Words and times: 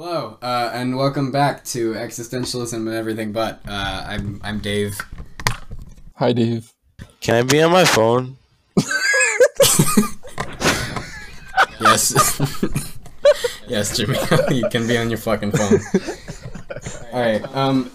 Hello, 0.00 0.38
uh, 0.40 0.70
and 0.72 0.96
welcome 0.96 1.32
back 1.32 1.64
to 1.64 1.94
Existentialism 1.94 2.72
and 2.72 2.88
Everything 2.94 3.32
But. 3.32 3.58
Uh, 3.66 4.04
I'm 4.06 4.40
I'm 4.44 4.60
Dave. 4.60 4.96
Hi, 6.14 6.32
Dave. 6.32 6.72
Can 7.20 7.34
I 7.34 7.42
be 7.42 7.60
on 7.60 7.72
my 7.72 7.84
phone? 7.84 8.36
Yes. 11.80 12.14
yes, 13.68 13.96
Jimmy. 13.96 14.16
you 14.56 14.68
can 14.68 14.86
be 14.86 14.96
on 14.96 15.10
your 15.10 15.18
fucking 15.18 15.50
phone. 15.50 15.80
Alright, 17.12 17.56
um. 17.56 17.90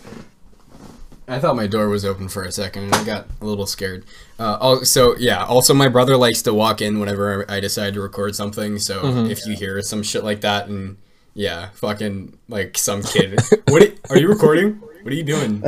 I 1.25 1.39
thought 1.39 1.55
my 1.55 1.67
door 1.67 1.87
was 1.87 2.03
open 2.03 2.27
for 2.27 2.43
a 2.43 2.51
second 2.51 2.83
and 2.83 2.95
I 2.95 3.05
got 3.05 3.27
a 3.39 3.45
little 3.45 3.65
scared. 3.65 4.03
Uh, 4.37 4.57
oh, 4.59 4.83
so, 4.83 5.15
yeah, 5.15 5.45
also 5.45 5.73
my 5.73 5.87
brother 5.87 6.17
likes 6.17 6.41
to 6.41 6.53
walk 6.53 6.81
in 6.81 6.99
whenever 6.99 7.49
I 7.49 7.61
decide 7.61 7.93
to 7.93 8.01
record 8.01 8.35
something, 8.35 8.77
so 8.77 9.03
Mhm. 9.03 9.29
if 9.29 9.45
you 9.45 9.55
hear 9.55 9.81
some 9.81 10.03
shit 10.03 10.25
like 10.25 10.41
that 10.41 10.67
and, 10.67 10.97
yeah, 11.33 11.69
fucking, 11.75 12.37
like, 12.47 12.77
some 12.77 13.01
kid. 13.03 13.39
what 13.69 13.91
are 14.09 14.17
you 14.17 14.27
recording? 14.27 14.79
What 15.01 15.11
are 15.11 15.15
you 15.15 15.23
doing? 15.23 15.63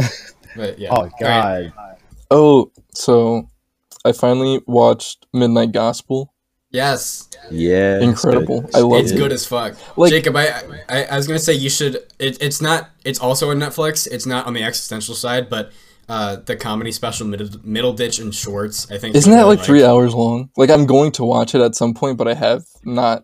But, 0.56 0.80
yeah. 0.80 0.90
Oh 0.92 1.10
Alright. 1.22 1.74
god. 1.74 1.74
Oh, 2.32 2.72
so 2.94 3.48
I 4.06 4.12
finally 4.14 4.62
watched 4.66 5.26
Midnight 5.34 5.72
Gospel. 5.74 6.34
Yes, 6.72 7.30
Yeah. 7.52 8.00
Incredible. 8.02 8.70
I 8.74 8.80
love 8.80 9.02
it's 9.02 9.12
it. 9.12 9.18
good 9.18 9.32
as 9.32 9.46
fuck. 9.46 9.76
Like- 9.98 10.12
Jacob, 10.12 10.36
I, 10.36 10.48
I 10.90 11.04
I 11.06 11.16
was 11.18 11.26
gonna 11.28 11.40
say 11.40 11.54
you 11.54 11.70
should. 11.70 11.96
It, 12.20 12.42
it's 12.42 12.62
not. 12.62 12.90
It's 13.06 13.20
also 13.20 13.50
on 13.52 13.60
Netflix. 13.60 14.08
It's 14.12 14.26
not 14.26 14.46
on 14.46 14.54
the 14.54 14.64
existential 14.64 15.16
side, 15.16 15.50
but 15.50 15.72
uh, 16.10 16.38
the 16.38 16.56
comedy 16.58 16.92
special 16.92 17.28
Middle, 17.28 17.48
Middleditch 17.48 18.20
and 18.22 18.34
Schwartz. 18.36 18.92
I 18.92 18.98
think. 18.98 19.16
Isn't 19.16 19.32
that 19.32 19.44
really 19.44 19.56
like 19.58 19.66
three 19.66 19.86
hours 19.86 20.14
long? 20.14 20.50
Like 20.58 20.70
I'm 20.70 20.86
going 20.86 21.12
to 21.14 21.24
watch 21.24 21.56
it 21.56 21.62
at 21.62 21.76
some 21.76 21.94
point, 21.94 22.18
but 22.18 22.28
I 22.28 22.34
have 22.34 22.64
not 22.84 23.24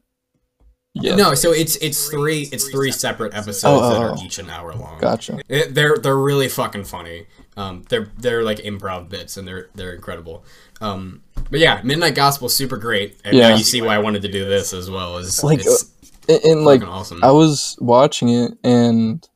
yet. 0.93 1.17
No, 1.17 1.33
so 1.33 1.51
it's 1.51 1.75
it's 1.77 2.09
three 2.09 2.49
it's 2.51 2.67
three 2.69 2.91
separate 2.91 3.33
episodes 3.33 3.63
Oh, 3.81 3.89
that 3.89 3.97
oh, 3.97 4.01
are 4.03 4.11
oh. 4.17 4.23
each 4.23 4.39
an 4.39 4.49
hour 4.49 4.73
long. 4.73 4.99
Gotcha. 4.99 5.39
It, 5.47 5.73
they're 5.75 5.97
they're 5.97 6.17
really 6.17 6.49
fucking 6.49 6.83
funny. 6.85 7.27
Um, 7.57 7.83
they're 7.89 8.09
they're 8.17 8.43
like 8.43 8.59
improv 8.59 9.09
bits 9.09 9.37
and 9.37 9.47
they're 9.47 9.69
they're 9.75 9.93
incredible. 9.93 10.43
Um, 10.79 11.21
but 11.49 11.59
yeah, 11.59 11.81
Midnight 11.83 12.15
Gospel 12.15 12.49
super 12.49 12.77
great. 12.77 13.17
And 13.23 13.37
now 13.37 13.49
Yeah. 13.49 13.55
you 13.57 13.63
see 13.63 13.81
why 13.81 13.95
I 13.95 13.99
wanted 13.99 14.21
to 14.23 14.31
do 14.31 14.45
this 14.45 14.73
as 14.73 14.89
well. 14.89 15.17
as 15.17 15.43
Like, 15.43 15.59
it's 15.59 15.91
And, 16.27 16.43
and 16.43 16.63
like 16.65 16.81
awesome. 16.83 17.23
I 17.23 17.31
was 17.31 17.77
watching 17.79 18.29
it 18.29 18.53
and 18.63 19.27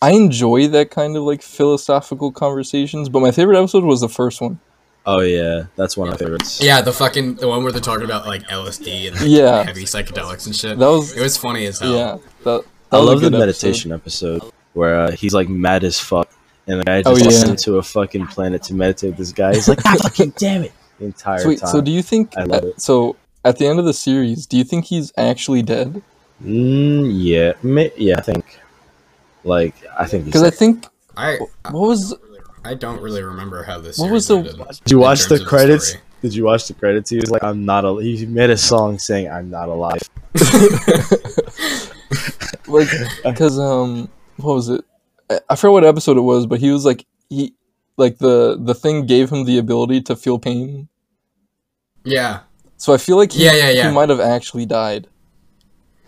I 0.00 0.12
enjoy 0.12 0.68
that 0.68 0.90
kind 0.90 1.16
of 1.16 1.22
like 1.22 1.42
philosophical 1.42 2.30
conversations, 2.32 3.08
but 3.08 3.20
my 3.20 3.30
favorite 3.30 3.58
episode 3.58 3.84
was 3.84 4.00
the 4.00 4.08
first 4.08 4.40
one. 4.40 4.60
Oh 5.04 5.20
yeah, 5.20 5.64
that's 5.76 5.96
one 5.96 6.08
of 6.08 6.14
my 6.14 6.18
favorites. 6.18 6.60
Yeah, 6.62 6.80
the 6.80 6.92
fucking 6.92 7.36
the 7.36 7.48
one 7.48 7.62
where 7.64 7.72
they're 7.72 7.80
talking 7.80 8.04
about 8.04 8.26
like 8.26 8.42
LSD 8.44 9.08
and 9.08 9.16
like, 9.20 9.28
Yeah. 9.28 9.64
heavy 9.64 9.84
psychedelics 9.84 10.46
and 10.46 10.54
shit. 10.54 10.78
That 10.78 10.86
was 10.86 11.16
it 11.16 11.20
was 11.20 11.36
funny 11.36 11.66
as 11.66 11.80
hell. 11.80 11.92
yeah. 11.94 12.18
That, 12.44 12.64
that 12.64 12.64
I 12.92 12.98
love 12.98 13.20
the 13.20 13.30
meditation 13.30 13.90
episode, 13.92 14.42
where 14.74 14.94
uh, 15.00 15.10
he's 15.12 15.34
like 15.34 15.48
mad 15.48 15.82
as 15.82 15.98
fuck, 15.98 16.30
and 16.68 16.80
the 16.80 16.84
guy 16.84 17.02
Oh, 17.04 17.16
just 17.16 17.24
yeah. 17.30 17.46
sent 17.46 17.58
to 17.60 17.78
a 17.78 17.82
fucking 17.82 18.26
planet 18.28 18.62
to 18.64 18.74
meditate 18.74 19.10
with 19.10 19.18
this 19.18 19.32
guy. 19.32 19.54
He's 19.54 19.68
like, 19.68 19.80
ah, 19.84 19.96
fucking 20.02 20.30
damn 20.38 20.62
it, 20.64 20.72
the 21.00 21.06
entire 21.06 21.34
Episode. 21.34 21.44
Sweet. 21.48 21.58
time. 21.60 21.68
So 21.70 21.80
do 21.80 21.90
you 21.90 22.02
think? 22.02 22.36
I 22.36 22.44
love 22.44 22.62
uh, 22.62 22.66
it. 22.68 22.80
so 22.80 23.16
at 23.44 23.58
the 23.58 23.66
end 23.66 23.80
of 23.80 23.84
the 23.86 23.94
series, 23.94 24.46
do 24.46 24.56
you 24.56 24.62
think 24.64 24.84
he's 24.84 25.12
actually 25.16 25.62
dead? 25.62 26.00
Mm, 26.44 27.10
yeah, 27.14 27.52
ma- 27.62 27.90
yeah, 27.96 28.18
I 28.18 28.22
think. 28.22 28.60
Like, 29.44 29.74
I 29.98 30.06
think. 30.06 30.26
Because 30.26 30.42
I 30.44 30.50
think 30.50 30.86
I 31.16 31.38
what 31.70 31.88
was 31.88 32.14
I 32.64 32.74
don't 32.74 33.00
really 33.02 33.22
remember 33.22 33.62
how 33.64 33.78
this. 33.80 33.98
What 33.98 34.10
was 34.10 34.28
the- 34.28 34.36
ended 34.38 34.56
Did 34.84 34.90
you 34.92 34.98
watch 34.98 35.26
the 35.26 35.44
credits? 35.44 35.88
story. 35.88 36.02
Did 36.22 36.34
you 36.34 36.44
watch 36.44 36.68
the 36.68 36.74
credits? 36.74 37.10
He 37.10 37.16
was 37.16 37.30
like, 37.32 37.42
"I'm 37.42 37.64
not." 37.64 37.84
A-, 37.84 37.96
he 38.00 38.24
made 38.26 38.50
a 38.50 38.56
song 38.56 38.98
saying, 39.00 39.28
"I'm 39.28 39.50
not 39.50 39.68
alive." 39.68 40.00
like 42.68 42.88
because 43.24 43.58
um 43.58 44.08
what 44.36 44.54
was 44.54 44.68
it 44.68 44.84
I, 45.30 45.40
I 45.50 45.56
forget 45.56 45.72
what 45.72 45.84
episode 45.84 46.16
it 46.16 46.20
was 46.22 46.46
but 46.46 46.60
he 46.60 46.70
was 46.70 46.84
like 46.84 47.04
he 47.28 47.54
like 47.96 48.18
the 48.18 48.56
the 48.60 48.74
thing 48.74 49.06
gave 49.06 49.30
him 49.30 49.44
the 49.44 49.58
ability 49.58 50.02
to 50.02 50.14
feel 50.16 50.38
pain 50.38 50.88
Yeah. 52.04 52.40
so 52.76 52.92
i 52.94 52.98
feel 52.98 53.16
like 53.16 53.32
he, 53.32 53.44
Yeah, 53.44 53.52
yeah, 53.54 53.70
yeah. 53.70 53.88
he 53.88 53.94
might 53.94 54.08
have 54.10 54.20
actually 54.20 54.66
died 54.66 55.08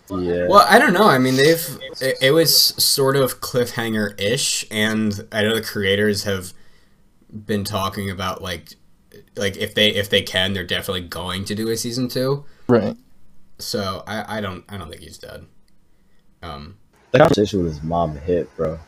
Yeah. 0.09 0.47
Well, 0.47 0.65
I 0.69 0.77
don't 0.77 0.93
know. 0.93 1.07
I 1.07 1.17
mean, 1.17 1.35
they've 1.35 1.79
it, 2.01 2.17
it 2.21 2.31
was 2.31 2.55
sort 2.55 3.15
of 3.15 3.41
cliffhanger 3.41 4.19
ish, 4.19 4.65
and 4.69 5.27
I 5.31 5.41
know 5.43 5.55
the 5.55 5.61
creators 5.61 6.23
have 6.23 6.53
been 7.45 7.63
talking 7.63 8.09
about 8.09 8.41
like 8.41 8.75
like 9.35 9.57
if 9.57 9.73
they 9.75 9.89
if 9.89 10.09
they 10.09 10.21
can, 10.21 10.53
they're 10.53 10.63
definitely 10.63 11.07
going 11.07 11.45
to 11.45 11.55
do 11.55 11.69
a 11.69 11.77
season 11.77 12.07
two. 12.07 12.45
right 12.67 12.95
So 13.57 14.03
I 14.05 14.37
I 14.37 14.41
don't 14.41 14.63
I 14.69 14.77
don't 14.77 14.89
think 14.89 15.01
he's 15.01 15.17
dead. 15.17 15.45
Um. 16.43 16.77
the 17.11 17.19
conversation 17.19 17.63
with 17.63 17.73
his 17.73 17.83
mom 17.83 18.15
hit, 18.17 18.55
bro. 18.55 18.79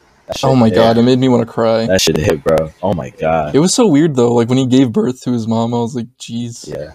Oh 0.43 0.55
my 0.55 0.67
hit. 0.67 0.75
god 0.75 0.97
it 0.97 1.03
made 1.03 1.19
me 1.19 1.29
want 1.29 1.47
to 1.47 1.51
cry 1.51 1.87
That 1.87 2.01
shit 2.01 2.17
hit, 2.17 2.43
bro. 2.43 2.69
Oh 2.83 2.93
my 2.93 3.09
god. 3.11 3.55
it 3.55 3.59
was 3.59 3.73
so 3.73 3.87
weird 3.87 4.15
though 4.15 4.33
like 4.33 4.49
when 4.49 4.57
he 4.57 4.67
gave 4.67 4.91
birth 4.91 5.21
to 5.21 5.31
his 5.31 5.47
mom 5.47 5.73
i 5.73 5.77
was 5.77 5.95
like 5.95 6.07
jeez 6.17 6.67
yeah. 6.67 6.91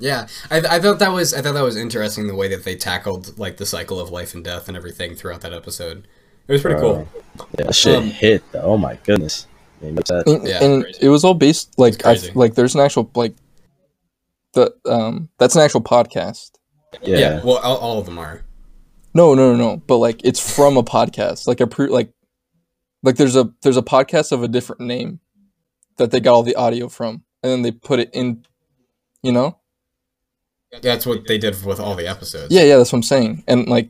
Yeah, 0.00 0.26
I, 0.50 0.58
I 0.58 0.80
thought 0.80 0.98
that 0.98 1.12
was 1.12 1.32
I 1.34 1.42
thought 1.42 1.54
that 1.54 1.62
was 1.62 1.76
interesting 1.76 2.26
the 2.26 2.34
way 2.34 2.48
that 2.48 2.64
they 2.64 2.74
tackled 2.74 3.38
like 3.38 3.58
the 3.58 3.66
cycle 3.66 4.00
of 4.00 4.10
life 4.10 4.34
and 4.34 4.42
death 4.42 4.66
and 4.66 4.76
everything 4.76 5.14
throughout 5.14 5.42
that 5.42 5.52
episode. 5.52 6.08
It 6.48 6.52
was 6.52 6.62
pretty 6.62 6.80
Bro. 6.80 7.06
cool. 7.36 7.48
Yeah, 7.58 7.70
shit 7.70 7.96
Um, 7.96 8.04
hit. 8.04 8.42
Though. 8.50 8.62
Oh 8.62 8.78
my 8.78 8.96
goodness. 9.04 9.46
Made 9.80 9.98
and, 10.10 10.46
Yeah, 10.46 10.64
and 10.64 10.86
it 11.00 11.08
was 11.08 11.24
all 11.24 11.34
based 11.34 11.78
like 11.78 12.04
I, 12.04 12.16
like 12.34 12.54
there's 12.54 12.74
an 12.74 12.80
actual 12.80 13.10
like 13.14 13.34
the 14.54 14.74
um 14.86 15.28
that's 15.38 15.54
an 15.54 15.62
actual 15.62 15.80
podcast 15.82 16.52
Yeah, 17.02 17.18
Yeah. 17.18 17.44
well, 17.44 17.58
all, 17.58 17.76
all 17.76 17.98
of 17.98 18.06
them 18.06 18.18
are. 18.18 18.42
No, 19.14 19.34
no, 19.34 19.54
no, 19.54 19.56
no. 19.56 19.76
But 19.76 19.96
like, 19.98 20.24
it's 20.24 20.40
from 20.54 20.76
a 20.76 20.82
podcast. 20.84 21.46
Like 21.48 21.60
a 21.60 21.66
pre, 21.66 21.88
like, 21.88 22.12
like 23.02 23.16
there's 23.16 23.36
a 23.36 23.52
there's 23.62 23.76
a 23.76 23.82
podcast 23.82 24.32
of 24.32 24.42
a 24.42 24.48
different 24.48 24.82
name 24.82 25.20
that 25.96 26.10
they 26.10 26.20
got 26.20 26.32
all 26.34 26.42
the 26.42 26.54
audio 26.54 26.88
from, 26.88 27.24
and 27.42 27.50
then 27.52 27.62
they 27.62 27.72
put 27.72 27.98
it 28.00 28.10
in. 28.12 28.44
You 29.22 29.32
know? 29.32 29.58
That's 30.82 31.04
what 31.06 31.26
they 31.26 31.38
did 31.38 31.62
with 31.64 31.80
all 31.80 31.94
the 31.94 32.06
episodes. 32.06 32.54
Yeah, 32.54 32.62
yeah. 32.62 32.76
That's 32.76 32.92
what 32.92 32.98
I'm 32.98 33.02
saying. 33.02 33.44
And 33.48 33.66
like, 33.68 33.88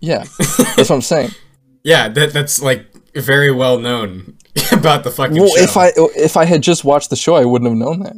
yeah, 0.00 0.24
that's 0.38 0.88
what 0.88 0.90
I'm 0.92 1.02
saying. 1.02 1.30
yeah, 1.84 2.08
that 2.08 2.32
that's 2.32 2.60
like 2.60 2.86
very 3.14 3.50
well 3.52 3.78
known 3.78 4.36
about 4.72 5.04
the 5.04 5.10
fucking 5.10 5.36
Well, 5.36 5.48
show. 5.48 5.62
if 5.62 5.76
I 5.76 5.90
if 6.16 6.36
I 6.36 6.44
had 6.44 6.62
just 6.62 6.84
watched 6.84 7.10
the 7.10 7.16
show, 7.16 7.36
I 7.36 7.44
wouldn't 7.44 7.70
have 7.70 7.78
known 7.78 8.00
that. 8.00 8.16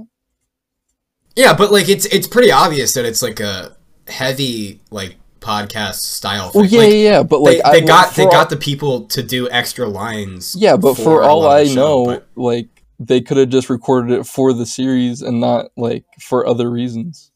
yeah, 1.37 1.55
but 1.55 1.71
like 1.72 1.89
it's 1.89 2.06
it's 2.06 2.27
pretty 2.27 2.50
obvious 2.50 2.94
that 2.94 3.05
it's 3.05 3.22
like 3.22 3.41
a 3.41 3.77
heavy 4.09 4.81
like 4.91 5.16
podcast 5.41 5.97
style. 5.97 6.50
Thing. 6.50 6.62
Well, 6.62 6.71
yeah, 6.71 6.81
Like, 6.81 6.93
yeah. 6.94 7.22
But 7.22 7.41
like, 7.41 7.62
they, 7.62 7.81
they 7.81 7.83
I, 7.84 7.87
got 7.87 8.15
they 8.15 8.25
for 8.25 8.31
got 8.31 8.39
all- 8.44 8.47
the 8.50 8.56
people 8.56 9.06
to 9.09 9.22
do 9.22 9.49
extra 9.50 9.87
lines. 9.87 10.56
Yeah, 10.59 10.77
but 10.77 10.94
for, 10.94 11.22
a 11.22 11.27
all 11.27 11.47
I 11.47 11.65
show, 11.66 11.75
know, 11.75 12.05
but- 12.06 12.28
like 12.34 12.69
they 12.99 13.21
could 13.22 13.37
have 13.39 13.49
just 13.49 13.71
recorded 13.71 14.19
it 14.19 14.27
for 14.27 14.53
the 14.53 14.66
series 14.66 15.22
and 15.22 15.41
not 15.41 15.66
like 15.77 16.05
for 16.21 16.47
other 16.47 16.71
reasons. 16.71 17.31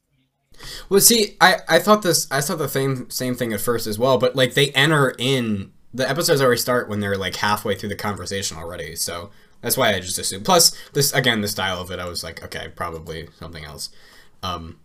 Well, 0.89 1.01
see, 1.01 1.37
I, 1.41 1.57
I 1.69 1.79
thought 1.79 2.03
this 2.03 2.27
I 2.31 2.41
thought 2.41 2.59
the 2.59 2.69
same 2.69 3.11
same 3.11 3.35
thing 3.35 3.53
at 3.53 3.61
first 3.61 3.87
as 3.87 3.99
well, 3.99 4.19
but 4.19 4.35
like 4.37 4.55
they 4.55 4.71
enter 4.71 5.15
in 5.19 5.73
the 5.93 6.09
episodes 6.09 6.41
already 6.43 6.61
start 6.61 6.89
when 6.89 7.01
they're 7.01 7.17
like 7.17 7.37
halfway 7.37 7.75
through 7.75 7.89
the 7.91 7.97
conversation 7.97 8.57
already, 8.57 8.97
so 8.97 9.31
that's 9.61 9.77
why 9.77 9.95
I 9.95 10.01
just 10.01 10.19
assumed. 10.19 10.45
Plus, 10.45 10.77
this 10.93 11.13
again, 11.13 11.41
the 11.41 11.49
style 11.49 11.81
of 11.81 11.91
it, 11.91 11.99
I 11.99 12.07
was 12.09 12.23
like, 12.25 12.43
okay, 12.45 12.69
probably 12.75 13.29
something 13.39 13.65
else. 13.65 13.91
Um, 14.43 14.79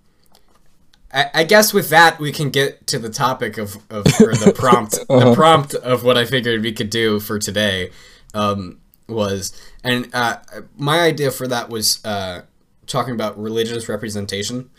I, 1.13 1.25
I 1.33 1.43
guess 1.43 1.73
with 1.73 1.89
that 1.89 2.19
we 2.19 2.31
can 2.31 2.49
get 2.49 2.85
to 2.87 2.99
the 2.99 3.09
topic 3.09 3.57
of, 3.57 3.75
of 3.89 4.05
or 4.21 4.33
the 4.35 4.53
prompt 4.55 4.91
the 5.07 5.13
Uh-huh. 5.13 5.35
prompt 5.35 5.73
of 5.73 6.03
what 6.03 6.17
I 6.17 6.25
figured 6.25 6.61
we 6.61 6.71
could 6.71 6.89
do 6.89 7.19
for 7.19 7.39
today 7.39 7.91
um, 8.33 8.79
was 9.07 9.51
and 9.83 10.09
uh, 10.13 10.37
my 10.77 10.99
idea 10.99 11.31
for 11.31 11.47
that 11.47 11.69
was 11.69 12.03
uh, 12.05 12.43
talking 12.85 13.13
about 13.15 13.39
religious 13.41 13.89
representation 13.89 14.69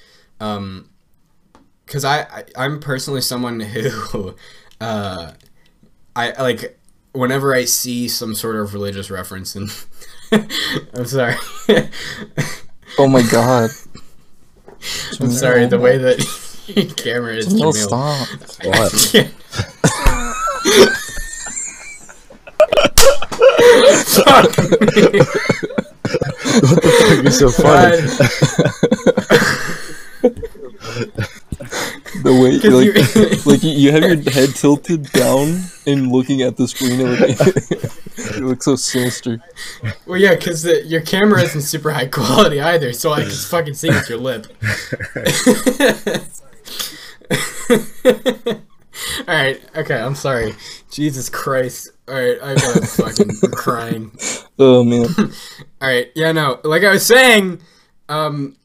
um 0.41 0.89
because 1.87 2.05
I, 2.05 2.21
I 2.23 2.45
i'm 2.57 2.81
personally 2.81 3.21
someone 3.21 3.61
who 3.61 4.35
uh 4.81 5.33
i 6.17 6.31
like 6.43 6.79
whenever 7.13 7.55
i 7.55 7.65
see 7.65 8.09
some 8.09 8.35
sort 8.35 8.57
of 8.57 8.73
religious 8.75 9.11
reference 9.11 9.55
and 9.55 9.71
i'm 10.95 11.07
sorry 11.07 11.37
Oh 12.99 13.07
my 13.09 13.23
god! 13.23 13.71
i'm 15.21 15.31
sorry 15.31 15.67
the 15.67 15.79
way 15.79 15.97
that 15.99 16.95
camera 16.97 17.35
is 17.35 17.53
No, 17.55 17.71
stop. 17.71 18.29
What? 18.65 19.15
Yeah. 19.15 19.29
Fuck 24.15 24.59
me. 24.93 25.21
You're 27.23 27.31
so 27.31 27.51
funny. 27.51 27.99
The 32.23 32.33
way, 32.33 32.53
like, 32.71 32.85
you- 32.87 33.51
like 33.53 33.63
you, 33.63 33.71
you 33.71 33.93
have 33.93 34.03
your 34.03 34.33
head 34.33 34.55
tilted 34.55 35.11
down 35.13 35.61
and 35.87 36.11
looking 36.13 36.43
at 36.43 36.57
the 36.57 36.69
screen. 36.69 37.01
And 37.01 37.21
like, 37.21 37.41
it 37.41 38.43
looks 38.43 38.65
so 38.65 38.77
sinister. 38.77 39.43
Well, 40.07 40.19
yeah, 40.19 40.35
because 40.35 40.65
your 40.65 41.01
camera 41.01 41.41
isn't 41.43 41.63
super 41.63 41.91
high 41.91 42.07
quality 42.07 42.61
either, 42.61 42.93
so 42.93 43.13
I 43.13 43.23
can 43.23 43.31
fucking 43.31 43.75
see 43.75 43.89
with 43.89 44.09
your 44.09 44.19
lip. 44.19 44.47
All 49.27 49.35
right. 49.35 49.61
Okay. 49.77 49.99
I'm 49.99 50.15
sorry. 50.15 50.55
Jesus 50.91 51.29
Christ. 51.29 51.91
All 52.09 52.15
right. 52.15 52.37
I 52.43 52.55
got 52.55 52.85
fucking 52.85 53.31
crying. 53.53 54.11
Oh 54.59 54.85
man. 54.85 55.07
All 55.19 55.89
right. 55.89 56.11
Yeah. 56.15 56.33
No. 56.33 56.61
Like 56.65 56.83
I 56.85 56.91
was 56.93 57.07
saying, 57.07 57.61
um, 58.09 58.57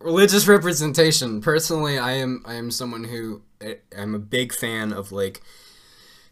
religious 0.00 0.48
representation. 0.48 1.40
Personally, 1.40 1.98
I 1.98 2.12
am. 2.12 2.42
I 2.46 2.54
am 2.54 2.70
someone 2.70 3.04
who 3.04 3.42
I'm 3.96 4.14
a 4.14 4.18
big 4.18 4.52
fan 4.52 4.92
of 4.92 5.12
like 5.12 5.40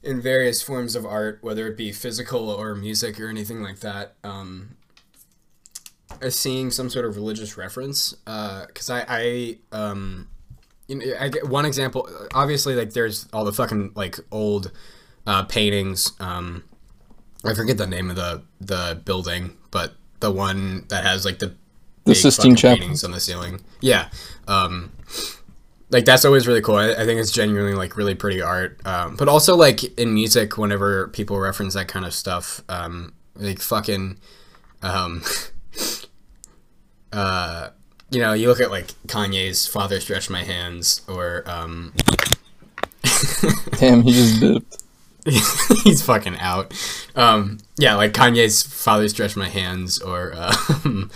in 0.02 0.20
various 0.20 0.62
forms 0.62 0.94
of 0.96 1.04
art, 1.04 1.38
whether 1.42 1.66
it 1.66 1.76
be 1.76 1.92
physical 1.92 2.50
or 2.50 2.74
music 2.74 3.20
or 3.20 3.28
anything 3.28 3.62
like 3.62 3.80
that. 3.80 4.14
Um, 4.24 4.76
uh, 6.22 6.30
seeing 6.30 6.70
some 6.70 6.88
sort 6.88 7.04
of 7.04 7.16
religious 7.16 7.56
reference, 7.56 8.12
because 8.24 8.90
I, 8.90 9.04
I, 9.08 9.58
um, 9.72 10.28
you 10.88 10.96
know, 10.96 11.04
I 11.20 11.28
get 11.28 11.48
one 11.48 11.66
example. 11.66 12.08
Obviously, 12.34 12.74
like 12.74 12.92
there's 12.92 13.28
all 13.32 13.44
the 13.44 13.52
fucking 13.52 13.92
like 13.94 14.18
old 14.32 14.72
uh, 15.26 15.44
paintings. 15.44 16.12
Um, 16.18 16.64
I 17.44 17.54
forget 17.54 17.76
the 17.76 17.86
name 17.86 18.10
of 18.10 18.16
the 18.16 18.42
the 18.60 19.00
building, 19.04 19.56
but 19.70 19.94
the 20.20 20.32
one 20.32 20.86
that 20.88 21.04
has 21.04 21.24
like 21.24 21.38
the 21.38 21.54
The 22.08 22.14
Sistine 22.14 22.56
Chapel. 22.56 22.78
paintings 22.78 23.04
on 23.04 23.12
the 23.12 23.20
ceiling. 23.20 23.60
Yeah. 23.80 24.08
Um, 24.46 24.92
like 25.90 26.04
that's 26.04 26.24
always 26.24 26.46
really 26.46 26.60
cool. 26.60 26.76
I, 26.76 26.92
I 26.92 27.04
think 27.04 27.20
it's 27.20 27.30
genuinely 27.30 27.74
like 27.74 27.96
really 27.96 28.14
pretty 28.14 28.42
art. 28.42 28.80
Um, 28.86 29.16
but 29.16 29.28
also 29.28 29.56
like 29.56 29.84
in 29.98 30.12
music, 30.14 30.58
whenever 30.58 31.08
people 31.08 31.38
reference 31.38 31.74
that 31.74 31.88
kind 31.88 32.04
of 32.04 32.14
stuff, 32.14 32.62
um, 32.68 33.12
like 33.36 33.60
fucking, 33.60 34.18
um, 34.82 35.22
uh, 37.12 37.70
you 38.10 38.20
know, 38.20 38.32
you 38.32 38.48
look 38.48 38.60
at 38.60 38.70
like 38.70 38.88
Kanye's 39.06 39.66
"Father 39.66 40.00
Stretch 40.00 40.30
My 40.30 40.44
Hands" 40.44 41.02
or 41.08 41.44
um, 41.46 41.92
Damn, 43.78 44.02
he 44.02 44.12
just 44.12 44.40
dipped. 44.40 44.82
he's 45.84 46.02
fucking 46.02 46.38
out. 46.38 46.72
Um, 47.14 47.58
yeah, 47.76 47.94
like 47.94 48.12
Kanye's 48.12 48.62
"Father 48.62 49.08
Stretch 49.08 49.36
My 49.36 49.48
Hands" 49.48 49.98
or 50.00 50.34
um, 50.36 51.10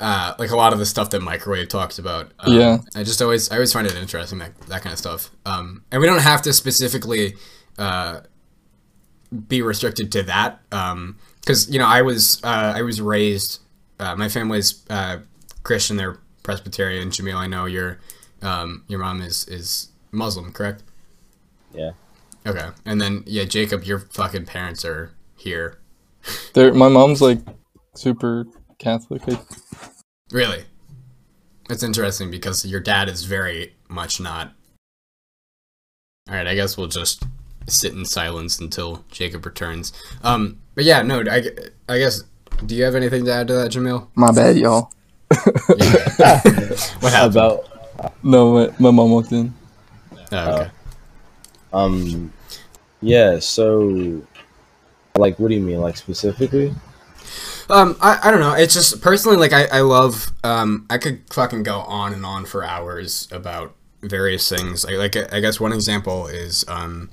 uh, 0.00 0.34
like 0.38 0.50
a 0.50 0.56
lot 0.56 0.72
of 0.72 0.78
the 0.78 0.86
stuff 0.86 1.10
that 1.10 1.20
Microwave 1.20 1.68
talks 1.68 1.98
about. 1.98 2.32
Um, 2.40 2.52
Yeah. 2.54 2.78
I 2.94 3.04
just 3.04 3.20
always 3.20 3.50
I 3.50 3.54
always 3.56 3.72
find 3.72 3.86
it 3.86 3.94
interesting 3.94 4.38
that 4.38 4.58
that 4.62 4.82
kind 4.82 4.92
of 4.92 4.98
stuff. 4.98 5.30
Um, 5.44 5.84
and 5.92 6.00
we 6.00 6.06
don't 6.06 6.22
have 6.22 6.42
to 6.42 6.52
specifically 6.52 7.34
uh, 7.78 8.20
be 9.48 9.62
restricted 9.62 10.10
to 10.12 10.22
that 10.24 10.60
because 11.40 11.70
you 11.70 11.78
know 11.78 11.86
I 11.86 12.02
was 12.02 12.40
uh, 12.42 12.72
I 12.76 12.82
was 12.82 13.00
raised. 13.00 13.60
Uh, 13.98 14.16
my 14.16 14.28
family's 14.28 14.82
uh, 14.88 15.18
Christian. 15.62 15.96
They're 15.96 16.18
Presbyterian. 16.42 17.10
Jamil, 17.10 17.36
I 17.36 17.46
know 17.46 17.66
your 17.66 18.00
um, 18.42 18.84
your 18.88 19.00
mom 19.00 19.20
is 19.20 19.46
is 19.48 19.88
Muslim, 20.10 20.52
correct? 20.52 20.82
Yeah. 21.74 21.92
Okay, 22.46 22.68
and 22.86 23.00
then 23.00 23.22
yeah, 23.26 23.44
Jacob, 23.44 23.84
your 23.84 23.98
fucking 23.98 24.46
parents 24.46 24.84
are 24.84 25.12
here. 25.36 25.78
There, 26.54 26.72
my 26.72 26.88
mom's 26.88 27.20
like 27.20 27.38
super 27.94 28.46
Catholic. 28.80 29.22
I, 29.28 29.38
Really? 30.32 30.64
That's 31.68 31.82
interesting 31.82 32.30
because 32.30 32.64
your 32.64 32.80
dad 32.80 33.08
is 33.08 33.24
very 33.24 33.74
much 33.88 34.20
not. 34.20 34.52
Alright, 36.28 36.46
I 36.46 36.54
guess 36.54 36.76
we'll 36.76 36.88
just 36.88 37.24
sit 37.66 37.92
in 37.92 38.04
silence 38.04 38.58
until 38.60 39.04
Jacob 39.10 39.44
returns. 39.44 39.92
Um, 40.22 40.60
but 40.74 40.84
yeah, 40.84 41.02
no, 41.02 41.22
I, 41.28 41.44
I 41.88 41.98
guess. 41.98 42.22
Do 42.66 42.74
you 42.74 42.84
have 42.84 42.94
anything 42.94 43.24
to 43.24 43.32
add 43.32 43.48
to 43.48 43.54
that, 43.54 43.72
Jamil? 43.72 44.08
my 44.14 44.32
bad, 44.32 44.56
y'all. 44.56 44.92
Yeah. 45.78 46.40
what 47.00 47.12
happened? 47.12 47.36
About 47.36 48.14
No, 48.22 48.52
my, 48.54 48.74
my 48.78 48.90
mom 48.90 49.10
walked 49.10 49.32
in. 49.32 49.54
Oh, 50.32 50.52
okay. 50.52 50.70
um, 51.72 52.32
yeah. 53.00 53.38
So, 53.38 54.22
like, 55.16 55.38
what 55.38 55.48
do 55.48 55.54
you 55.54 55.60
mean, 55.60 55.80
like 55.80 55.96
specifically? 55.96 56.74
Um, 57.70 57.96
I, 58.00 58.18
I 58.24 58.30
don't 58.30 58.40
know. 58.40 58.54
It's 58.54 58.74
just 58.74 59.00
personally 59.00 59.36
like 59.36 59.52
I, 59.52 59.66
I 59.66 59.80
love 59.80 60.32
um 60.44 60.86
I 60.90 60.98
could 60.98 61.22
fucking 61.32 61.62
go 61.62 61.80
on 61.80 62.12
and 62.12 62.24
on 62.24 62.44
for 62.44 62.64
hours 62.64 63.28
about 63.30 63.74
various 64.02 64.48
things. 64.48 64.84
Like 64.84 65.14
like 65.14 65.32
I 65.32 65.40
guess 65.40 65.60
one 65.60 65.72
example 65.72 66.26
is 66.26 66.64
um 66.68 67.10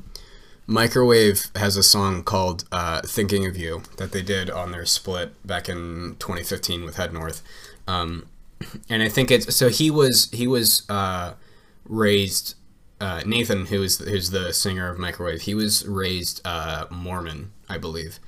Microwave 0.68 1.45
has 1.56 1.77
a 1.77 1.83
song 1.83 2.24
called 2.24 2.65
uh, 2.74 3.01
"Thinking 3.01 3.45
of 3.45 3.56
You" 3.56 3.83
that 3.98 4.12
they 4.12 4.21
did 4.21 4.50
on 4.50 4.71
their 4.71 4.86
split 4.86 5.33
back 5.48 5.69
in 5.69 6.18
2015 6.19 6.83
with 6.83 6.98
Head 6.98 7.13
North, 7.13 7.42
um, 7.88 8.25
and 8.89 9.01
I 9.01 9.07
think 9.07 9.31
it's 9.31 9.56
so 9.56 9.69
he 9.69 9.89
was 9.89 10.30
he 10.31 10.45
was 10.45 10.83
uh, 10.89 11.36
raised 11.86 12.56
uh, 13.00 13.21
Nathan, 13.25 13.68
who 13.68 13.81
is 13.81 14.00
who's 14.00 14.31
the 14.31 14.51
singer 14.51 14.89
of 14.89 15.00
Microwave. 15.00 15.44
He 15.44 15.56
was 15.56 15.88
raised 15.88 16.42
uh, 16.44 16.86
Mormon, 16.92 17.51
I 17.69 17.77
believe, 17.77 18.19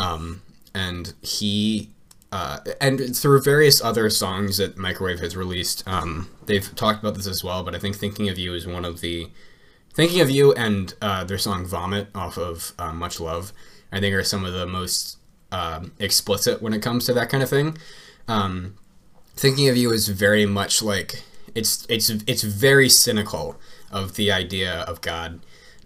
um, 0.00 0.40
and 0.76 1.14
he 1.22 1.88
uh, 2.30 2.58
and 2.82 3.16
through 3.16 3.40
various 3.40 3.82
other 3.82 4.10
songs 4.10 4.58
that 4.58 4.76
Microwave 4.76 5.20
has 5.20 5.34
released, 5.34 5.82
um, 5.88 6.28
they've 6.44 6.74
talked 6.74 7.00
about 7.00 7.14
this 7.14 7.26
as 7.26 7.42
well. 7.42 7.62
But 7.62 7.74
I 7.74 7.78
think 7.78 7.96
"Thinking 7.96 8.28
of 8.28 8.38
You" 8.38 8.52
is 8.52 8.66
one 8.66 8.84
of 8.84 9.00
the 9.00 9.30
Thinking 9.94 10.20
of 10.20 10.28
You 10.28 10.52
and 10.52 10.92
uh, 11.00 11.24
their 11.24 11.38
song 11.38 11.64
Vomit 11.64 12.08
off 12.14 12.36
of 12.36 12.74
uh, 12.78 12.92
Much 12.92 13.18
Love, 13.18 13.54
I 13.90 14.00
think 14.00 14.14
are 14.14 14.22
some 14.22 14.44
of 14.44 14.52
the 14.52 14.66
most 14.66 15.16
um, 15.50 15.92
explicit 15.98 16.60
when 16.60 16.74
it 16.74 16.82
comes 16.82 17.06
to 17.06 17.14
that 17.14 17.30
kind 17.30 17.42
of 17.42 17.48
thing. 17.48 17.78
Um, 18.28 18.76
Thinking 19.34 19.68
of 19.68 19.76
You 19.78 19.90
is 19.92 20.08
very 20.08 20.44
much 20.44 20.82
like 20.82 21.22
it's 21.54 21.86
it's 21.88 22.10
it's 22.10 22.42
very 22.42 22.90
cynical 22.90 23.56
of 23.90 24.16
the 24.16 24.30
idea 24.30 24.80
of 24.80 25.00
God. 25.00 25.40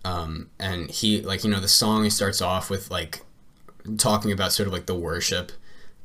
Um, 0.04 0.50
and 0.58 0.90
he 0.90 1.20
like 1.20 1.44
you 1.44 1.50
know 1.50 1.60
the 1.60 1.69
song 1.69 2.10
starts 2.10 2.40
off 2.40 2.70
with 2.70 2.90
like 2.90 3.20
talking 3.96 4.32
about 4.32 4.52
sort 4.52 4.66
of 4.66 4.72
like 4.72 4.87
the 4.87 4.94
worship 4.94 5.52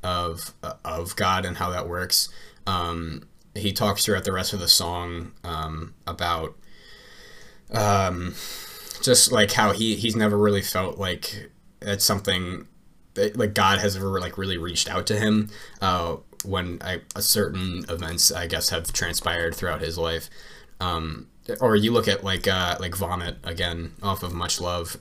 of 0.04 0.54
of 0.84 1.16
God 1.16 1.46
and 1.46 1.58
how 1.58 1.70
that 1.72 1.88
works. 1.88 2.30
Um, 2.68 3.28
he 3.54 3.72
talks 3.72 4.06
throughout 4.06 4.24
the 4.24 4.32
rest 4.32 4.54
of 4.54 4.60
the 4.60 4.68
song 4.68 5.32
um, 5.44 5.94
about 6.06 6.56
um, 7.72 8.36
just 9.02 9.32
like 9.32 9.52
how 9.52 9.72
he 9.72 9.96
he's 9.96 10.16
never 10.16 10.38
really 10.38 10.62
felt 10.62 10.98
like 10.98 11.50
it's 11.82 12.06
something 12.06 12.68
that, 13.16 13.38
like 13.38 13.54
God 13.54 13.80
has 13.80 13.96
ever 13.96 14.20
like 14.20 14.38
really 14.38 14.58
reached 14.58 14.90
out 14.90 15.08
to 15.08 15.18
him 15.18 15.50
uh, 15.82 16.18
when 16.44 16.80
certain 17.18 17.86
events 17.90 18.32
I 18.32 18.48
guess 18.48 18.70
have 18.70 18.92
transpired 18.94 19.56
throughout 19.56 19.82
his 19.82 19.98
life. 19.98 20.30
Um, 20.80 21.28
or 21.62 21.76
you 21.76 21.92
look 21.92 22.08
at 22.08 22.24
like 22.24 22.48
uh, 22.48 22.78
like 22.80 22.96
vomit 22.96 23.38
again 23.44 23.94
off 24.04 24.24
of 24.24 24.34
much 24.34 24.60
love. 24.60 24.98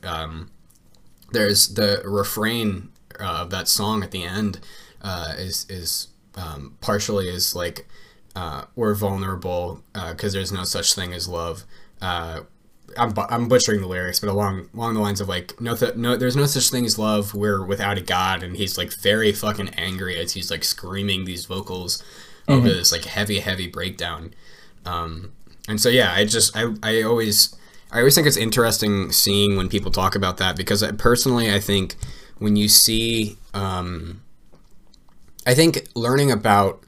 There's 1.34 1.74
the 1.74 2.00
refrain 2.04 2.88
uh, 3.20 3.42
of 3.42 3.50
that 3.50 3.68
song 3.68 4.02
at 4.02 4.10
the 4.10 4.24
end 4.24 4.60
uh, 5.02 5.34
is 5.36 5.66
is 5.68 6.08
um, 6.36 6.76
partially 6.80 7.28
is 7.28 7.54
like 7.54 7.86
uh, 8.34 8.64
we're 8.74 8.94
vulnerable 8.94 9.82
because 9.92 10.32
there's 10.32 10.50
no 10.52 10.64
such 10.64 10.94
thing 10.94 11.12
as 11.12 11.28
love. 11.28 11.64
Uh, 12.00 12.40
I'm, 12.96 13.10
bu- 13.10 13.26
I'm 13.28 13.48
butchering 13.48 13.80
the 13.80 13.86
lyrics, 13.86 14.20
but 14.20 14.28
along 14.28 14.68
along 14.74 14.94
the 14.94 15.00
lines 15.00 15.20
of 15.20 15.28
like 15.28 15.60
no 15.60 15.76
th- 15.76 15.96
no 15.96 16.16
there's 16.16 16.36
no 16.36 16.46
such 16.46 16.70
thing 16.70 16.84
as 16.84 16.98
love. 16.98 17.34
We're 17.34 17.64
without 17.64 17.98
a 17.98 18.00
god, 18.00 18.42
and 18.42 18.56
he's 18.56 18.78
like 18.78 18.92
very 18.92 19.32
fucking 19.32 19.70
angry 19.70 20.16
as 20.18 20.32
he's 20.32 20.50
like 20.50 20.64
screaming 20.64 21.24
these 21.24 21.46
vocals 21.46 22.02
over 22.46 22.68
this 22.68 22.92
like 22.92 23.04
heavy 23.04 23.40
heavy 23.40 23.66
breakdown. 23.66 24.34
Um, 24.84 25.32
and 25.68 25.80
so 25.80 25.88
yeah, 25.88 26.12
I 26.12 26.24
just 26.24 26.56
I 26.56 26.74
I 26.82 27.02
always 27.02 27.54
I 27.94 27.98
always 27.98 28.14
think 28.16 28.26
it's 28.26 28.36
interesting 28.36 29.12
seeing 29.12 29.56
when 29.56 29.68
people 29.68 29.90
talk 29.92 30.14
about 30.16 30.36
that 30.38 30.56
because 30.56 30.82
I, 30.82 30.90
personally 30.92 31.54
I 31.54 31.60
think 31.60 31.94
when 32.38 32.56
you 32.56 32.68
see 32.68 33.38
um, 33.54 34.20
I 35.46 35.54
think 35.54 35.86
learning 35.94 36.30
about 36.32 36.82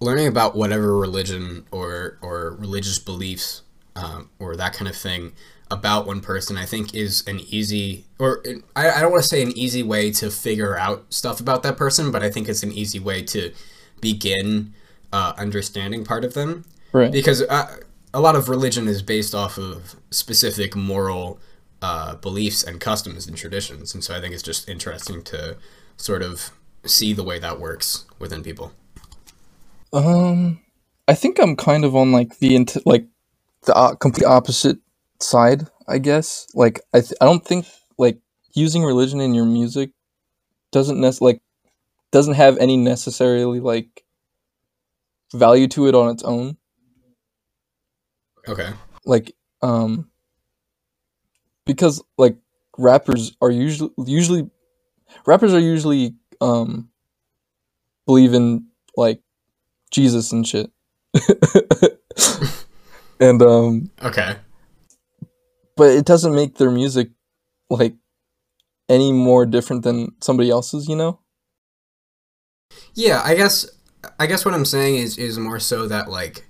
learning 0.00 0.26
about 0.26 0.54
whatever 0.54 0.96
religion 0.96 1.64
or 1.70 2.18
or 2.20 2.56
religious 2.58 2.98
beliefs 2.98 3.62
um, 3.96 4.30
or 4.38 4.54
that 4.56 4.74
kind 4.74 4.88
of 4.88 4.96
thing 4.96 5.32
about 5.70 6.06
one 6.06 6.20
person 6.20 6.56
I 6.58 6.66
think 6.66 6.94
is 6.94 7.26
an 7.26 7.40
easy 7.40 8.04
or 8.18 8.42
I, 8.76 8.90
I 8.90 9.00
don't 9.00 9.12
want 9.12 9.22
to 9.22 9.28
say 9.28 9.40
an 9.42 9.56
easy 9.56 9.82
way 9.82 10.10
to 10.12 10.30
figure 10.30 10.76
out 10.76 11.06
stuff 11.12 11.40
about 11.40 11.62
that 11.62 11.76
person 11.76 12.10
but 12.12 12.22
I 12.22 12.30
think 12.30 12.48
it's 12.48 12.62
an 12.62 12.72
easy 12.72 12.98
way 12.98 13.22
to 13.22 13.52
begin 14.02 14.74
uh, 15.12 15.32
understanding 15.38 16.04
part 16.04 16.24
of 16.24 16.34
them 16.34 16.64
Right. 16.92 17.12
because 17.12 17.40
uh, 17.42 17.76
a 18.14 18.20
lot 18.20 18.36
of 18.36 18.48
religion 18.48 18.88
is 18.88 19.02
based 19.02 19.34
off 19.34 19.58
of 19.58 19.96
specific 20.10 20.76
moral 20.76 21.40
uh, 21.82 22.16
beliefs 22.16 22.64
and 22.64 22.80
customs 22.80 23.26
and 23.26 23.36
traditions 23.36 23.94
and 23.94 24.04
so 24.04 24.16
I 24.16 24.20
think 24.20 24.34
it's 24.34 24.42
just 24.44 24.68
interesting 24.68 25.22
to 25.24 25.56
sort 25.96 26.22
of 26.22 26.50
see 26.86 27.12
the 27.12 27.24
way 27.24 27.38
that 27.40 27.60
works 27.60 28.06
within 28.18 28.42
people 28.42 28.72
Um, 29.92 30.60
I 31.08 31.14
think 31.14 31.40
I'm 31.40 31.56
kind 31.56 31.84
of 31.84 31.96
on 31.96 32.12
like 32.12 32.38
the 32.40 32.54
like 32.86 33.06
the 33.64 33.76
uh, 33.76 33.94
complete 33.96 34.26
opposite 34.26 34.78
side. 35.20 35.68
I 35.88 35.98
guess. 35.98 36.46
Like 36.54 36.80
I 36.94 37.00
th- 37.00 37.14
I 37.20 37.26
don't 37.26 37.44
think 37.46 37.66
like 37.98 38.18
using 38.54 38.84
religion 38.84 39.20
in 39.20 39.34
your 39.34 39.46
music 39.46 39.92
doesn't 40.72 41.00
nec- 41.00 41.20
like 41.22 41.42
doesn't 42.12 42.34
have 42.34 42.58
any 42.58 42.76
necessarily 42.78 43.60
like 43.60 44.04
value 45.34 45.68
to 45.68 45.88
it 45.88 45.94
on 45.96 46.10
its 46.10 46.24
own. 46.24 46.58
Okay 48.48 48.70
Like 49.04 49.34
um 49.62 50.10
because 51.66 52.02
like 52.18 52.36
rappers 52.78 53.36
are 53.40 53.50
usually 53.50 53.90
usually 54.06 54.50
rappers 55.26 55.52
are 55.54 55.60
usually 55.60 56.14
um 56.40 56.88
believe 58.06 58.34
in 58.34 58.66
like 58.96 59.20
Jesus 59.90 60.32
and 60.32 60.46
shit. 60.46 60.70
and 63.20 63.42
um 63.42 63.90
Okay. 64.02 64.36
but 65.76 65.90
it 65.90 66.04
doesn't 66.04 66.34
make 66.34 66.56
their 66.56 66.70
music 66.70 67.10
like 67.68 67.94
any 68.88 69.12
more 69.12 69.46
different 69.46 69.82
than 69.84 70.12
somebody 70.20 70.50
else's, 70.50 70.88
you 70.88 70.96
know? 70.96 71.20
Yeah, 72.94 73.22
I 73.24 73.34
guess 73.34 73.66
I 74.18 74.26
guess 74.26 74.44
what 74.44 74.54
I'm 74.54 74.64
saying 74.64 74.96
is 74.96 75.18
is 75.18 75.38
more 75.38 75.60
so 75.60 75.86
that 75.88 76.10
like 76.10 76.46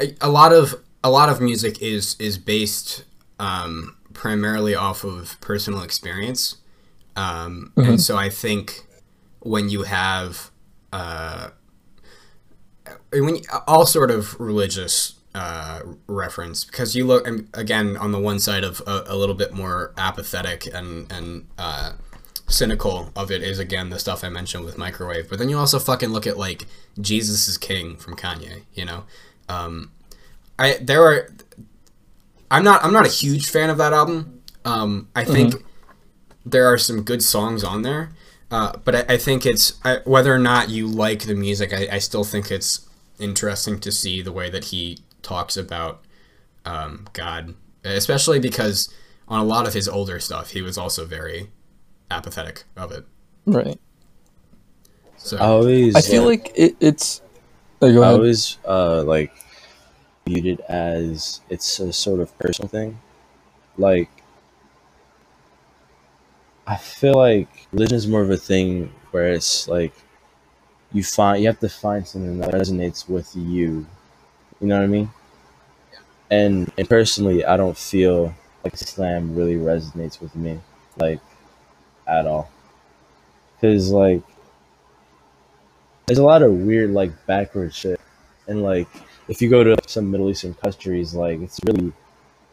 a, 0.00 0.14
a 0.20 0.28
lot 0.30 0.52
of 0.52 0.74
a 1.02 1.10
lot 1.10 1.28
of 1.28 1.40
music 1.40 1.80
is 1.82 2.16
is 2.18 2.38
based 2.38 3.04
um, 3.38 3.96
primarily 4.12 4.74
off 4.74 5.04
of 5.04 5.40
personal 5.40 5.82
experience, 5.82 6.56
um, 7.16 7.72
Mhm. 7.76 7.88
and 7.88 8.00
so 8.00 8.16
I 8.16 8.28
think 8.28 8.86
when 9.40 9.68
you 9.70 9.82
have 9.84 10.50
uh, 10.92 11.50
when 13.12 13.36
you, 13.36 13.42
all 13.66 13.86
sort 13.86 14.10
of 14.10 14.38
religious 14.40 15.14
uh, 15.34 15.80
reference 16.08 16.64
because 16.64 16.96
you 16.96 17.06
look 17.06 17.26
again 17.54 17.96
on 17.96 18.10
the 18.12 18.18
one 18.18 18.40
side 18.40 18.64
of 18.64 18.82
a, 18.86 19.04
a 19.06 19.16
little 19.16 19.34
bit 19.34 19.52
more 19.52 19.92
apathetic 19.96 20.66
and 20.74 21.10
and 21.12 21.46
uh, 21.56 21.92
cynical 22.48 23.12
of 23.14 23.30
it 23.30 23.42
is 23.42 23.58
again 23.60 23.90
the 23.90 23.98
stuff 23.98 24.24
I 24.24 24.28
mentioned 24.28 24.64
with 24.64 24.76
microwave. 24.76 25.28
But 25.28 25.38
then 25.38 25.48
you 25.48 25.56
also 25.56 25.78
fucking 25.78 26.08
look 26.10 26.26
at 26.26 26.36
like 26.36 26.66
Jesus 27.00 27.46
is 27.48 27.56
King 27.56 27.96
from 27.96 28.16
Kanye. 28.16 28.62
You 28.74 28.84
know, 28.84 29.04
um, 29.50 29.90
I 30.58 30.78
there 30.80 31.02
are. 31.02 31.28
I'm 32.50 32.64
not. 32.64 32.84
I'm 32.84 32.92
not 32.92 33.04
a 33.04 33.10
huge 33.10 33.50
fan 33.50 33.70
of 33.70 33.78
that 33.78 33.92
album. 33.92 34.42
Um, 34.64 35.08
I 35.16 35.24
think 35.24 35.54
there 36.44 36.66
are 36.66 36.78
some 36.78 37.02
good 37.02 37.22
songs 37.22 37.64
on 37.64 37.82
there, 37.82 38.10
uh, 38.50 38.72
but 38.84 38.94
I, 38.94 39.14
I 39.14 39.16
think 39.16 39.46
it's 39.46 39.78
I, 39.84 39.98
whether 40.04 40.34
or 40.34 40.38
not 40.38 40.68
you 40.68 40.86
like 40.86 41.24
the 41.24 41.34
music. 41.34 41.72
I, 41.72 41.88
I 41.92 41.98
still 41.98 42.24
think 42.24 42.50
it's 42.50 42.88
interesting 43.18 43.78
to 43.80 43.92
see 43.92 44.22
the 44.22 44.32
way 44.32 44.50
that 44.50 44.66
he 44.66 44.98
talks 45.22 45.56
about 45.56 46.02
um, 46.64 47.06
God, 47.12 47.54
especially 47.84 48.38
because 48.38 48.92
on 49.28 49.40
a 49.40 49.44
lot 49.44 49.66
of 49.66 49.74
his 49.74 49.88
older 49.88 50.20
stuff, 50.20 50.50
he 50.50 50.62
was 50.62 50.78
also 50.78 51.04
very 51.06 51.50
apathetic 52.10 52.64
of 52.76 52.92
it. 52.92 53.04
Right. 53.46 53.80
So 55.16 55.36
I 55.36 55.40
always 55.40 55.94
I 55.96 56.00
feel 56.00 56.22
uh, 56.22 56.26
like 56.26 56.52
it, 56.54 56.76
it's 56.80 57.20
go 57.20 57.29
I 57.82 57.86
ahead. 58.02 58.14
always 58.14 58.58
uh 58.66 59.02
like 59.02 59.32
viewed 60.26 60.46
it 60.46 60.60
as 60.68 61.40
it's 61.50 61.80
a 61.80 61.92
sort 61.92 62.20
of 62.20 62.36
personal 62.38 62.68
thing. 62.68 63.00
Like 63.78 64.10
I 66.66 66.76
feel 66.76 67.14
like 67.14 67.48
religion 67.72 67.96
is 67.96 68.06
more 68.06 68.22
of 68.22 68.30
a 68.30 68.36
thing 68.36 68.92
where 69.10 69.32
it's 69.32 69.68
like 69.68 69.92
you 70.92 71.02
find 71.04 71.42
you 71.42 71.48
have 71.48 71.60
to 71.60 71.68
find 71.68 72.06
something 72.06 72.38
that 72.40 72.52
resonates 72.52 73.08
with 73.08 73.34
you. 73.36 73.86
You 74.60 74.68
know 74.68 74.76
what 74.78 74.84
I 74.84 74.88
mean? 74.88 75.10
And 76.30 76.70
and 76.78 76.88
personally 76.88 77.44
I 77.44 77.56
don't 77.56 77.76
feel 77.76 78.34
like 78.64 78.74
Islam 78.74 79.34
really 79.34 79.56
resonates 79.56 80.20
with 80.20 80.34
me. 80.36 80.60
Like 80.96 81.20
at 82.06 82.26
all. 82.26 82.50
Cause 83.60 83.90
like 83.90 84.22
there's 86.10 86.18
a 86.18 86.24
lot 86.24 86.42
of 86.42 86.52
weird 86.52 86.90
like 86.90 87.12
backward 87.26 87.72
shit. 87.72 88.00
And 88.48 88.64
like 88.64 88.88
if 89.28 89.40
you 89.40 89.48
go 89.48 89.62
to 89.62 89.76
some 89.86 90.10
middle 90.10 90.28
eastern 90.28 90.54
countries 90.54 91.14
like 91.14 91.38
it's 91.40 91.60
really 91.64 91.92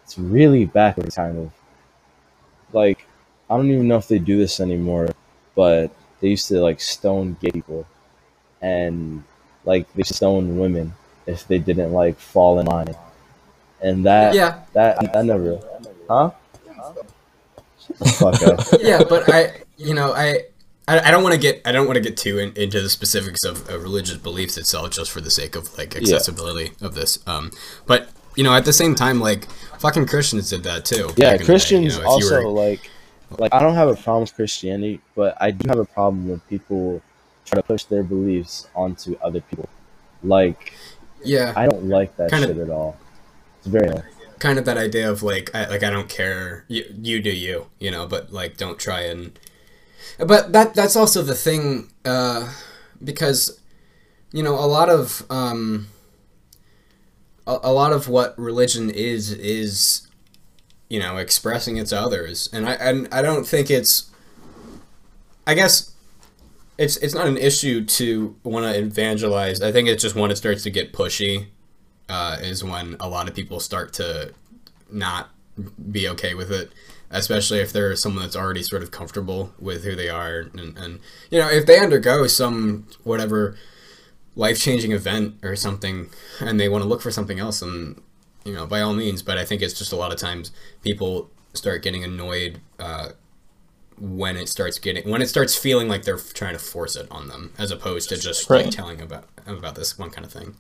it's 0.03 0.19
really 0.19 0.65
backward 0.65 1.11
kind 1.15 1.39
of. 1.39 1.51
Like 2.71 3.07
i 3.49 3.57
don't 3.57 3.71
even 3.71 3.87
know 3.87 3.97
if 3.97 4.07
they 4.07 4.19
do 4.19 4.37
this 4.37 4.59
anymore 4.59 5.07
but 5.55 5.89
they 6.19 6.27
used 6.27 6.47
to 6.49 6.61
like 6.61 6.79
stone 6.79 7.35
gay 7.41 7.49
people. 7.49 7.87
And 8.61 9.23
like 9.65 9.91
they 9.93 10.03
stone 10.03 10.59
women 10.59 10.93
if 11.25 11.47
they 11.47 11.57
didn't 11.57 11.93
like 11.93 12.19
fall 12.19 12.59
in 12.59 12.67
line. 12.67 12.93
And 13.81 14.05
that 14.05 14.35
yeah, 14.35 14.61
that 14.73 15.15
i 15.15 15.21
never 15.23 15.59
huh? 16.07 16.29
Shut 17.79 17.97
the 17.97 18.05
fuck 18.05 18.43
up. 18.43 18.81
Yeah, 18.81 19.01
but 19.03 19.33
I, 19.33 19.61
you 19.77 19.95
know, 19.95 20.13
I, 20.13 20.45
I, 20.87 20.99
I 20.99 21.11
don't 21.11 21.23
want 21.23 21.35
to 21.35 21.39
get, 21.41 21.61
I 21.65 21.71
don't 21.71 21.85
want 21.85 21.95
to 21.97 22.01
get 22.01 22.15
too 22.17 22.39
in, 22.39 22.53
into 22.55 22.81
the 22.81 22.89
specifics 22.89 23.43
of, 23.43 23.69
of 23.69 23.83
religious 23.83 24.17
beliefs 24.17 24.57
itself, 24.57 24.91
just 24.91 25.11
for 25.11 25.21
the 25.21 25.31
sake 25.31 25.55
of 25.55 25.77
like 25.77 25.95
accessibility 25.95 26.71
of 26.81 26.95
this. 26.95 27.19
Um, 27.27 27.51
but 27.85 28.09
you 28.35 28.43
know, 28.43 28.53
at 28.53 28.65
the 28.65 28.73
same 28.73 28.95
time, 28.95 29.19
like 29.19 29.45
fucking 29.79 30.05
Christians 30.07 30.49
did 30.49 30.63
that 30.63 30.85
too. 30.85 31.11
yeah 31.17 31.33
the 31.33 31.37
day, 31.39 31.45
christians 31.45 31.97
you 31.97 32.03
know, 32.03 32.09
also 32.09 32.43
were- 32.43 32.49
like 32.49 32.89
like 33.39 33.53
i 33.53 33.59
don't 33.59 33.75
have 33.75 33.89
a 33.89 33.95
problem 33.95 34.21
with 34.21 34.33
christianity 34.33 35.01
but 35.13 35.35
i 35.41 35.51
do 35.51 35.67
have 35.67 35.79
a 35.79 35.83
problem 35.85 36.29
when 36.29 36.39
people 36.49 37.01
try 37.45 37.57
to 37.57 37.63
push 37.63 37.83
their 37.83 38.01
beliefs 38.01 38.69
onto 38.73 39.17
other 39.21 39.41
people 39.41 39.67
like 40.23 40.71
yeah, 41.25 41.51
i 41.57 41.67
don't 41.67 41.83
like 41.85 42.15
that 42.15 42.29
Kinda- 42.31 42.47
shit 42.47 42.57
at 42.57 42.69
all 42.69 42.97
it's 43.57 43.67
very 43.67 43.87
annoying. 43.89 44.03
kind 44.39 44.57
of 44.57 44.63
that 44.65 44.77
idea 44.77 45.11
of 45.11 45.23
like, 45.23 45.53
I, 45.53 45.67
like 45.67 45.83
I 45.83 45.89
don't 45.89 46.07
care, 46.07 46.63
you, 46.69 46.85
you 47.01 47.21
do 47.21 47.31
you, 47.31 47.67
you 47.79 47.91
know, 47.91 48.07
but 48.07 48.31
like 48.31 48.55
don't 48.55 48.79
try 48.79 49.01
and. 49.01 49.37
But 50.17 50.53
that 50.53 50.73
that's 50.73 50.95
also 50.95 51.21
the 51.21 51.35
thing, 51.35 51.91
uh, 52.05 52.51
because, 53.03 53.59
you 54.31 54.43
know, 54.43 54.55
a 54.55 54.65
lot 54.65 54.89
of 54.89 55.25
um, 55.29 55.87
a, 57.45 57.59
a 57.63 57.71
lot 57.71 57.93
of 57.93 58.07
what 58.07 58.37
religion 58.37 58.89
is 58.89 59.31
is, 59.31 60.07
you 60.89 60.99
know, 60.99 61.17
expressing 61.17 61.77
it 61.77 61.87
to 61.87 61.99
others, 61.99 62.49
and 62.51 62.67
I 62.67 62.73
and 62.73 63.07
I 63.11 63.21
don't 63.21 63.47
think 63.47 63.69
it's. 63.69 64.09
I 65.45 65.53
guess. 65.53 65.93
It's, 66.79 66.95
it's 66.97 67.15
not 67.15 67.25
an 67.25 67.37
issue 67.37 67.83
to 67.83 68.35
want 68.43 68.67
to 68.67 68.79
evangelize. 68.79 69.63
I 69.63 69.71
think 69.71 69.89
it's 69.89 70.03
just 70.03 70.13
when 70.13 70.29
it 70.29 70.35
starts 70.35 70.61
to 70.61 70.69
get 70.69 70.93
pushy, 70.93 71.47
uh, 72.07 72.37
is 72.39 72.63
when 72.63 72.97
a 72.99 73.09
lot 73.09 73.27
of 73.27 73.33
people 73.33 73.59
start 73.59 73.93
to 73.93 74.31
not 74.91 75.31
be 75.91 76.07
okay 76.09 76.35
with 76.35 76.51
it, 76.51 76.71
especially 77.09 77.59
if 77.59 77.71
they're 77.71 77.95
someone 77.95 78.23
that's 78.23 78.35
already 78.35 78.63
sort 78.63 78.83
of 78.83 78.91
comfortable 78.91 79.53
with 79.59 79.83
who 79.83 79.95
they 79.95 80.09
are, 80.09 80.39
and, 80.53 80.77
and 80.77 80.99
you 81.29 81.39
know 81.39 81.49
if 81.49 81.65
they 81.65 81.79
undergo 81.79 82.27
some 82.27 82.87
whatever 83.03 83.57
life 84.35 84.59
changing 84.59 84.91
event 84.91 85.35
or 85.43 85.55
something, 85.55 86.09
and 86.39 86.59
they 86.59 86.69
want 86.69 86.83
to 86.83 86.87
look 86.87 87.01
for 87.01 87.11
something 87.11 87.39
else, 87.39 87.61
and 87.61 88.01
you 88.45 88.53
know 88.53 88.65
by 88.65 88.81
all 88.81 88.93
means. 88.93 89.21
But 89.21 89.37
I 89.37 89.45
think 89.45 89.61
it's 89.61 89.77
just 89.77 89.91
a 89.91 89.95
lot 89.95 90.11
of 90.11 90.17
times 90.19 90.51
people 90.81 91.29
start 91.53 91.83
getting 91.83 92.03
annoyed. 92.03 92.61
Uh, 92.79 93.09
when 93.99 94.37
it 94.37 94.47
starts 94.47 94.77
getting 94.77 95.09
when 95.09 95.23
it 95.23 95.27
starts 95.27 95.55
feeling 95.55 95.87
like 95.87 96.03
they're 96.03 96.17
trying 96.19 96.53
to 96.53 96.59
force 96.59 96.95
it 96.95 97.07
on 97.09 97.27
them 97.29 97.51
as 97.57 97.71
opposed 97.71 98.09
to 98.09 98.17
just 98.17 98.47
like 98.53 98.69
telling 98.69 99.01
about 99.01 99.23
about 99.47 99.73
this 99.73 99.97
one 99.97 100.11
kind 100.11 100.23
of 100.23 100.31
thing 100.31 100.55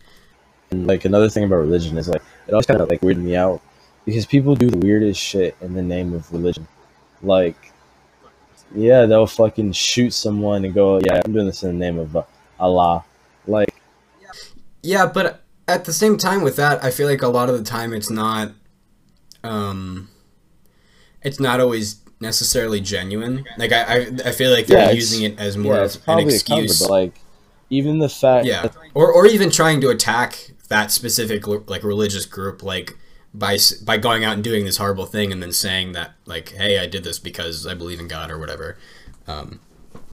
And 0.71 0.87
like 0.87 1.05
another 1.05 1.29
thing 1.29 1.43
about 1.43 1.57
religion 1.57 1.97
is 1.99 2.07
like 2.09 2.23
it 2.47 2.51
always 2.53 2.65
kind 2.65 2.81
of 2.81 2.89
like 2.89 3.01
weirded 3.01 3.17
me 3.17 3.35
out 3.35 3.61
because 4.07 4.25
people 4.25 4.55
do 4.55 4.69
the 4.69 4.77
weirdest 4.77 5.19
shit 5.21 5.55
in 5.59 5.73
the 5.73 5.81
name 5.83 6.13
of 6.13 6.31
religion. 6.31 6.65
Like, 7.21 7.73
yeah, 8.73 9.05
they'll 9.05 9.27
fucking 9.27 9.73
shoot 9.73 10.11
someone 10.11 10.63
and 10.63 10.73
go, 10.73 10.97
yeah, 11.05 11.19
I'm 11.25 11.33
doing 11.33 11.45
this 11.45 11.61
in 11.63 11.77
the 11.77 11.85
name 11.85 11.99
of 11.99 12.15
uh, 12.15 12.23
Allah. 12.57 13.03
Like, 13.45 13.75
Yeah, 14.81 15.05
but 15.07 15.43
at 15.67 15.83
the 15.83 15.91
same 15.91 16.17
time 16.17 16.41
with 16.41 16.55
that, 16.55 16.81
I 16.81 16.89
feel 16.89 17.07
like 17.09 17.21
a 17.21 17.27
lot 17.27 17.49
of 17.49 17.57
the 17.57 17.63
time 17.65 17.91
it's 17.93 18.09
not 18.09 18.51
um 19.43 20.09
it's 21.21 21.39
not 21.39 21.59
always 21.59 21.97
necessarily 22.21 22.79
genuine. 22.79 23.43
Like 23.57 23.71
I 23.73 23.81
I, 23.83 23.97
I 24.25 24.31
feel 24.31 24.51
like 24.51 24.67
they're 24.67 24.85
Yeah, 24.87 24.91
using 24.91 25.23
it 25.23 25.37
as 25.39 25.57
more 25.57 25.75
yeah, 25.75 25.81
of 25.83 25.95
an 25.95 26.01
cover, 26.05 26.21
excuse. 26.21 26.79
but 26.79 26.89
like, 26.89 27.19
even 27.69 27.99
the 27.99 28.07
fact, 28.09 28.45
yeah. 28.45 28.61
that- 28.63 28.75
Or 28.93 29.11
or 29.11 29.25
even 29.27 29.49
trying 29.49 29.81
to 29.81 29.89
attack 29.89 30.51
that 30.69 30.91
specific 30.91 31.45
like 31.69 31.83
religious 31.83 32.25
group 32.25 32.63
like 32.63 32.97
by 33.33 33.57
by 33.83 33.97
going 33.97 34.23
out 34.23 34.33
and 34.33 34.43
doing 34.43 34.65
this 34.65 34.77
horrible 34.77 35.05
thing 35.05 35.31
and 35.31 35.41
then 35.41 35.51
saying 35.51 35.91
that 35.93 36.13
like 36.25 36.49
hey, 36.53 36.79
I 36.79 36.87
did 36.87 37.03
this 37.03 37.19
because 37.19 37.67
I 37.67 37.73
believe 37.73 37.99
in 37.99 38.07
God 38.07 38.31
or 38.31 38.39
whatever. 38.39 38.77
Um 39.27 39.59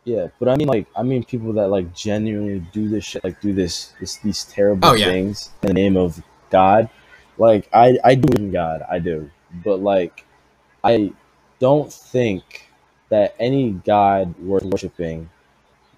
yeah, 0.04 0.26
but 0.38 0.50
I 0.50 0.56
mean, 0.56 0.68
like, 0.68 0.87
I 0.94 1.02
mean, 1.02 1.25
people 1.25 1.54
that 1.54 1.68
like 1.68 1.94
genuinely 1.94 2.61
do 2.73 2.88
this 2.88 3.04
shit, 3.04 3.25
like, 3.25 3.40
do 3.40 3.54
this, 3.54 3.94
this 3.99 4.16
these 4.18 4.44
terrible 4.44 4.87
Oh, 4.88 4.92
yeah. 4.92 5.06
things 5.06 5.50
in 5.62 5.68
the 5.68 5.75
name 5.75 5.97
of 5.97 6.23
God. 6.50 6.90
Like, 7.38 7.68
I, 7.73 7.99
I 8.04 8.14
do 8.14 8.28
in 8.35 8.52
God, 8.52 8.85
I 8.88 8.99
do, 8.99 9.30
but 9.64 9.80
like, 9.80 10.26
I 10.85 11.12
don't 11.59 11.90
think 11.90 12.68
that 13.09 13.35
any 13.38 13.71
God 13.71 14.38
worth 14.38 14.64
worshiping 14.64 15.30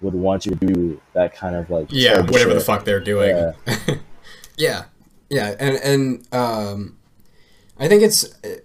would 0.00 0.14
want 0.14 0.46
you 0.46 0.52
to 0.54 0.66
do 0.66 1.00
that 1.14 1.34
kind 1.34 1.56
of 1.56 1.68
like 1.68 1.88
yeah, 1.90 2.20
whatever 2.20 2.54
the 2.54 2.60
fuck 2.60 2.84
they're 2.84 3.00
doing. 3.00 3.36
Yeah. 3.36 3.52
yeah, 4.56 4.84
yeah, 5.30 5.54
and 5.58 5.76
and 5.78 6.34
um, 6.34 6.96
I 7.78 7.88
think 7.88 8.02
it's 8.02 8.24
uh, 8.44 8.60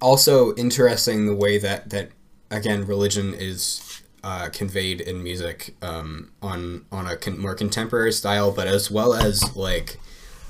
also 0.00 0.54
interesting 0.56 1.26
the 1.26 1.34
way 1.34 1.58
that 1.58 1.90
that 1.90 2.10
again 2.50 2.86
religion 2.86 3.34
is 3.34 4.02
uh, 4.24 4.48
conveyed 4.52 5.00
in 5.00 5.22
music 5.22 5.74
um, 5.82 6.32
on 6.42 6.84
on 6.90 7.06
a 7.06 7.16
con- 7.16 7.38
more 7.38 7.54
contemporary 7.54 8.12
style, 8.12 8.50
but 8.50 8.66
as 8.66 8.90
well 8.90 9.14
as 9.14 9.54
like 9.56 9.98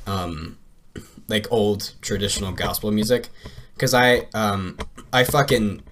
um, 0.07 0.59
like 1.29 1.51
old 1.51 1.93
traditional 2.01 2.53
gospel 2.53 2.91
music 2.91 3.29
because 3.75 3.95
I 3.95 4.27
um 4.35 4.79
I 5.13 5.25
fucking 5.25 5.83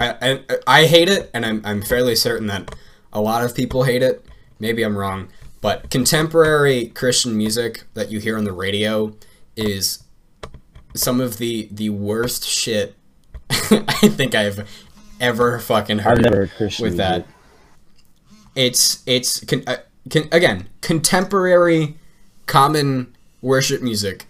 I, 0.00 0.40
I 0.48 0.58
I 0.66 0.86
hate 0.86 1.08
it 1.08 1.30
and 1.34 1.44
I'm 1.44 1.60
I'm 1.64 1.82
fairly 1.82 2.16
certain 2.16 2.46
that 2.48 2.74
a 3.12 3.20
lot 3.20 3.44
of 3.44 3.54
people 3.54 3.84
hate 3.84 4.02
it. 4.02 4.24
Maybe 4.58 4.82
I'm 4.82 4.96
wrong, 4.96 5.28
but 5.60 5.90
contemporary 5.90 6.86
Christian 6.86 7.36
music 7.36 7.84
that 7.94 8.10
you 8.10 8.18
hear 8.20 8.38
on 8.38 8.44
the 8.44 8.52
radio 8.52 9.14
is 9.56 10.03
some 10.94 11.20
of 11.20 11.38
the 11.38 11.68
the 11.70 11.90
worst 11.90 12.44
shit 12.46 12.94
I 13.50 14.08
think 14.08 14.34
I've 14.34 14.68
ever 15.20 15.58
fucking 15.58 16.00
heard 16.00 16.18
I've 16.18 16.24
never 16.24 16.46
heard 16.46 16.72
with 16.80 16.80
music. 16.80 16.96
that. 16.98 17.26
It's 18.54 19.02
it's 19.06 19.44
con- 19.44 19.64
uh, 19.66 19.76
con- 20.10 20.28
again 20.32 20.68
contemporary 20.80 21.96
common 22.46 23.14
worship 23.42 23.82
music 23.82 24.26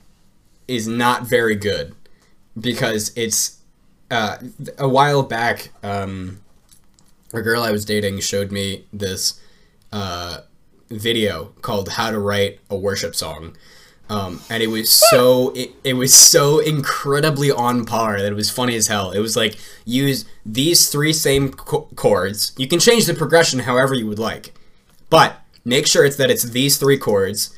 is 0.66 0.88
not 0.88 1.25
very 1.25 1.54
good 1.56 1.94
because 2.59 3.12
it's 3.16 3.59
uh, 4.11 4.38
a 4.78 4.88
while 4.88 5.23
back 5.23 5.71
um, 5.83 6.40
a 7.33 7.42
girl 7.42 7.62
I 7.62 7.71
was 7.71 7.85
dating 7.85 8.21
showed 8.21 8.50
me 8.52 8.85
this 8.92 9.40
uh, 9.92 10.38
video 10.90 11.47
called 11.62 11.90
"How 11.90 12.11
to 12.11 12.18
Write 12.18 12.61
a 12.71 12.76
Worship 12.76 13.14
Song," 13.14 13.56
um, 14.11 14.41
and 14.51 14.63
it 14.63 14.67
was 14.67 14.91
so 14.91 15.51
it, 15.51 15.73
it 15.83 15.95
was 15.95 16.13
so 16.13 16.59
incredibly 16.59 17.51
on 17.51 17.85
par 17.87 18.21
that 18.21 18.31
it 18.31 18.35
was 18.35 18.51
funny 18.51 18.77
as 18.77 18.89
hell. 18.89 19.11
It 19.13 19.21
was 19.21 19.37
like 19.37 19.57
use 19.85 20.25
these 20.45 20.91
three 20.91 21.13
same 21.13 21.53
co- 21.53 21.89
chords. 21.97 22.53
You 22.59 22.69
can 22.69 22.79
change 22.79 23.07
the 23.07 23.15
progression 23.15 23.61
however 23.61 23.95
you 23.95 24.07
would 24.07 24.19
like, 24.19 24.53
but 25.09 25.41
make 25.65 25.87
sure 25.87 26.05
it's 26.05 26.17
that 26.17 26.31
it's 26.31 26.43
these 26.43 26.77
three 26.77 26.99
chords. 26.99 27.57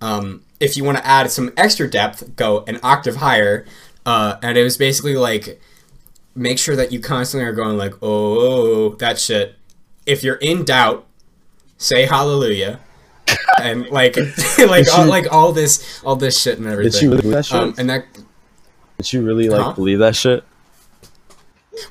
Um, 0.00 0.44
if 0.60 0.76
you 0.76 0.84
want 0.84 0.98
to 0.98 1.06
add 1.06 1.30
some 1.30 1.52
extra 1.56 1.90
depth, 1.90 2.36
go 2.36 2.64
an 2.66 2.78
octave 2.82 3.16
higher. 3.16 3.66
Uh, 4.06 4.36
and 4.42 4.56
it 4.56 4.62
was 4.62 4.76
basically 4.78 5.16
like 5.16 5.60
make 6.34 6.58
sure 6.58 6.76
that 6.76 6.92
you 6.92 7.00
constantly 7.00 7.46
are 7.46 7.52
going 7.52 7.76
like, 7.76 7.94
oh, 8.00 8.90
that 8.96 9.18
shit. 9.18 9.56
If 10.06 10.22
you're 10.22 10.36
in 10.36 10.64
doubt, 10.64 11.06
say 11.76 12.06
hallelujah, 12.06 12.80
and 13.62 13.88
like, 13.90 14.16
like, 14.58 14.86
all, 14.96 15.06
like 15.06 15.32
all 15.32 15.52
this, 15.52 16.00
all 16.04 16.16
this 16.16 16.40
shit 16.40 16.58
and 16.58 16.66
everything. 16.66 16.92
Did 16.92 16.98
she 16.98 17.06
really 17.08 17.22
believe 17.22 17.34
that 17.34 17.44
shit? 17.46 17.56
Um, 17.56 17.74
and 17.78 17.90
that, 17.90 18.04
Did 18.98 19.12
you 19.12 19.22
really 19.22 19.48
like 19.48 19.62
Huh? 19.62 19.72
believe 19.72 19.98
that 20.00 20.16
shit? 20.16 20.44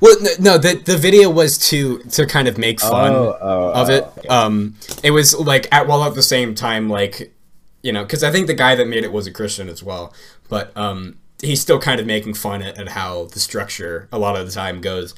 well, 0.01 0.15
no, 0.39 0.57
the 0.57 0.75
the 0.85 0.97
video 0.97 1.29
was 1.29 1.57
to 1.69 1.99
to 1.99 2.25
kind 2.25 2.47
of 2.47 2.57
make 2.57 2.79
fun 2.81 3.13
Oh, 3.13 3.37
oh, 3.39 3.71
of 3.73 3.89
oh, 3.89 3.93
it. 3.93 4.03
okay. 4.17 4.27
Um, 4.27 4.75
it 5.03 5.11
was 5.11 5.33
like 5.39 5.67
at 5.73 5.87
while 5.87 6.03
at 6.03 6.13
the 6.13 6.21
same 6.23 6.55
time, 6.55 6.89
like, 6.89 7.33
you 7.83 7.93
know, 7.93 8.03
because 8.03 8.23
I 8.23 8.31
think 8.31 8.47
the 8.47 8.53
guy 8.53 8.75
that 8.75 8.87
made 8.87 9.03
it 9.05 9.11
was 9.13 9.27
a 9.27 9.31
Christian 9.31 9.69
as 9.69 9.81
well, 9.81 10.13
but 10.49 10.75
um, 10.75 11.17
he's 11.41 11.61
still 11.61 11.79
kind 11.79 12.01
of 12.01 12.05
making 12.05 12.33
fun 12.33 12.61
at, 12.61 12.77
at 12.77 12.89
how 12.89 13.25
the 13.25 13.39
structure 13.39 14.09
a 14.11 14.19
lot 14.19 14.35
of 14.35 14.45
the 14.45 14.51
time 14.51 14.81
goes. 14.81 15.13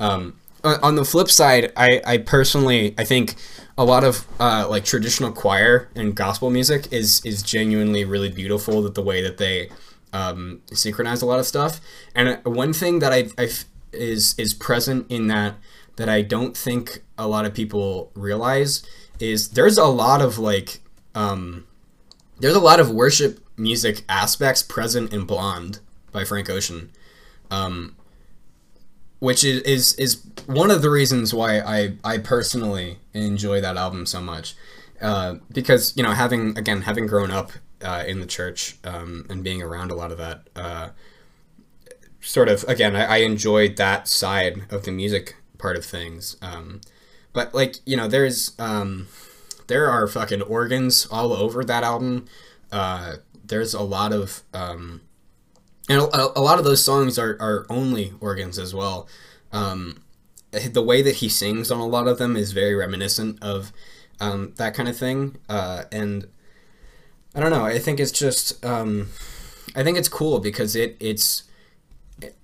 Um, 0.00 0.38
on 0.64 0.94
the 0.96 1.04
flip 1.04 1.30
side, 1.30 1.72
I, 1.76 2.00
I 2.04 2.18
personally 2.18 2.94
I 2.98 3.04
think 3.04 3.34
a 3.76 3.84
lot 3.84 4.04
of 4.04 4.26
uh, 4.38 4.66
like 4.68 4.84
traditional 4.84 5.32
choir 5.32 5.88
and 5.94 6.14
gospel 6.14 6.50
music 6.50 6.92
is 6.92 7.24
is 7.24 7.42
genuinely 7.42 8.04
really 8.04 8.30
beautiful. 8.30 8.82
That 8.82 8.94
the 8.94 9.02
way 9.02 9.22
that 9.22 9.38
they 9.38 9.70
um, 10.12 10.62
synchronize 10.72 11.20
a 11.22 11.26
lot 11.26 11.38
of 11.38 11.46
stuff. 11.46 11.80
And 12.14 12.28
uh, 12.28 12.50
one 12.50 12.72
thing 12.72 13.00
that 13.00 13.12
I, 13.12 13.26
I 13.36 13.48
is 13.92 14.34
is 14.38 14.54
present 14.54 15.10
in 15.10 15.26
that 15.28 15.56
that 15.96 16.08
I 16.08 16.22
don't 16.22 16.56
think 16.56 17.02
a 17.18 17.28
lot 17.28 17.44
of 17.44 17.54
people 17.54 18.10
realize 18.14 18.82
is 19.20 19.50
there's 19.50 19.78
a 19.78 19.84
lot 19.86 20.22
of 20.22 20.38
like 20.38 20.80
um, 21.14 21.66
there's 22.40 22.56
a 22.56 22.60
lot 22.60 22.80
of 22.80 22.90
worship 22.90 23.40
music 23.56 24.04
aspects 24.08 24.62
present 24.62 25.12
in 25.12 25.24
Blonde 25.24 25.80
by 26.12 26.24
Frank 26.24 26.48
Ocean. 26.48 26.90
Um, 27.50 27.96
which 29.24 29.42
is, 29.42 29.62
is 29.62 29.94
is 29.94 30.22
one 30.44 30.70
of 30.70 30.82
the 30.82 30.90
reasons 30.90 31.32
why 31.32 31.58
I 31.58 31.94
I 32.04 32.18
personally 32.18 32.98
enjoy 33.14 33.58
that 33.62 33.78
album 33.78 34.04
so 34.04 34.20
much, 34.20 34.54
uh, 35.00 35.36
because 35.50 35.96
you 35.96 36.02
know 36.02 36.12
having 36.12 36.58
again 36.58 36.82
having 36.82 37.06
grown 37.06 37.30
up 37.30 37.52
uh, 37.82 38.04
in 38.06 38.20
the 38.20 38.26
church 38.26 38.76
um, 38.84 39.24
and 39.30 39.42
being 39.42 39.62
around 39.62 39.90
a 39.90 39.94
lot 39.94 40.12
of 40.12 40.18
that, 40.18 40.48
uh, 40.54 40.90
sort 42.20 42.50
of 42.50 42.64
again 42.64 42.94
I, 42.94 43.04
I 43.04 43.16
enjoyed 43.18 43.76
that 43.78 44.08
side 44.08 44.64
of 44.70 44.84
the 44.84 44.92
music 44.92 45.36
part 45.56 45.76
of 45.76 45.86
things. 45.86 46.36
Um, 46.42 46.82
but 47.32 47.54
like 47.54 47.76
you 47.86 47.96
know 47.96 48.08
there's 48.08 48.52
um, 48.58 49.08
there 49.68 49.88
are 49.90 50.06
fucking 50.06 50.42
organs 50.42 51.06
all 51.10 51.32
over 51.32 51.64
that 51.64 51.82
album. 51.82 52.26
Uh, 52.70 53.16
there's 53.42 53.72
a 53.72 53.82
lot 53.82 54.12
of 54.12 54.42
um, 54.52 55.00
and 55.88 56.00
a, 56.00 56.38
a 56.38 56.40
lot 56.40 56.58
of 56.58 56.64
those 56.64 56.82
songs 56.84 57.18
are, 57.18 57.36
are 57.40 57.66
only 57.68 58.12
organs 58.20 58.58
as 58.58 58.74
well. 58.74 59.08
Um, 59.52 60.02
the 60.50 60.82
way 60.82 61.02
that 61.02 61.16
he 61.16 61.28
sings 61.28 61.70
on 61.70 61.80
a 61.80 61.86
lot 61.86 62.06
of 62.06 62.18
them 62.18 62.36
is 62.36 62.52
very 62.52 62.74
reminiscent 62.74 63.42
of 63.42 63.72
um, 64.20 64.54
that 64.56 64.74
kind 64.74 64.88
of 64.88 64.96
thing. 64.96 65.36
Uh, 65.48 65.84
and 65.90 66.26
I 67.34 67.40
don't 67.40 67.50
know. 67.50 67.64
I 67.64 67.78
think 67.78 67.98
it's 68.00 68.12
just 68.12 68.64
um, 68.64 69.08
I 69.74 69.82
think 69.82 69.98
it's 69.98 70.08
cool 70.08 70.38
because 70.38 70.76
it 70.76 70.96
it's 71.00 71.44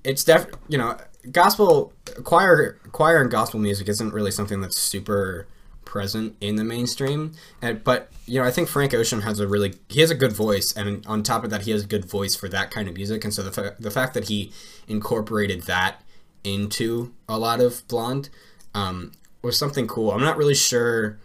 it's 0.03 0.25
def 0.25 0.47
you 0.69 0.77
know 0.77 0.97
gospel 1.31 1.93
choir 2.25 2.79
choir 2.93 3.21
and 3.21 3.31
gospel 3.31 3.61
music 3.61 3.89
isn't 3.89 4.13
really 4.13 4.33
something 4.33 4.61
that's 4.61 4.79
super 4.79 5.47
present 5.91 6.37
in 6.41 6.55
the 6.55 6.63
mainstream 6.63 7.33
and 7.61 7.83
but 7.83 8.09
you 8.25 8.41
know 8.41 8.47
i 8.47 8.51
think 8.51 8.69
frank 8.69 8.95
ocean 8.95 9.23
has 9.23 9.41
a 9.41 9.49
really 9.49 9.75
he 9.89 10.01
has 10.01 10.09
a 10.09 10.15
good 10.15 10.33
voice 10.33 10.73
and 10.77 11.05
on 11.05 11.21
top 11.21 11.43
of 11.43 11.51
that 11.51 11.63
he 11.63 11.73
has 11.73 11.83
a 11.83 11.87
good 11.87 12.05
voice 12.05 12.37
for 12.37 12.49
that 12.49 12.71
kind 12.71 12.87
of 12.87 12.95
music 12.95 13.25
and 13.25 13.35
so 13.35 13.43
the, 13.43 13.51
fa- 13.51 13.75
the 13.81 13.91
fact 13.91 14.15
that 14.15 14.29
he 14.29 14.53
incorporated 14.87 15.63
that 15.63 16.01
into 16.45 17.13
a 17.29 17.37
lot 17.37 17.61
of 17.61 17.87
blonde 17.89 18.31
um, 18.73 19.11
was 19.43 19.59
something 19.59 19.89
cool 19.89 20.13
i'm 20.13 20.21
not 20.21 20.37
really 20.37 20.55
sure 20.55 21.19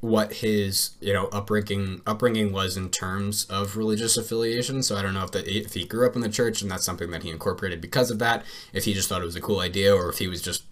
what 0.00 0.34
his 0.34 0.90
you 1.00 1.12
know 1.12 1.26
upbringing 1.32 2.00
upbringing 2.06 2.52
was 2.52 2.76
in 2.76 2.88
terms 2.88 3.46
of 3.46 3.76
religious 3.76 4.16
affiliation. 4.16 4.82
So 4.82 4.96
I 4.96 5.02
don't 5.02 5.14
know 5.14 5.24
if 5.24 5.32
that 5.32 5.48
if 5.48 5.74
he 5.74 5.84
grew 5.84 6.06
up 6.06 6.14
in 6.14 6.22
the 6.22 6.28
church 6.28 6.62
and 6.62 6.70
that's 6.70 6.84
something 6.84 7.10
that 7.10 7.24
he 7.24 7.30
incorporated 7.30 7.80
because 7.80 8.10
of 8.10 8.20
that. 8.20 8.44
If 8.72 8.84
he 8.84 8.94
just 8.94 9.08
thought 9.08 9.22
it 9.22 9.24
was 9.24 9.34
a 9.34 9.40
cool 9.40 9.58
idea, 9.58 9.92
or 9.92 10.08
if 10.08 10.18
he 10.18 10.28
was 10.28 10.40
just 10.40 10.62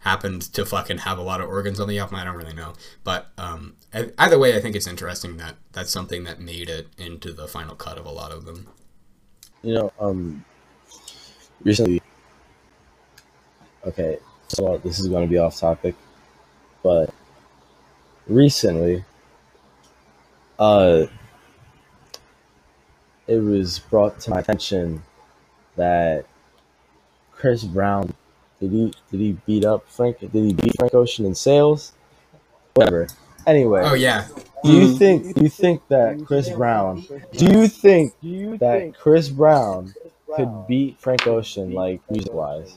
happened 0.00 0.42
to 0.42 0.64
fucking 0.64 0.98
have 0.98 1.18
a 1.18 1.22
lot 1.22 1.40
of 1.40 1.48
organs 1.48 1.78
on 1.78 1.88
the 1.88 1.98
album. 1.98 2.16
I 2.16 2.24
don't 2.24 2.36
really 2.36 2.54
know. 2.54 2.72
But 3.04 3.28
um, 3.38 3.76
either 4.18 4.38
way, 4.38 4.56
I 4.56 4.60
think 4.60 4.74
it's 4.76 4.86
interesting 4.86 5.36
that 5.36 5.56
that's 5.72 5.90
something 5.90 6.24
that 6.24 6.40
made 6.40 6.68
it 6.68 6.88
into 6.98 7.32
the 7.32 7.46
final 7.46 7.74
cut 7.74 7.98
of 7.98 8.06
a 8.06 8.10
lot 8.10 8.32
of 8.32 8.44
them. 8.44 8.68
You 9.62 9.74
know, 9.74 9.92
um, 10.00 10.44
recently. 11.62 12.02
Okay, 13.86 14.18
so 14.48 14.78
this 14.78 14.98
is 14.98 15.08
going 15.08 15.26
to 15.26 15.30
be 15.30 15.38
off 15.38 15.58
topic, 15.58 15.94
but 16.82 17.12
recently, 18.26 19.04
uh, 20.58 21.06
it 23.26 23.38
was 23.38 23.78
brought 23.78 24.20
to 24.20 24.30
my 24.30 24.40
attention 24.40 25.02
that 25.76 26.26
Chris 27.32 27.64
Brown 27.64 28.12
did 28.60 28.70
he 28.70 28.92
did 29.10 29.20
he 29.20 29.32
beat 29.46 29.64
up 29.64 29.88
Frank? 29.88 30.20
Did 30.20 30.32
he 30.32 30.52
beat 30.52 30.74
Frank 30.78 30.94
Ocean 30.94 31.24
in 31.24 31.34
sales? 31.34 31.92
Whatever. 32.74 33.08
Anyway, 33.46 33.82
Oh 33.84 33.94
yeah, 33.94 34.26
do 34.62 34.72
you 34.72 34.96
think 34.96 35.34
do 35.34 35.42
you 35.42 35.48
think 35.48 35.82
that 35.88 36.24
Chris 36.26 36.50
Brown 36.50 37.06
do 37.32 37.46
you 37.46 37.68
think 37.68 38.12
that 38.60 38.92
Chris 38.98 39.28
Brown 39.28 39.94
could 40.36 40.66
beat 40.68 40.98
Frank 41.00 41.26
Ocean 41.26 41.72
like 41.72 42.00
music 42.10 42.32
wise? 42.32 42.76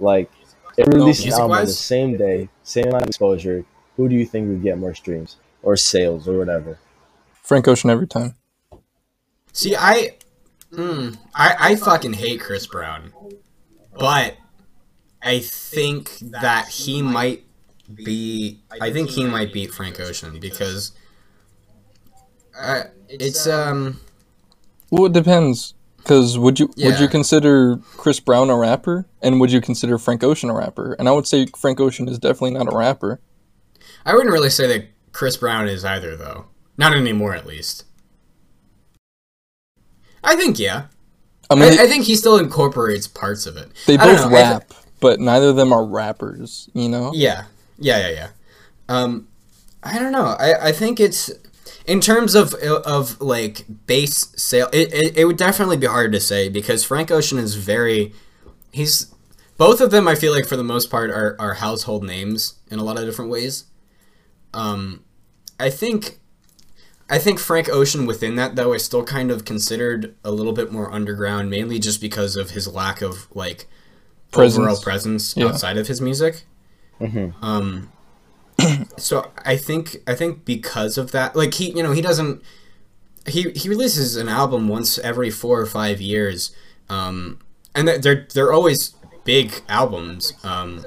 Like 0.00 0.30
if 0.76 0.86
we 0.86 0.94
released 0.94 1.26
an 1.26 1.32
album 1.32 1.52
on 1.52 1.64
the 1.66 1.72
same 1.72 2.16
day, 2.16 2.48
same 2.62 2.86
amount 2.86 3.02
of 3.02 3.08
exposure, 3.08 3.64
who 3.96 4.08
do 4.08 4.14
you 4.14 4.24
think 4.24 4.48
would 4.48 4.62
get 4.62 4.78
more 4.78 4.94
streams 4.94 5.36
or 5.62 5.76
sales 5.76 6.26
or 6.26 6.38
whatever? 6.38 6.78
Frank 7.42 7.68
Ocean 7.68 7.90
every 7.90 8.06
time. 8.06 8.34
See, 9.52 9.74
I, 9.76 10.16
mm, 10.72 11.18
I, 11.34 11.56
I 11.58 11.76
fucking 11.76 12.14
hate 12.14 12.40
Chris 12.40 12.66
Brown, 12.66 13.12
but 13.98 14.36
I 15.22 15.40
think 15.40 16.18
that 16.20 16.68
he 16.68 17.02
might 17.02 17.44
be. 17.92 18.60
I 18.80 18.90
think 18.90 19.10
he 19.10 19.24
might 19.24 19.52
beat 19.52 19.72
Frank 19.72 20.00
Ocean 20.00 20.38
because 20.40 20.92
uh, 22.58 22.84
it's 23.08 23.46
um. 23.46 24.00
Well, 24.90 25.06
it 25.06 25.12
depends. 25.12 25.74
Because 25.98 26.38
would 26.38 26.58
you 26.58 26.70
would 26.78 26.98
you 26.98 27.08
consider 27.08 27.76
Chris 27.96 28.20
Brown 28.20 28.48
a 28.48 28.56
rapper, 28.56 29.06
and 29.20 29.38
would 29.38 29.52
you 29.52 29.60
consider 29.60 29.98
Frank 29.98 30.24
Ocean 30.24 30.48
a 30.48 30.54
rapper? 30.54 30.94
And 30.94 31.08
I 31.08 31.12
would 31.12 31.26
say 31.26 31.46
Frank 31.58 31.78
Ocean 31.78 32.08
is 32.08 32.18
definitely 32.18 32.52
not 32.52 32.72
a 32.72 32.76
rapper. 32.76 33.20
I 34.06 34.14
wouldn't 34.14 34.32
really 34.32 34.50
say 34.50 34.66
that 34.66 34.86
Chris 35.12 35.36
Brown 35.36 35.68
is 35.68 35.84
either, 35.84 36.16
though. 36.16 36.46
Not 36.78 36.94
anymore, 36.94 37.34
at 37.34 37.46
least. 37.46 37.84
I 40.24 40.36
think 40.36 40.58
yeah. 40.58 40.86
I 41.50 41.54
mean, 41.54 41.78
I, 41.78 41.84
I 41.84 41.86
think 41.86 42.04
he 42.04 42.16
still 42.16 42.38
incorporates 42.38 43.06
parts 43.06 43.44
of 43.44 43.56
it. 43.56 43.70
they 43.86 43.96
both 43.96 44.20
know, 44.20 44.26
I 44.26 44.28
thi- 44.28 44.34
rap, 44.34 44.72
but 45.00 45.20
neither 45.20 45.48
of 45.48 45.56
them 45.56 45.72
are 45.72 45.84
rappers. 45.84 46.68
You 46.74 46.88
know? 46.88 47.12
Yeah, 47.14 47.44
yeah, 47.78 48.08
yeah, 48.08 48.10
yeah. 48.10 48.28
Um, 48.88 49.28
I 49.82 49.98
don't 49.98 50.12
know. 50.12 50.36
I, 50.38 50.68
I 50.68 50.72
think 50.72 51.00
it's 51.00 51.30
in 51.86 52.00
terms 52.00 52.34
of 52.34 52.54
of 52.54 53.20
like 53.20 53.64
base 53.86 54.32
sale, 54.36 54.68
it, 54.72 54.92
it, 54.92 55.16
it 55.18 55.24
would 55.24 55.36
definitely 55.36 55.76
be 55.76 55.86
hard 55.86 56.12
to 56.12 56.20
say 56.20 56.48
because 56.48 56.84
Frank 56.84 57.10
Ocean 57.10 57.38
is 57.38 57.54
very 57.54 58.12
he's 58.72 59.12
both 59.56 59.80
of 59.80 59.90
them. 59.90 60.06
I 60.06 60.14
feel 60.14 60.32
like 60.32 60.46
for 60.46 60.56
the 60.56 60.64
most 60.64 60.90
part 60.90 61.10
are 61.10 61.36
are 61.38 61.54
household 61.54 62.04
names 62.04 62.54
in 62.70 62.78
a 62.78 62.84
lot 62.84 62.98
of 62.98 63.04
different 63.04 63.30
ways. 63.30 63.64
Um, 64.54 65.04
I 65.58 65.70
think. 65.70 66.18
I 67.12 67.18
think 67.18 67.40
Frank 67.40 67.68
Ocean 67.68 68.06
within 68.06 68.36
that 68.36 68.54
though 68.54 68.72
is 68.72 68.84
still 68.84 69.02
kind 69.02 69.32
of 69.32 69.44
considered 69.44 70.14
a 70.22 70.30
little 70.30 70.52
bit 70.52 70.70
more 70.70 70.92
underground, 70.92 71.50
mainly 71.50 71.80
just 71.80 72.00
because 72.00 72.36
of 72.36 72.50
his 72.50 72.68
lack 72.68 73.02
of 73.02 73.26
like 73.34 73.66
Presence. 74.30 74.58
overall 74.58 74.80
presence 74.82 75.34
Yeah. 75.36 75.46
outside 75.46 75.76
of 75.78 75.86
his 75.88 76.00
music. 76.00 76.44
Mhm. 77.00 77.34
Um, 77.42 77.88
so 78.98 79.30
I 79.44 79.56
think 79.56 79.98
I 80.06 80.14
think 80.14 80.44
because 80.44 80.98
of 80.98 81.12
that, 81.12 81.34
like 81.36 81.54
he, 81.54 81.70
you 81.70 81.82
know, 81.82 81.92
he 81.92 82.02
doesn't. 82.02 82.42
He 83.26 83.50
he 83.54 83.68
releases 83.68 84.16
an 84.16 84.28
album 84.28 84.68
once 84.68 84.98
every 84.98 85.30
four 85.30 85.60
or 85.60 85.66
five 85.66 86.00
years, 86.00 86.50
um, 86.88 87.38
and 87.74 87.86
they're- 87.88 87.98
they're 87.98 88.26
they're 88.34 88.52
always 88.52 88.94
big 89.24 89.62
albums. 89.68 90.32
Um, 90.42 90.84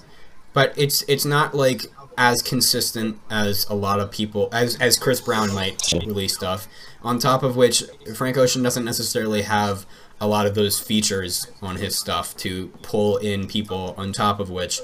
but 0.54 0.74
it's 0.76 1.04
it's 1.08 1.26
not 1.26 1.54
like 1.56 1.86
as 2.18 2.42
consistent 2.44 3.18
as 3.32 3.66
a 3.70 3.74
lot 3.76 4.00
of 4.00 4.12
people 4.12 4.50
as 4.52 4.76
as 4.78 4.98
Chris 4.98 5.20
Brown 5.22 5.54
might 5.54 5.82
release 6.06 6.36
stuff. 6.36 6.68
On 7.04 7.18
top 7.20 7.44
of 7.44 7.56
which, 7.56 7.84
Frank 8.16 8.38
Ocean 8.38 8.62
doesn't 8.64 8.86
necessarily 8.86 9.42
have 9.44 9.86
a 10.24 10.28
lot 10.28 10.46
of 10.46 10.56
those 10.56 10.80
features 10.80 11.48
on 11.62 11.76
his 11.76 11.98
stuff 11.98 12.36
to 12.38 12.68
pull 12.82 13.18
in 13.18 13.46
people. 13.48 13.94
On 13.98 14.14
top 14.14 14.40
of 14.40 14.50
which, 14.50 14.80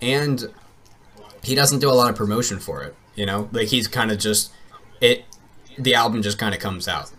and 0.00 0.52
he 1.42 1.54
doesn't 1.54 1.80
do 1.80 1.90
a 1.90 1.92
lot 1.92 2.08
of 2.08 2.16
promotion 2.16 2.60
for 2.60 2.82
it. 2.82 2.94
You 3.16 3.26
know, 3.26 3.48
like 3.52 3.68
he's 3.68 3.88
kind 3.88 4.10
of 4.12 4.18
just 4.18 4.52
it. 5.00 5.24
The 5.76 5.94
album 5.94 6.22
just 6.22 6.38
kind 6.38 6.54
of 6.54 6.60
comes 6.60 6.86
out, 6.86 7.10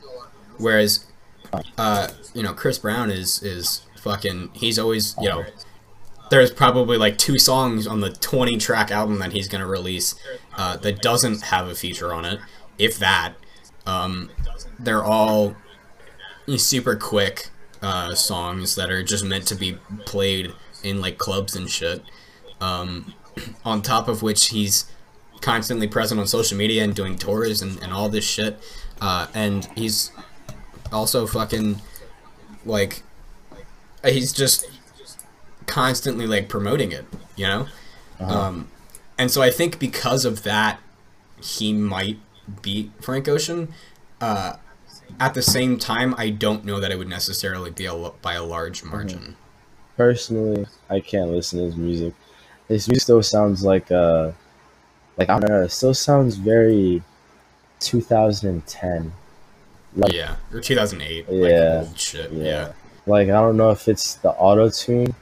whereas, 0.57 1.05
uh, 1.77 2.07
you 2.33 2.41
know, 2.41 2.53
Chris 2.53 2.79
Brown 2.79 3.11
is 3.11 3.43
is 3.43 3.81
fucking. 3.97 4.51
He's 4.53 4.79
always 4.79 5.15
you 5.19 5.27
know 5.27 5.45
there's 6.29 6.51
probably 6.51 6.97
like 6.97 7.17
two 7.17 7.37
songs 7.37 7.85
on 7.85 7.99
the 7.99 8.09
20 8.09 8.57
track 8.57 8.89
album 8.89 9.19
that 9.19 9.31
he's 9.31 9.47
going 9.47 9.61
to 9.61 9.67
release 9.67 10.15
uh, 10.57 10.75
that 10.77 11.01
doesn't 11.01 11.43
have 11.43 11.67
a 11.67 11.75
feature 11.75 12.11
on 12.11 12.25
it 12.25 12.39
if 12.79 12.97
that 12.97 13.33
um, 13.85 14.31
they're 14.79 15.03
all 15.03 15.55
super 16.57 16.95
quick 16.95 17.49
uh, 17.81 18.13
songs 18.15 18.75
that 18.75 18.89
are 18.89 19.03
just 19.03 19.23
meant 19.23 19.45
to 19.47 19.55
be 19.55 19.77
played 20.05 20.51
in 20.83 21.01
like 21.01 21.17
clubs 21.17 21.55
and 21.55 21.69
shit 21.69 22.03
um, 22.61 23.13
on 23.65 23.81
top 23.81 24.07
of 24.07 24.21
which 24.21 24.47
he's 24.47 24.85
constantly 25.41 25.87
present 25.87 26.19
on 26.19 26.25
social 26.25 26.57
media 26.57 26.83
and 26.83 26.95
doing 26.95 27.17
tours 27.17 27.61
and, 27.61 27.81
and 27.83 27.91
all 27.93 28.09
this 28.09 28.25
shit 28.25 28.59
uh, 29.01 29.27
and 29.33 29.65
he's 29.75 30.11
also 30.91 31.27
fucking 31.27 31.81
like 32.65 33.03
he's 34.03 34.33
just 34.33 34.67
constantly 35.65 36.27
like 36.27 36.49
promoting 36.49 36.91
it, 36.91 37.05
you 37.35 37.45
know? 37.45 37.67
Um, 38.19 38.69
and 39.17 39.31
so 39.31 39.41
I 39.41 39.51
think 39.51 39.79
because 39.79 40.25
of 40.25 40.43
that, 40.43 40.79
he 41.41 41.73
might 41.73 42.17
beat 42.61 42.91
Frank 43.01 43.27
Ocean. 43.27 43.73
Uh, 44.21 44.53
at 45.19 45.33
the 45.33 45.41
same 45.41 45.77
time, 45.77 46.15
I 46.17 46.29
don't 46.29 46.65
know 46.65 46.79
that 46.79 46.91
it 46.91 46.97
would 46.97 47.09
necessarily 47.09 47.71
be 47.71 47.85
a, 47.85 47.93
by 48.21 48.33
a 48.33 48.43
large 48.43 48.83
margin. 48.83 49.35
Personally, 49.97 50.65
I 50.89 50.99
can't 50.99 51.31
listen 51.31 51.59
to 51.59 51.65
his 51.65 51.75
music. 51.75 52.13
His 52.67 52.87
music 52.87 53.03
still 53.03 53.23
sounds 53.23 53.63
like 53.63 53.91
uh, 53.91 54.31
like 55.17 55.29
I 55.29 55.39
don't 55.39 55.49
know. 55.49 55.63
It 55.63 55.71
still 55.71 55.93
sounds 55.93 56.35
very 56.35 57.01
2010. 57.79 59.13
Like 59.95 60.11
Yeah, 60.11 60.35
or 60.51 60.59
2008. 60.59 61.25
Yeah, 61.29 61.85
like 61.87 61.97
shit. 61.97 62.31
yeah. 62.31 62.43
Yeah. 62.43 62.71
like 63.05 63.29
I 63.29 63.39
don't 63.39 63.57
know 63.57 63.71
if 63.71 63.87
it's 63.87 64.15
the 64.15 64.31
auto 64.31 64.69
tune, 64.69 65.15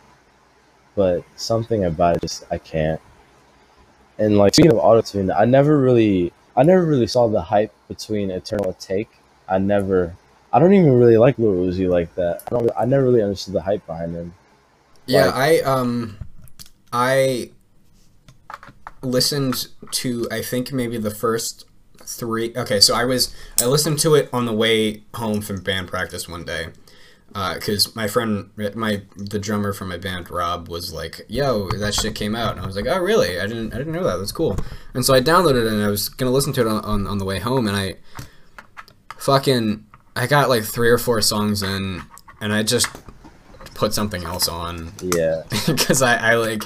but 0.96 1.24
something 1.36 1.86
about 1.86 2.18
it 2.18 2.22
just 2.22 2.46
I 2.50 2.58
can't. 2.58 3.02
And 4.18 4.38
like 4.38 4.56
speaking 4.56 4.72
of 4.72 4.78
auto 4.78 5.02
tune, 5.02 5.32
I 5.32 5.46
never 5.46 5.78
really 5.78 6.34
I 6.56 6.64
never 6.64 6.86
really 6.86 7.08
saw 7.08 7.28
the 7.28 7.42
hype 7.42 7.74
between 7.88 8.32
Eternal 8.32 8.74
Atake. 8.74 9.08
I 9.48 9.58
never 9.58 10.16
I 10.52 10.60
don't 10.60 10.74
even 10.74 10.94
really 11.00 11.18
like 11.18 11.38
Lil 11.40 11.54
Uzi 11.66 11.90
like 11.90 12.14
that. 12.16 12.44
I 12.48 12.50
don't 12.52 12.70
I 12.78 12.86
never 12.86 13.04
really 13.04 13.22
understood 13.22 13.54
the 13.54 13.62
hype 13.62 13.86
behind 13.88 14.14
him. 14.16 14.34
Yeah, 15.06 15.26
Like- 15.28 15.36
I 15.36 15.60
um 15.62 16.18
I 16.92 17.50
listened 19.02 19.68
to 19.92 20.28
I 20.32 20.42
think 20.42 20.72
maybe 20.72 20.98
the 20.98 21.12
first 21.12 21.66
three 22.06 22.54
okay, 22.56 22.80
so 22.80 22.96
I 22.96 23.06
was 23.06 23.34
I 23.62 23.66
listened 23.66 24.00
to 24.00 24.16
it 24.16 24.30
on 24.34 24.46
the 24.46 24.54
way 24.54 25.04
home 25.16 25.42
from 25.42 25.62
band 25.62 25.88
practice 25.88 26.28
one 26.28 26.44
day. 26.46 26.68
because 27.56 27.96
my 27.96 28.08
friend, 28.08 28.52
my 28.76 29.02
the 29.18 29.40
drummer 29.40 29.74
from 29.74 29.90
my 29.90 29.98
band, 29.98 30.30
Rob, 30.30 30.70
was 30.70 30.94
like, 30.94 31.26
"Yo, 31.28 31.68
that 31.72 31.96
shit 31.96 32.14
came 32.14 32.36
out," 32.36 32.52
and 32.52 32.62
I 32.62 32.68
was 32.68 32.76
like, 32.76 32.86
"Oh, 32.88 33.00
really? 33.00 33.40
I 33.40 33.48
didn't, 33.48 33.74
I 33.74 33.80
didn't 33.80 33.94
know 33.94 34.04
that. 34.04 34.18
That's 34.18 34.32
cool." 34.32 34.56
And 34.94 35.04
so 35.04 35.16
I 35.16 35.20
downloaded 35.22 35.66
it, 35.66 35.74
and 35.74 35.82
I 35.82 35.88
was 35.88 36.10
gonna 36.10 36.32
listen 36.32 36.54
to 36.54 36.62
it 36.62 36.68
on, 36.68 36.86
on, 36.86 37.08
on 37.08 37.18
the 37.18 37.26
way 37.26 37.40
home, 37.40 37.68
and 37.68 37.76
I 37.76 37.96
fucking 39.24 39.86
I 40.16 40.28
got 40.28 40.50
like 40.50 40.64
three 40.64 40.90
or 40.90 40.98
four 40.98 41.22
songs 41.22 41.64
in, 41.64 42.02
and 42.42 42.54
I 42.54 42.62
just 42.64 42.88
put 43.74 43.94
something 43.94 44.24
else 44.24 44.48
on 44.48 44.92
Yeah. 45.02 45.44
because 45.68 46.02
I, 46.02 46.16
I 46.16 46.36
like 46.36 46.66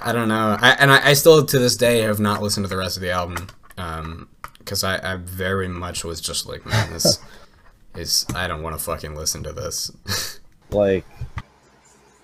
I 0.00 0.12
don't 0.12 0.28
know 0.28 0.56
I, 0.60 0.70
and 0.78 0.90
I, 0.90 1.10
I 1.10 1.12
still 1.14 1.46
to 1.46 1.58
this 1.58 1.76
day 1.76 2.00
have 2.00 2.20
not 2.20 2.42
listened 2.42 2.64
to 2.64 2.68
the 2.68 2.76
rest 2.76 2.96
of 2.96 3.02
the 3.02 3.10
album 3.10 3.48
Um, 3.78 4.28
because 4.58 4.84
I, 4.84 5.14
I 5.14 5.16
very 5.16 5.68
much 5.68 6.04
was 6.04 6.20
just 6.20 6.46
like 6.46 6.66
man 6.66 6.92
this 6.92 7.18
is 7.94 8.26
I 8.34 8.48
don't 8.48 8.62
want 8.62 8.76
to 8.76 8.84
fucking 8.84 9.14
listen 9.14 9.42
to 9.44 9.52
this 9.52 10.40
like 10.70 11.06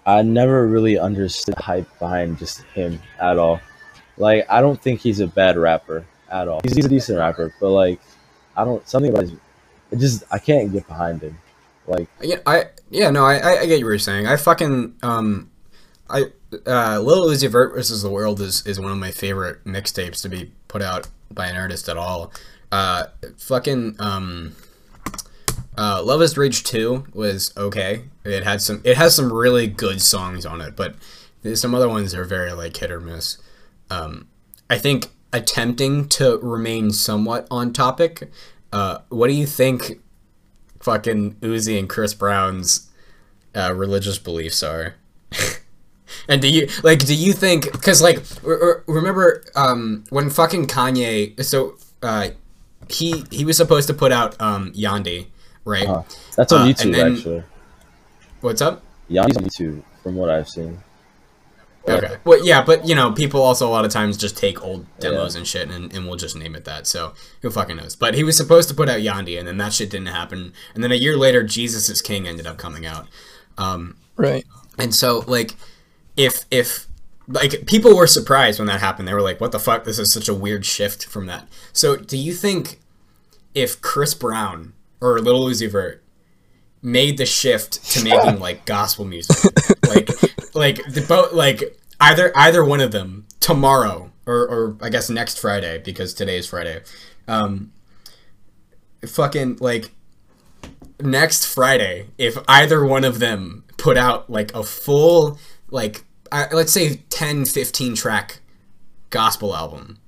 I 0.05 0.22
never 0.22 0.66
really 0.66 0.98
understood 0.98 1.55
the 1.57 1.62
hype 1.62 1.87
behind 2.01 2.37
just 2.38 2.62
him 2.75 3.01
at 3.20 3.38
all. 3.38 3.61
Like 4.18 4.44
I 4.51 4.61
don't 4.61 4.81
think 4.83 5.01
he's 5.01 5.20
a 5.20 5.29
bad 5.29 5.57
rapper 5.57 6.05
at 6.29 6.48
all. 6.48 6.61
He's, 6.64 6.75
he's 6.75 6.85
a 6.85 6.88
decent 6.88 7.18
rapper, 7.18 7.55
but 7.61 7.70
like 7.70 8.01
I 8.57 8.64
don't 8.64 8.87
something 8.88 9.12
about 9.12 9.22
his 9.22 9.33
it 9.92 9.98
just 9.98 10.24
I 10.33 10.38
can't 10.38 10.72
get 10.72 10.87
behind 10.88 11.22
him. 11.22 11.38
Like 11.87 12.09
yeah 12.22 12.38
I 12.46 12.66
yeah 12.90 13.11
no 13.11 13.24
I, 13.24 13.37
I, 13.38 13.61
I 13.61 13.66
get 13.66 13.83
what 13.83 13.90
you're 13.90 13.98
saying 13.98 14.26
I 14.26 14.37
fucking 14.37 14.96
um 15.02 15.50
I 16.09 16.26
uh 16.66 17.00
Lil 17.00 17.26
Uzi 17.28 17.48
Vert 17.50 17.74
versus 17.74 18.02
the 18.02 18.11
World 18.11 18.40
is, 18.40 18.66
is 18.66 18.78
one 18.81 18.92
of 18.92 18.98
my 18.98 19.11
favorite 19.11 19.64
mixtapes 19.64 20.22
to 20.22 20.28
be 20.28 20.52
put 20.68 20.83
out 20.83 21.09
by 21.31 21.46
an 21.48 21.57
artist 21.57 21.88
at 21.88 21.96
all 21.96 22.33
uh 22.72 23.07
fucking 23.38 23.96
um 23.98 24.55
Uh, 25.76 26.02
Luv 26.05 26.20
Is 26.22 26.37
Rage 26.37 26.64
2 26.64 27.07
was 27.14 27.52
okay. 27.57 28.05
It 28.24 28.44
had 28.44 28.61
some 28.61 28.81
it 28.85 28.96
has 28.96 29.14
some 29.14 29.33
really 29.33 29.66
good 29.66 30.02
songs 30.02 30.44
on 30.44 30.61
it, 30.61 30.76
but 30.76 30.96
some 31.55 31.74
other 31.74 31.88
ones 31.88 32.14
are 32.14 32.24
very 32.24 32.52
like 32.52 32.76
hit 32.76 32.90
or 32.90 33.00
miss. 33.00 33.38
Um, 33.90 34.28
I 34.68 34.78
think 34.78 35.09
attempting 35.33 36.09
to 36.11 36.38
remain 36.42 36.90
somewhat 36.90 37.46
on 37.50 37.72
topic, 37.72 38.31
uh, 38.72 38.98
what 39.08 39.28
do 39.28 39.35
you 39.35 39.46
think 39.46 40.00
fucking 40.80 41.35
Uzi 41.37 41.78
and 41.78 41.88
Chris 41.88 42.14
Brown's 42.14 42.90
uh, 43.54 43.72
religious 43.74 44.18
beliefs 44.18 44.62
are? 44.62 44.94
and 46.28 46.42
do 46.42 46.48
you 46.48 46.68
like 46.82 47.04
do 47.06 47.14
you 47.14 47.32
think 47.32 47.72
cuz 47.82 48.02
like 48.02 48.22
re- 48.42 48.56
re- 48.61 48.80
remember 48.87 49.42
um 49.56 50.04
when 50.11 50.28
fucking 50.28 50.66
Kanye 50.66 51.42
so 51.42 51.76
uh 52.02 52.28
he 52.88 53.24
he 53.30 53.44
was 53.46 53.56
supposed 53.56 53.87
to 53.88 53.94
put 53.94 54.12
out 54.12 54.38
um 54.40 54.72
Yandhi, 54.72 55.26
right? 55.64 55.88
Uh, 55.88 56.02
that's 56.37 56.52
on 56.52 56.62
Uh, 56.62 56.66
YouTube 56.72 56.92
then- 56.94 57.12
actually. 57.16 57.42
What's 58.42 58.61
up? 58.61 58.82
He's 59.08 59.18
on 59.18 59.44
YouTube 59.44 59.82
from 60.02 60.16
what 60.16 60.28
I've 60.28 60.48
seen. 60.48 60.78
Okay. 61.88 62.16
Well, 62.24 62.44
yeah, 62.46 62.62
but 62.62 62.86
you 62.86 62.94
know, 62.94 63.10
people 63.12 63.42
also 63.42 63.66
a 63.68 63.70
lot 63.70 63.84
of 63.84 63.90
times 63.90 64.16
just 64.16 64.36
take 64.36 64.62
old 64.62 64.86
demos 65.00 65.34
and 65.34 65.46
shit, 65.46 65.68
and, 65.70 65.92
and 65.92 66.06
we'll 66.06 66.16
just 66.16 66.36
name 66.36 66.54
it 66.54 66.64
that. 66.64 66.86
So 66.86 67.14
who 67.40 67.50
fucking 67.50 67.76
knows? 67.76 67.96
But 67.96 68.14
he 68.14 68.22
was 68.22 68.36
supposed 68.36 68.68
to 68.68 68.74
put 68.74 68.88
out 68.88 69.00
Yandhi, 69.00 69.38
and 69.38 69.48
then 69.48 69.56
that 69.58 69.72
shit 69.72 69.90
didn't 69.90 70.06
happen. 70.08 70.52
And 70.74 70.84
then 70.84 70.92
a 70.92 70.96
year 70.96 71.16
later, 71.16 71.42
Jesus 71.42 71.88
is 71.88 72.00
King 72.00 72.28
ended 72.28 72.46
up 72.46 72.56
coming 72.56 72.86
out. 72.86 73.08
Um, 73.58 73.96
Right. 74.16 74.44
and 74.78 74.94
so 74.94 75.24
like, 75.26 75.56
if 76.16 76.44
if 76.50 76.86
like 77.28 77.66
people 77.66 77.96
were 77.96 78.06
surprised 78.06 78.58
when 78.60 78.68
that 78.68 78.80
happened, 78.80 79.08
they 79.08 79.14
were 79.14 79.22
like, 79.22 79.40
"What 79.40 79.50
the 79.52 79.58
fuck? 79.58 79.84
This 79.84 79.98
is 79.98 80.12
such 80.12 80.28
a 80.28 80.34
weird 80.34 80.64
shift 80.64 81.06
from 81.06 81.26
that." 81.26 81.48
So 81.72 81.96
do 81.96 82.16
you 82.16 82.32
think 82.32 82.78
if 83.54 83.80
Chris 83.80 84.14
Brown 84.14 84.72
or 85.00 85.18
Little 85.20 85.44
Uzi 85.46 85.70
Vert 85.70 86.02
made 86.82 87.16
the 87.16 87.26
shift 87.26 87.84
to 87.92 88.02
making 88.04 88.38
like 88.46 88.64
gospel 88.66 89.04
music, 89.04 89.36
like 89.88 90.10
like 90.54 90.76
the 90.86 91.00
both 91.00 91.32
like 91.32 91.78
either 92.00 92.32
either 92.36 92.64
one 92.64 92.80
of 92.80 92.92
them 92.92 93.26
tomorrow 93.40 94.10
or 94.26 94.36
or 94.48 94.76
I 94.80 94.88
guess 94.88 95.10
next 95.10 95.38
Friday 95.40 95.78
because 95.78 96.14
today 96.14 96.38
is 96.38 96.46
Friday, 96.46 96.80
um, 97.28 97.72
fucking 99.06 99.58
like 99.60 99.90
next 101.00 101.46
Friday 101.46 102.06
if 102.18 102.36
either 102.46 102.84
one 102.84 103.04
of 103.04 103.18
them 103.18 103.64
put 103.76 103.96
out 103.96 104.30
like 104.30 104.54
a 104.54 104.62
full 104.62 105.38
like 105.70 106.04
let's 106.52 106.72
say 106.72 107.02
10 107.08 107.44
15 107.44 107.94
track 107.96 108.40
gospel 109.10 109.54
album 109.54 109.98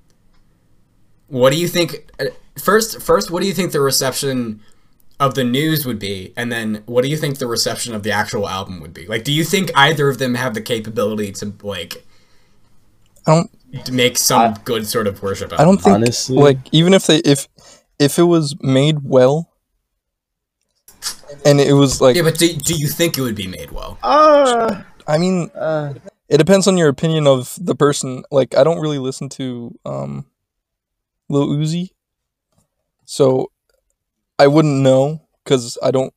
what 1.28 1.52
do 1.52 1.58
you 1.58 1.68
think? 1.68 2.10
uh, 2.20 2.26
First, 2.56 3.02
first, 3.02 3.32
what 3.32 3.40
do 3.40 3.48
you 3.48 3.52
think 3.52 3.72
the 3.72 3.80
reception 3.80 4.60
of 5.20 5.34
the 5.34 5.44
news 5.44 5.86
would 5.86 5.98
be, 5.98 6.32
and 6.36 6.50
then 6.50 6.82
what 6.86 7.02
do 7.02 7.08
you 7.08 7.16
think 7.16 7.38
the 7.38 7.46
reception 7.46 7.94
of 7.94 8.02
the 8.02 8.10
actual 8.10 8.48
album 8.48 8.80
would 8.80 8.92
be? 8.92 9.06
Like, 9.06 9.24
do 9.24 9.32
you 9.32 9.44
think 9.44 9.70
either 9.74 10.08
of 10.08 10.18
them 10.18 10.34
have 10.34 10.54
the 10.54 10.60
capability 10.60 11.30
to 11.32 11.52
like 11.62 12.04
I 13.26 13.34
don't 13.34 13.84
to 13.86 13.92
make 13.92 14.18
some 14.18 14.54
I- 14.54 14.58
good 14.64 14.86
sort 14.86 15.06
of 15.06 15.22
worship? 15.22 15.52
I 15.52 15.64
don't 15.64 15.80
think 15.80 15.94
Honestly- 15.94 16.36
like 16.36 16.58
even 16.72 16.94
if 16.94 17.06
they 17.06 17.18
if 17.18 17.48
if 17.98 18.18
it 18.18 18.24
was 18.24 18.56
made 18.60 18.98
well 19.04 19.50
and 21.44 21.60
it 21.60 21.72
was 21.74 22.00
like 22.00 22.16
Yeah, 22.16 22.22
but 22.22 22.38
do, 22.38 22.52
do 22.54 22.74
you 22.74 22.88
think 22.88 23.16
it 23.18 23.22
would 23.22 23.36
be 23.36 23.46
made 23.46 23.70
well? 23.70 23.98
Uh, 24.02 24.82
I 25.06 25.18
mean 25.18 25.50
uh, 25.54 25.94
it 26.28 26.38
depends 26.38 26.66
on 26.66 26.76
your 26.76 26.88
opinion 26.88 27.26
of 27.26 27.56
the 27.60 27.74
person. 27.74 28.24
Like 28.30 28.56
I 28.56 28.64
don't 28.64 28.80
really 28.80 28.98
listen 28.98 29.28
to 29.30 29.78
um 29.84 30.26
Lil 31.28 31.48
Uzi. 31.48 31.90
So 33.04 33.50
I 34.38 34.46
wouldn't 34.46 34.82
know 34.82 35.22
cuz 35.44 35.78
I 35.82 35.90
don't 35.90 36.12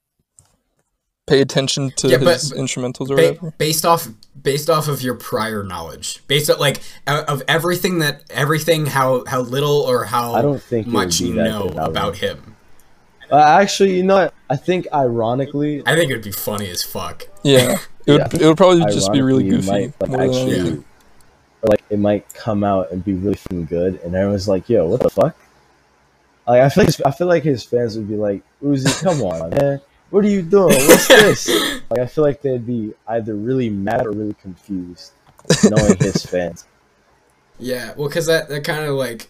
pay 1.27 1.41
attention 1.41 1.91
to 1.97 2.08
Yeah, 2.08 2.17
but- 2.17 2.34
his 2.36 2.51
instrumentals 2.53 3.10
or 3.10 3.15
Ba- 3.15 3.21
whatever. 3.30 3.53
based 3.58 3.86
off 3.86 4.08
based 4.41 4.69
off 4.69 4.88
of 4.88 5.01
your 5.01 5.13
prior 5.15 5.63
knowledge, 5.63 6.23
based 6.27 6.49
on 6.49 6.58
like 6.60 6.80
uh, 7.06 7.23
of 7.27 7.43
everything 7.47 7.99
that 7.99 8.21
everything 8.30 8.86
how 8.88 9.23
how 9.27 9.41
little 9.41 9.82
or 9.82 10.06
how 10.06 10.34
I 10.34 10.41
don't 10.41 10.62
think 10.62 10.88
much 10.88 11.19
you 11.19 11.34
know 11.34 11.69
good, 11.69 11.77
about 11.77 12.17
him. 12.17 12.56
uh, 13.32 13.36
actually, 13.36 13.97
you 13.97 14.03
know 14.03 14.15
what? 14.15 14.34
I 14.49 14.56
think 14.56 14.88
ironically, 14.93 15.84
I 15.86 15.95
think 15.95 16.10
it 16.12 16.15
would 16.15 16.23
be 16.23 16.32
funny 16.32 16.69
as 16.69 16.84
fuck. 16.84 17.27
Yeah. 17.43 17.77
It 18.08 18.12
would, 18.13 18.21
Yeah. 18.21 18.39
it 18.39 18.47
would 18.47 18.56
probably 18.56 18.86
just 18.93 19.12
be 19.12 19.21
really 19.21 19.43
goofy. 19.43 19.69
might, 19.69 19.93
like, 19.99 20.10
more 20.10 20.21
actually, 20.21 20.60
anything. 20.60 20.86
or, 21.62 21.67
like 21.71 21.84
it 21.89 21.99
might 21.99 22.34
come 22.34 22.63
out 22.63 22.89
and 22.89 23.03
be 23.03 23.12
really 23.12 23.36
fucking 23.36 23.65
good, 23.65 23.99
and 24.01 24.15
everyone's 24.15 24.47
like, 24.47 24.69
"Yo, 24.69 24.88
what 24.88 25.01
the 25.01 25.10
fuck?" 25.10 25.36
Like 26.47 26.62
I 26.62 26.69
feel 26.69 26.86
like 26.86 26.95
I 27.05 27.12
feel 27.12 27.27
like 27.27 27.43
his 27.43 27.63
fans 27.63 27.97
would 27.97 28.07
be 28.07 28.15
like, 28.15 28.41
"Uzi, 28.63 29.03
come 29.03 29.21
on, 29.21 29.49
man, 29.49 29.81
what 30.12 30.23
are 30.23 30.29
you 30.29 30.41
doing? 30.41 30.75
What's 30.88 31.07
this?" 31.47 31.47
like 31.89 31.99
I 31.99 32.05
feel 32.05 32.23
like 32.23 32.41
they'd 32.41 32.65
be 32.65 32.93
either 33.07 33.36
really 33.36 33.69
mad 33.69 34.05
or 34.05 34.12
really 34.12 34.36
confused, 34.41 35.12
knowing 35.69 35.97
his 35.97 36.25
fans. 36.25 36.65
Yeah, 37.60 37.93
well, 37.97 38.07
because 38.07 38.27
that 38.27 38.47
that 38.49 38.63
kind 38.63 38.86
of 38.86 38.95
like 38.95 39.29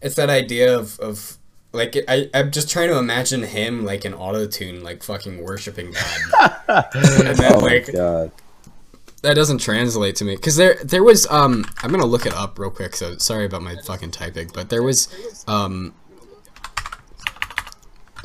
it's 0.00 0.14
that 0.14 0.30
idea 0.30 0.78
of 0.78 0.98
of 1.00 1.36
like 1.72 1.96
I 2.08 2.30
I'm 2.32 2.50
just 2.52 2.70
trying 2.70 2.88
to 2.88 2.98
imagine 2.98 3.42
him 3.42 3.84
like 3.84 4.04
in 4.04 4.14
auto 4.14 4.46
tune 4.46 4.82
like 4.82 5.02
fucking 5.02 5.42
worshiping 5.42 5.92
God. 5.92 6.52
and 6.94 7.36
then 7.36 7.52
oh 7.52 7.60
my 7.60 7.66
like 7.66 7.92
god. 7.92 8.30
that 9.22 9.34
doesn't 9.34 9.58
translate 9.58 10.16
to 10.16 10.24
me 10.24 10.36
because 10.36 10.56
there 10.56 10.78
there 10.84 11.02
was 11.02 11.26
um 11.30 11.64
I'm 11.82 11.90
gonna 11.90 12.06
look 12.06 12.26
it 12.26 12.32
up 12.32 12.58
real 12.58 12.70
quick. 12.70 12.94
So 12.94 13.18
sorry 13.18 13.44
about 13.44 13.62
my 13.62 13.76
fucking 13.84 14.12
typing, 14.12 14.50
but 14.54 14.70
there 14.70 14.82
was 14.82 15.44
um 15.48 15.94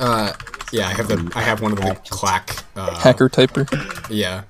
uh 0.00 0.32
yeah 0.72 0.88
I 0.88 0.94
have 0.94 1.08
the 1.08 1.30
I 1.36 1.42
have 1.42 1.60
one 1.62 1.72
of 1.72 1.78
the 1.78 1.94
clack 2.10 2.64
uh 2.76 2.98
Hacker 2.98 3.28
typer. 3.28 3.66
yeah 4.10 4.42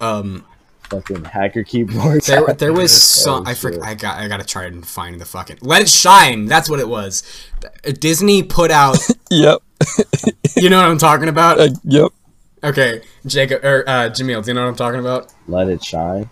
um 0.00 0.44
Fucking 0.90 1.24
hacker 1.24 1.62
keyboard. 1.64 2.20
there 2.24 2.46
there 2.54 2.72
was 2.82 2.92
some 3.02 3.44
Oh, 3.46 3.50
I 3.50 3.54
for. 3.54 3.82
I 3.82 3.94
got 3.94 4.18
I 4.18 4.28
gotta 4.28 4.44
try 4.44 4.64
and 4.66 4.86
find 4.86 5.18
the 5.18 5.24
fucking 5.24 5.58
Let 5.62 5.80
It 5.80 5.88
Shine. 5.88 6.44
That's 6.44 6.68
what 6.68 6.80
it 6.80 6.88
was. 6.88 7.22
Disney 7.98 8.42
put 8.42 8.70
out. 8.70 8.98
Yep. 9.30 9.62
you 10.58 10.68
know 10.68 10.76
what 10.76 10.90
I'm 10.90 10.98
talking 10.98 11.30
about? 11.30 11.58
Uh, 11.58 11.68
yep. 11.84 12.12
Okay, 12.62 13.00
Jacob 13.24 13.64
or 13.64 13.82
uh, 13.88 14.10
Jamil. 14.10 14.44
Do 14.44 14.50
you 14.50 14.54
know 14.54 14.60
what 14.64 14.68
I'm 14.68 14.76
talking 14.76 15.00
about? 15.00 15.32
Let 15.48 15.68
it 15.68 15.82
shine. 15.82 16.28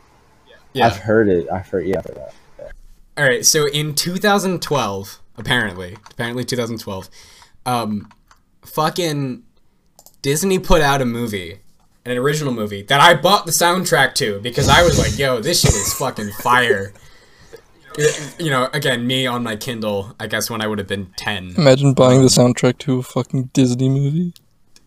Yeah. 0.75 0.89
I've 0.89 0.99
heard 0.99 1.31
it. 1.31 1.49
I've 1.51 1.67
heard. 1.67 1.87
Yeah, 1.87 2.01
I've 2.01 2.05
heard 2.05 2.17
that. 2.59 2.73
All 3.17 3.25
right, 3.25 3.47
so 3.47 3.67
in 3.69 3.95
2012, 3.95 5.19
apparently, 5.39 5.97
apparently 6.11 6.45
2012, 6.45 7.09
um, 7.65 8.11
fucking 8.65 9.43
Disney 10.23 10.59
put 10.59 10.83
out 10.83 11.01
a 11.01 11.05
movie, 11.05 11.61
an 12.05 12.17
original 12.17 12.53
movie 12.53 12.83
that 12.83 13.01
I 13.01 13.15
bought 13.15 13.47
the 13.47 13.53
soundtrack 13.53 14.15
to 14.17 14.41
because 14.41 14.69
I 14.69 14.83
was 14.83 14.99
like, 14.99 15.19
"Yo, 15.19 15.41
this 15.41 15.61
shit 15.61 15.75
is 15.75 15.93
fucking 15.95 16.31
fire." 16.43 16.93
You 18.39 18.51
know, 18.51 18.69
again, 18.73 19.07
me 19.07 19.27
on 19.27 19.43
my 19.43 19.57
Kindle, 19.57 20.15
I 20.19 20.27
guess 20.27 20.49
when 20.49 20.63
I 20.63 20.69
would 20.69 20.79
have 20.79 20.87
been 20.87 21.13
10. 21.17 21.57
Imagine 21.59 21.93
buying 21.93 22.23
the 22.23 22.29
soundtrack 22.29 22.79
to 22.79 23.01
a 23.01 23.03
fucking 23.03 23.51
Disney 23.53 23.89
movie. 23.89 24.33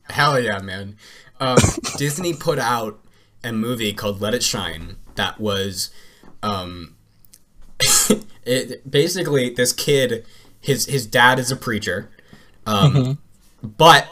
Hell 0.10 0.40
yeah, 0.40 0.60
man. 0.60 0.96
Um, 1.40 1.58
Disney 1.98 2.34
put 2.34 2.60
out 2.60 3.00
a 3.44 3.52
movie 3.52 3.94
called 3.94 4.22
Let 4.22 4.34
It 4.34 4.42
Shine 4.42 4.96
that 5.16 5.40
was 5.40 5.92
um, 6.42 6.96
it 8.46 8.90
basically 8.90 9.50
this 9.50 9.74
kid 9.74 10.26
his 10.62 10.86
his 10.86 11.06
dad 11.06 11.40
is 11.40 11.52
a 11.52 11.56
preacher. 11.56 12.10
Um, 12.66 13.20
but 13.64 14.08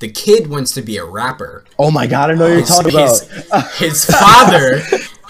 the 0.00 0.10
kid 0.10 0.48
wants 0.48 0.72
to 0.74 0.82
be 0.82 0.96
a 0.96 1.04
rapper. 1.04 1.64
Oh 1.78 1.90
my 1.90 2.06
god! 2.06 2.30
I 2.30 2.34
know 2.34 2.46
you're 2.46 2.60
His, 2.60 2.68
talking 2.68 2.98
his, 2.98 3.46
about. 3.46 3.72
his 3.72 4.04
father 4.04 4.82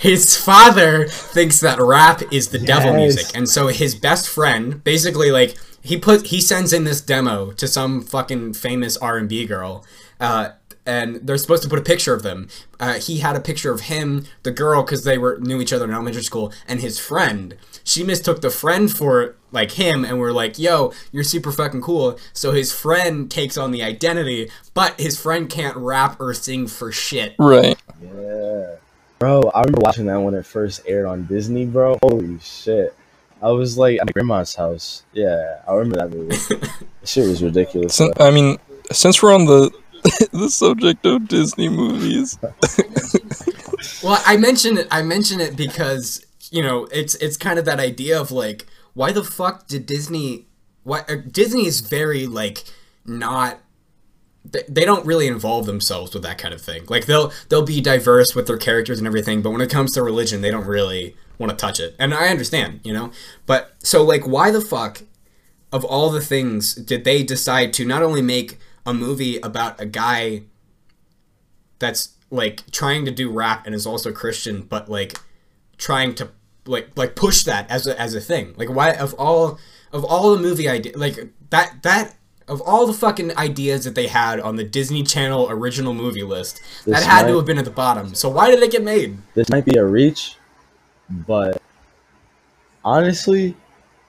his 0.03 0.37
father 0.37 1.07
thinks 1.07 1.61
that 1.61 1.79
rap 1.81 2.23
is 2.33 2.49
the 2.49 2.59
devil 2.59 2.93
music 2.93 3.27
and 3.37 3.49
so 3.49 3.69
his 3.69 3.95
best 3.95 4.29
friend 4.29 4.83
basically 4.83 5.31
like 5.31 5.57
he 5.81 5.97
put 5.97 6.27
he 6.27 6.41
sends 6.41 6.73
in 6.73 6.83
this 6.83 7.01
demo 7.01 7.53
to 7.53 7.69
some 7.69 8.03
fucking 8.03 8.53
famous 8.53 8.97
r&b 8.97 9.47
girl 9.47 9.85
uh, 10.19 10.49
and 10.85 11.17
they're 11.23 11.39
supposed 11.39 11.63
to 11.63 11.69
put 11.69 11.79
a 11.79 11.83
picture 11.83 12.13
of 12.15 12.25
them 12.25 12.49
uh, 12.81 12.95
he 12.95 13.19
had 13.19 13.37
a 13.37 13.41
picture 13.41 13.71
of 13.73 13.83
him 13.83 14.25
the 14.43 14.51
girl 14.51 14.83
because 14.83 15.05
they 15.05 15.17
were 15.19 15.39
knew 15.39 15.61
each 15.61 15.73
other 15.73 15.85
in 15.85 15.93
elementary 15.93 16.25
school 16.25 16.53
and 16.67 16.81
his 16.81 16.99
friend 16.99 17.57
she 17.85 18.03
mistook 18.05 18.41
the 18.41 18.51
friend 18.51 18.91
for 18.91 19.35
like 19.51 19.73
him 19.73 20.05
and 20.05 20.19
we're 20.19 20.33
like 20.33 20.59
yo 20.59 20.93
you're 21.13 21.25
super 21.25 21.53
fucking 21.53 21.81
cool 21.83 22.19
so 22.33 22.53
his 22.53 22.73
friend 22.73 23.31
takes 23.31 23.57
on 23.57 23.71
the 23.71 23.83
identity 23.83 24.51
but 24.75 24.99
his 25.01 25.21
friend 25.21 25.51
can't 25.51 25.77
rap 25.77 26.21
or 26.21 26.33
sing 26.35 26.67
for 26.67 26.91
shit 26.93 27.35
Right. 27.39 27.77
Yeah, 28.03 28.77
bro. 29.19 29.43
I 29.55 29.61
remember 29.61 29.81
watching 29.83 30.07
that 30.07 30.17
when 30.21 30.35
it 30.35 30.45
first 30.47 30.83
aired 30.87 31.07
on 31.07 31.27
Disney, 31.27 31.65
bro. 31.67 31.99
Holy 32.03 32.39
shit! 32.41 32.95
I 33.41 33.51
was 33.51 33.79
like 33.79 34.01
at 34.01 34.07
my 34.07 34.13
grandma's 34.13 34.55
house. 34.55 35.03
Yeah, 35.13 35.61
I 35.69 35.75
remember 35.75 35.97
that 35.99 36.11
movie. 36.11 36.37
shit 37.05 37.29
was 37.29 37.43
ridiculous. 37.43 37.95
Since, 37.95 38.13
I 38.21 38.31
mean, 38.31 38.59
since 38.91 39.23
we're 39.23 39.35
on 39.35 39.45
the 39.45 39.71
the 40.33 40.49
subject 40.49 41.07
of 41.07 41.29
Disney 41.29 41.69
movies, 41.69 42.39
Well, 44.03 44.21
I 44.27 44.37
mention 44.37 44.79
it. 44.79 44.89
I 44.91 45.03
mention 45.03 45.41
it 45.41 45.57
because 45.57 46.25
you 46.53 46.63
know 46.63 46.87
it's 46.93 47.17
it's 47.17 47.37
kind 47.37 47.59
of 47.59 47.65
that 47.65 47.81
idea 47.81 48.21
of 48.21 48.31
like, 48.31 48.67
why 48.95 49.11
the 49.11 49.25
fuck 49.25 49.67
did 49.67 49.87
Disney? 49.87 50.47
Why 50.85 51.01
uh, 51.09 51.17
Disney 51.29 51.67
is 51.67 51.81
very 51.81 52.27
like 52.27 52.63
not. 53.05 53.59
They, 54.45 54.63
they 54.69 54.85
don't 54.85 55.07
really 55.07 55.29
involve 55.29 55.67
themselves 55.67 56.13
with 56.15 56.25
that 56.25 56.37
kind 56.37 56.53
of 56.53 56.61
thing. 56.61 56.83
Like 56.89 57.07
they'll 57.07 57.33
they'll 57.49 57.65
be 57.65 57.81
diverse 57.81 58.35
with 58.35 58.47
their 58.47 58.59
characters 58.59 58.99
and 58.99 59.07
everything, 59.07 59.41
but 59.41 59.51
when 59.51 59.61
it 59.61 59.71
comes 59.71 59.93
to 59.93 60.03
religion, 60.03 60.43
they 60.43 60.51
don't 60.51 60.67
really 60.67 61.17
want 61.39 61.51
to 61.51 61.57
touch 61.57 61.81
it. 61.81 61.97
And 61.99 62.13
I 62.13 62.29
understand, 62.29 62.81
you 62.85 62.93
know. 62.93 63.11
But 63.47 63.75
so 63.79 64.03
like, 64.05 64.27
why 64.27 64.51
the 64.51 64.61
fuck? 64.61 65.03
Of 65.73 65.87
all 65.87 66.11
the 66.11 66.21
things, 66.21 66.75
did 66.75 67.05
they 67.05 67.23
decide 67.23 67.73
to 67.75 67.87
not 67.87 68.03
only 68.03 68.21
make 68.21 68.59
a 68.85 68.93
movie 68.93 69.39
about 69.39 69.81
a 69.81 69.87
guy 69.87 70.43
that's 71.79 72.11
like 72.31 72.71
trying 72.71 73.07
to 73.07 73.11
do 73.11 73.31
rap 73.31 73.65
and 73.65 73.75
is 73.75 73.87
also 73.87 74.13
Christian, 74.13 74.63
but 74.63 74.91
like 74.91 75.19
trying 75.79 76.15
to 76.17 76.29
like 76.67 76.91
like 76.97 77.17
push 77.17 77.45
that 77.45 77.71
as 77.71 77.87
a 77.87 77.99
as 78.01 78.15
a 78.15 78.21
thing. 78.21 78.55
Like 78.57 78.71
why 78.71 78.93
of 78.93 79.15
all 79.15 79.59
of 79.93 80.05
all 80.05 80.35
the 80.35 80.43
movie 80.43 80.69
idea 80.69 80.97
like 80.97 81.29
that 81.51 81.83
that 81.83 82.15
of 82.49 82.61
all 82.63 82.87
the 82.87 82.93
fucking 82.93 83.37
ideas 83.39 83.85
that 83.85 83.95
they 83.95 84.09
had 84.09 84.41
on 84.41 84.57
the 84.57 84.65
Disney 84.65 85.03
Channel 85.03 85.49
original 85.51 85.95
movie 85.95 86.23
list, 86.23 86.61
that 86.85 86.97
This 86.97 87.05
had 87.05 87.27
to 87.29 87.37
have 87.37 87.47
been 87.47 87.59
at 87.59 87.65
the 87.65 87.71
bottom. 87.71 88.15
So 88.15 88.29
why 88.29 88.51
did 88.51 88.63
it 88.63 88.71
get 88.71 88.83
made? 88.83 89.17
This 89.35 89.49
might 89.49 89.65
be 89.65 89.77
a 89.77 89.85
reach, 89.85 90.37
but 91.09 91.63
honestly, 92.85 93.55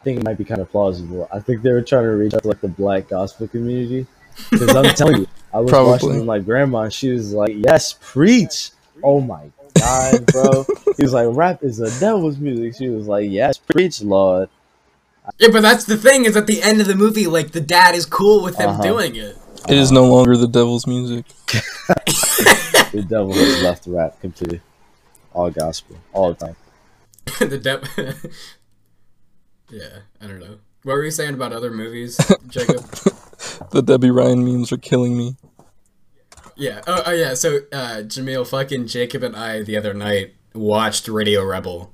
I 0.02 0.04
think 0.04 0.20
it 0.20 0.24
might 0.24 0.38
be 0.38 0.44
kind 0.44 0.62
of 0.62 0.70
plausible. 0.70 1.28
I 1.32 1.40
think 1.40 1.62
they 1.62 1.72
were 1.72 1.82
trying 1.82 2.04
to 2.04 2.10
reach 2.10 2.34
out 2.34 2.42
to 2.44 2.48
like 2.50 2.62
the 2.62 2.68
black 2.68 3.10
gospel 3.10 3.48
community. 3.48 4.06
Because 4.50 4.76
I'm 4.76 4.84
telling 4.96 5.18
you, 5.22 5.28
I 5.54 5.60
was 5.60 5.70
Probably. 5.70 5.92
watching 5.92 6.10
with 6.10 6.26
my 6.26 6.40
grandma, 6.40 6.82
and 6.82 6.94
she 6.94 7.10
was 7.10 7.34
like, 7.34 7.54
"Yes, 7.56 7.96
preach." 8.02 8.72
Oh 9.04 9.22
my 9.22 9.44
god, 9.80 10.26
bro! 10.28 10.66
he 10.98 11.04
was 11.04 11.14
like, 11.14 11.28
"Rap 11.32 11.64
is 11.64 11.78
the 11.78 11.96
devil's 12.00 12.38
music." 12.38 12.76
She 12.78 12.90
was 12.90 13.08
like, 13.08 13.30
"Yes, 13.30 13.58
preach, 13.58 14.02
Lord." 14.02 14.50
Yeah, 15.40 15.50
but 15.52 15.62
that's 15.62 15.86
the 15.86 15.96
thing 15.98 16.26
is 16.26 16.36
at 16.36 16.48
the 16.48 16.62
end 16.62 16.82
of 16.82 16.88
the 16.88 16.96
movie, 16.96 17.28
like 17.28 17.52
the 17.54 17.62
dad 17.62 17.96
is 17.96 18.06
cool 18.06 18.44
with 18.44 18.58
them 18.58 18.70
Uh-huh. 18.72 18.82
doing 18.84 19.16
it. 19.16 19.38
it 19.70 19.78
is 19.78 19.92
no 19.92 20.06
longer 20.06 20.36
the 20.38 20.48
devil's 20.48 20.86
music. 20.88 21.26
The 22.94 23.02
devil 23.02 23.34
has 23.34 23.64
left 23.64 23.88
rap 23.88 24.20
completely. 24.22 24.62
All 25.34 25.50
gospel, 25.50 25.98
all 26.14 26.34
the 26.36 26.46
time. 26.46 26.56
the 27.50 27.58
dep 27.58 27.86
Yeah, 29.72 30.00
I 30.22 30.28
don't 30.28 30.40
know. 30.40 30.58
What 30.84 30.94
were 30.94 31.04
you 31.04 31.10
saying 31.12 31.34
about 31.34 31.54
other 31.54 31.72
movies, 31.72 32.18
Jacob? 32.50 32.86
The 33.72 33.82
Debby 33.84 34.12
Ryan 34.12 34.46
memes 34.46 34.72
are 34.72 34.78
killing 34.78 35.18
me. 35.18 35.38
Yeah. 36.56 36.82
Oh, 36.88 37.04
oh 37.08 37.12
yeah. 37.12 37.34
So, 37.34 37.58
uh, 37.72 38.04
Jamil, 38.04 38.48
fucking 38.48 38.88
Jacob 38.88 39.24
and 39.24 39.36
I 39.36 39.64
the 39.64 39.78
other 39.78 39.94
night 39.94 40.34
watched 40.54 41.08
Radio 41.08 41.44
Rebel, 41.44 41.94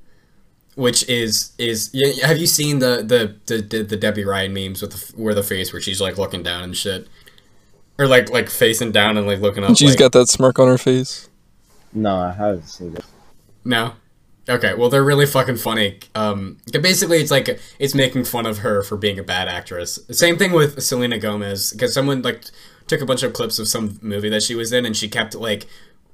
which 0.75 1.07
is 1.09 1.53
is 1.57 1.89
yeah, 1.93 2.25
have 2.27 2.37
you 2.37 2.47
seen 2.47 2.79
the 2.79 2.97
the, 2.97 3.35
the 3.45 3.61
the 3.61 3.83
the 3.83 3.97
Debby 3.97 4.25
Ryan 4.25 4.53
memes 4.53 4.81
with 4.81 4.91
the, 4.91 5.21
where 5.21 5.33
the 5.33 5.43
face 5.43 5.71
where 5.73 5.81
she's 5.81 6.01
like 6.01 6.17
looking 6.17 6.43
down 6.43 6.63
and 6.63 6.75
shit, 6.75 7.07
or 7.97 8.07
like 8.07 8.29
like 8.29 8.49
facing 8.49 8.91
down 8.91 9.17
and 9.17 9.25
like 9.27 9.39
looking 9.39 9.63
up. 9.63 9.77
She's 9.77 9.91
like, 9.91 9.99
got 9.99 10.11
that 10.13 10.27
smirk 10.27 10.59
on 10.59 10.67
her 10.67 10.77
face. 10.77 11.29
No, 11.93 12.17
I 12.17 12.31
haven't 12.31 12.67
seen 12.67 12.95
it. 12.95 13.05
no. 13.63 13.93
Okay, 14.47 14.73
well 14.73 14.89
they're 14.89 15.03
really 15.03 15.27
fucking 15.27 15.57
funny. 15.57 15.99
Um, 16.15 16.57
basically 16.71 17.17
it's 17.19 17.29
like 17.29 17.59
it's 17.77 17.93
making 17.93 18.23
fun 18.23 18.47
of 18.47 18.59
her 18.59 18.81
for 18.81 18.97
being 18.97 19.19
a 19.19 19.23
bad 19.23 19.47
actress. 19.47 19.99
Same 20.09 20.37
thing 20.37 20.53
with 20.53 20.81
Selena 20.81 21.19
Gomez 21.19 21.71
because 21.71 21.93
someone 21.93 22.23
like 22.23 22.45
took 22.89 23.01
a 23.01 23.05
bunch 23.05 23.23
of 23.23 23.31
clips 23.31 23.59
of 23.59 23.67
some 23.67 23.99
movie 24.01 24.29
that 24.29 24.43
she 24.43 24.55
was 24.55 24.73
in 24.73 24.85
and 24.85 24.97
she 24.97 25.07
kept 25.07 25.35
like 25.35 25.67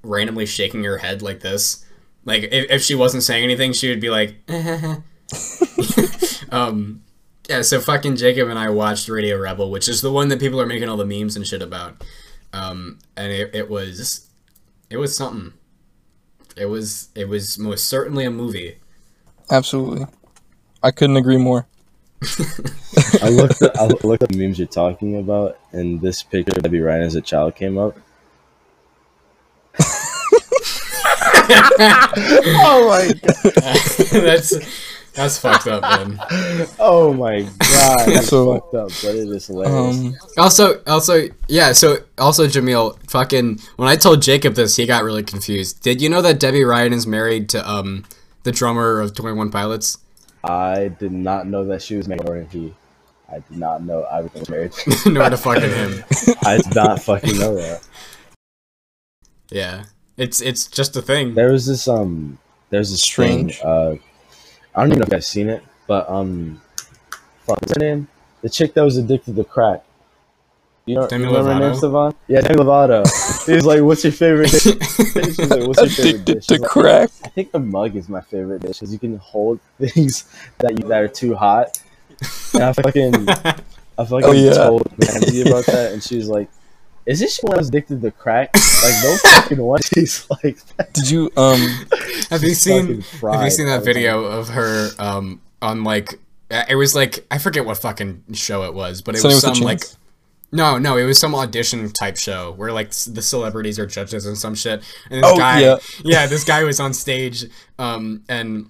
randomly 0.04 0.46
shaking 0.46 0.84
her 0.84 1.00
head 1.00 1.22
like 1.22 1.40
this. 1.40 1.86
Like 2.26 2.44
if, 2.44 2.70
if 2.70 2.82
she 2.84 2.94
wasn't 2.94 3.24
saying 3.24 3.44
anything, 3.44 3.74
she 3.74 3.90
would 3.90 4.02
be 4.02 4.10
like, 4.10 4.36
um, 6.52 7.02
yeah. 7.50 7.62
So 7.62 7.80
fucking 7.80 8.18
Jacob 8.18 8.50
and 8.50 8.60
I 8.60 8.70
watched 8.70 9.10
Radio 9.10 9.40
Rebel, 9.40 9.72
which 9.72 9.88
is 9.88 10.02
the 10.02 10.12
one 10.12 10.28
that 10.30 10.40
people 10.40 10.62
are 10.62 10.66
making 10.66 10.90
all 10.90 10.98
the 10.98 11.06
memes 11.06 11.36
and 11.36 11.48
shit 11.48 11.62
about. 11.62 12.04
Um, 12.54 13.00
and 13.18 13.32
it, 13.32 13.56
it 13.56 13.70
was, 13.70 14.30
it 14.90 14.98
was 14.98 15.16
something. 15.16 15.54
It 16.58 16.66
was 16.66 17.10
it 17.16 17.28
was 17.28 17.60
most 17.60 17.90
certainly 17.90 18.26
a 18.26 18.32
movie. 18.32 18.78
Absolutely. 19.52 20.06
I 20.82 20.92
couldn't 20.92 21.18
agree 21.18 21.38
more. 21.38 21.68
I 23.26 23.30
looked 23.30 23.62
at, 23.62 23.76
I 23.78 23.88
looked 23.88 24.24
at 24.24 24.30
the 24.30 24.38
memes 24.38 24.60
you're 24.60 24.68
talking 24.68 25.18
about, 25.18 25.58
and 25.72 26.00
this 26.02 26.22
picture 26.24 26.54
of 26.56 26.64
Debby 26.64 26.80
Ryan 26.80 27.02
as 27.04 27.16
a 27.16 27.22
child 27.22 27.56
came 27.56 27.78
up. 27.78 27.98
oh 31.48 32.88
my 32.90 33.14
god! 33.14 33.54
that's 34.12 34.54
that's 35.14 35.38
fucked 35.40 35.68
up, 35.68 35.82
man. 35.82 36.20
Oh 36.80 37.14
my 37.14 37.42
god! 37.42 38.06
That's 38.08 38.28
So, 38.28 38.54
fucked 38.54 38.74
up, 38.76 38.90
but 39.02 39.16
it 39.16 39.28
is 39.30 39.48
hilarious. 39.48 39.98
Um, 39.98 40.16
Also, 40.38 40.82
also, 40.88 41.28
yeah. 41.48 41.72
So, 41.72 42.00
also, 42.18 42.48
Jamil, 42.48 42.98
fucking, 43.10 43.60
when 43.78 43.88
I 43.88 43.96
told 43.96 44.22
Jacob 44.22 44.56
this, 44.56 44.76
he 44.76 44.86
got 44.86 45.04
really 45.04 45.24
confused. 45.24 45.82
Did 45.82 46.02
you 46.02 46.10
know 46.10 46.22
that 46.22 46.40
Debby 46.40 46.64
Ryan 46.64 46.94
is 46.94 47.08
married 47.08 47.50
to 47.50 47.70
um 47.70 48.06
the 48.44 48.52
drummer 48.52 49.02
of 49.02 49.14
Twenty 49.16 49.36
One 49.38 49.52
Pilots? 49.52 49.98
I 50.44 50.90
did 51.00 51.12
not 51.12 51.48
know 51.48 51.66
that 51.66 51.82
she 51.82 51.96
was 51.96 52.08
married, 52.08 52.28
or 52.30 52.44
he. 52.52 52.74
I 53.36 53.40
did 53.40 53.58
not 53.58 53.84
know 53.84 54.04
I 54.04 54.22
was 54.22 54.50
married. 54.50 54.72
Nor 55.06 55.30
to 55.30 55.36
fucking 55.36 55.70
him. 55.70 56.04
I 56.44 56.58
did 56.58 56.74
not 56.74 57.02
fucking 57.02 57.38
know 57.38 57.56
that. 57.56 57.86
Yeah, 59.50 59.86
it's 60.16 60.42
it's 60.42 60.68
just 60.68 60.96
a 60.96 61.02
thing. 61.02 61.34
There 61.36 61.52
was 61.52 61.66
this 61.66 61.88
um, 61.90 62.38
there's 62.70 62.92
this 62.92 63.02
Strange. 63.02 63.58
thing. 63.60 63.68
Uh, 63.68 63.96
I 64.74 64.82
don't 64.82 64.88
even 64.92 65.00
know 65.00 65.04
if 65.04 65.10
you 65.10 65.18
guys 65.18 65.28
seen 65.28 65.50
it, 65.50 65.64
but 65.86 66.10
um, 66.10 66.62
fuck, 67.46 67.60
what's 67.60 67.74
her 67.74 67.80
name? 67.80 68.08
The 68.42 68.50
chick 68.50 68.74
that 68.76 68.84
was 68.84 68.96
addicted 68.96 69.36
to 69.36 69.44
crack. 69.44 69.84
You 70.86 70.96
know, 70.96 71.08
Demi 71.08 71.26
you 71.26 71.30
remember 71.32 71.54
her 71.54 71.60
name, 71.60 71.72
Lovato? 71.72 71.80
Savon? 71.80 72.16
Yeah, 72.28 72.42
Demi 72.42 72.56
Lovato. 72.56 73.46
He 73.46 73.54
was 73.54 73.66
like, 73.66 73.82
"What's 73.82 74.04
your 74.04 74.14
favorite 74.14 74.52
dish?" 74.52 74.64
She's 74.64 75.50
like, 75.50 75.68
"What's 75.68 75.82
your 75.82 75.90
favorite 75.90 76.00
addicted 76.00 76.26
dish?" 76.26 76.48
to 76.48 76.54
She's 76.54 76.62
like, 76.62 76.70
crack. 76.70 77.10
I 77.26 77.28
think 77.30 77.52
the 77.52 77.60
mug 77.60 77.96
is 77.98 78.08
my 78.08 78.22
favorite 78.22 78.62
dish 78.62 78.80
because 78.80 78.94
you 78.94 79.00
can 79.00 79.18
hold 79.18 79.60
things 79.78 80.24
that 80.60 80.80
you 80.80 80.88
that 80.88 81.02
are 81.02 81.08
too 81.10 81.36
hot. 81.36 81.78
And 82.54 82.64
I 82.64 82.74
fucking, 82.74 83.30
I 83.30 83.36
fucking 84.06 84.24
Oh, 84.24 84.32
yeah. 84.32 84.54
told 84.54 84.88
Nancy 85.00 85.42
about 85.42 85.66
that, 85.68 85.92
and 85.94 86.04
she 86.04 86.18
was 86.18 86.28
like, 86.30 86.50
"Is 87.06 87.20
this 87.20 87.40
when 87.42 87.54
I 87.54 87.58
was 87.58 87.70
addicted 87.70 88.02
to 88.02 88.12
crack? 88.12 88.54
Like 88.54 88.94
no 89.04 89.18
fucking 89.24 89.58
one 89.62 89.80
tastes 89.84 90.28
like. 90.30 90.58
Did 90.94 91.10
you 91.10 91.32
um 91.38 91.60
have 92.30 92.44
you 92.44 92.54
seen 92.54 93.02
fucking 93.02 93.34
Have 93.34 93.44
you 93.44 93.50
seen 93.52 93.68
that 93.68 93.80
the 93.80 93.86
video 93.86 94.24
of 94.26 94.50
her 94.50 94.90
um 95.00 95.42
on 95.62 95.84
like 95.84 96.20
uh, 96.52 96.64
it 96.70 96.76
was 96.76 96.96
like 96.96 97.26
I 97.32 97.38
forget 97.38 97.66
what 97.66 97.78
fucking 97.78 98.24
show 98.34 98.64
it 98.64 98.74
was, 98.74 99.02
but 99.02 99.16
it 99.16 99.20
Sunny 99.20 99.34
was 99.36 99.42
some 99.42 99.60
like 99.62 99.82
no 100.52 100.78
no 100.78 100.96
it 100.96 101.04
was 101.06 101.20
some 101.20 101.34
audition 101.36 101.90
type 101.92 102.18
show 102.18 102.52
where 102.54 102.72
like 102.72 102.92
the 102.92 103.22
celebrities 103.22 103.78
are 103.80 103.86
judges 103.88 104.26
and 104.26 104.38
some 104.38 104.56
shit. 104.56 104.82
And 105.10 105.24
this 105.24 105.32
Oh, 105.32 105.38
guy 105.38 105.62
yeah. 105.62 105.78
yeah 106.04 106.28
this 106.28 106.44
guy 106.44 106.64
was 106.64 106.80
on 106.80 106.94
stage 106.94 107.46
um 107.80 108.24
and 108.30 108.70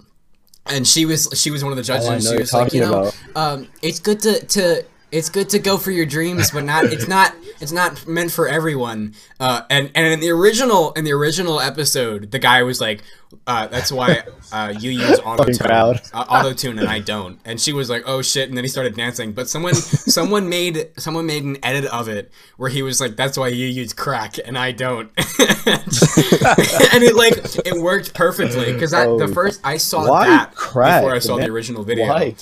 and 0.68 0.86
she 0.86 1.06
was 1.06 1.28
she 1.34 1.50
was 1.50 1.62
one 1.62 1.72
of 1.72 1.76
the 1.76 1.82
judges. 1.82 2.06
Oh, 2.06 2.12
I 2.12 2.14
know 2.14 2.20
she 2.20 2.28
you're 2.30 2.38
was 2.40 2.52
like, 2.52 2.72
you 2.72 2.80
know, 2.80 3.04
about. 3.04 3.18
um, 3.34 3.68
it's 3.82 3.98
good 4.00 4.20
to 4.20 4.44
to 4.46 4.84
it's 5.12 5.28
good 5.28 5.48
to 5.50 5.58
go 5.58 5.76
for 5.78 5.90
your 5.90 6.06
dreams, 6.06 6.50
but 6.50 6.64
not 6.64 6.84
it's 6.84 7.06
not 7.08 7.34
it's 7.60 7.72
not 7.72 8.06
meant 8.06 8.30
for 8.32 8.48
everyone. 8.48 9.14
Uh, 9.38 9.62
and 9.70 9.90
and 9.94 10.06
in 10.06 10.20
the 10.20 10.30
original 10.30 10.92
in 10.92 11.04
the 11.04 11.12
original 11.12 11.60
episode, 11.60 12.30
the 12.32 12.38
guy 12.38 12.62
was 12.64 12.80
like, 12.80 13.02
uh, 13.46 13.66
"That's 13.68 13.92
why 13.92 14.24
uh, 14.52 14.74
you 14.78 14.90
use 14.90 15.18
auto 15.24 15.44
tune, 15.44 15.66
uh, 15.70 15.98
auto 16.12 16.52
tune, 16.52 16.78
and 16.78 16.88
I 16.88 16.98
don't." 16.98 17.38
And 17.44 17.60
she 17.60 17.72
was 17.72 17.88
like, 17.88 18.02
"Oh 18.04 18.20
shit!" 18.20 18.48
And 18.48 18.56
then 18.58 18.64
he 18.64 18.68
started 18.68 18.96
dancing. 18.96 19.32
But 19.32 19.48
someone 19.48 19.74
someone 19.74 20.48
made 20.48 20.90
someone 20.98 21.26
made 21.26 21.44
an 21.44 21.58
edit 21.64 21.84
of 21.92 22.08
it 22.08 22.32
where 22.56 22.68
he 22.70 22.82
was 22.82 23.00
like, 23.00 23.16
"That's 23.16 23.38
why 23.38 23.48
you 23.48 23.66
use 23.66 23.92
crack 23.92 24.36
and 24.44 24.58
I 24.58 24.72
don't." 24.72 25.10
and 25.16 27.02
it 27.04 27.14
like 27.14 27.36
it 27.66 27.80
worked 27.80 28.12
perfectly 28.14 28.72
because 28.72 28.90
the 28.90 29.06
Oh, 29.06 29.32
first 29.32 29.60
I 29.62 29.76
saw 29.76 30.20
that 30.24 30.54
crack, 30.54 31.02
before 31.02 31.14
I 31.14 31.18
saw 31.20 31.36
the 31.36 31.46
original 31.50 31.84
video, 31.84 32.12
and 32.12 32.36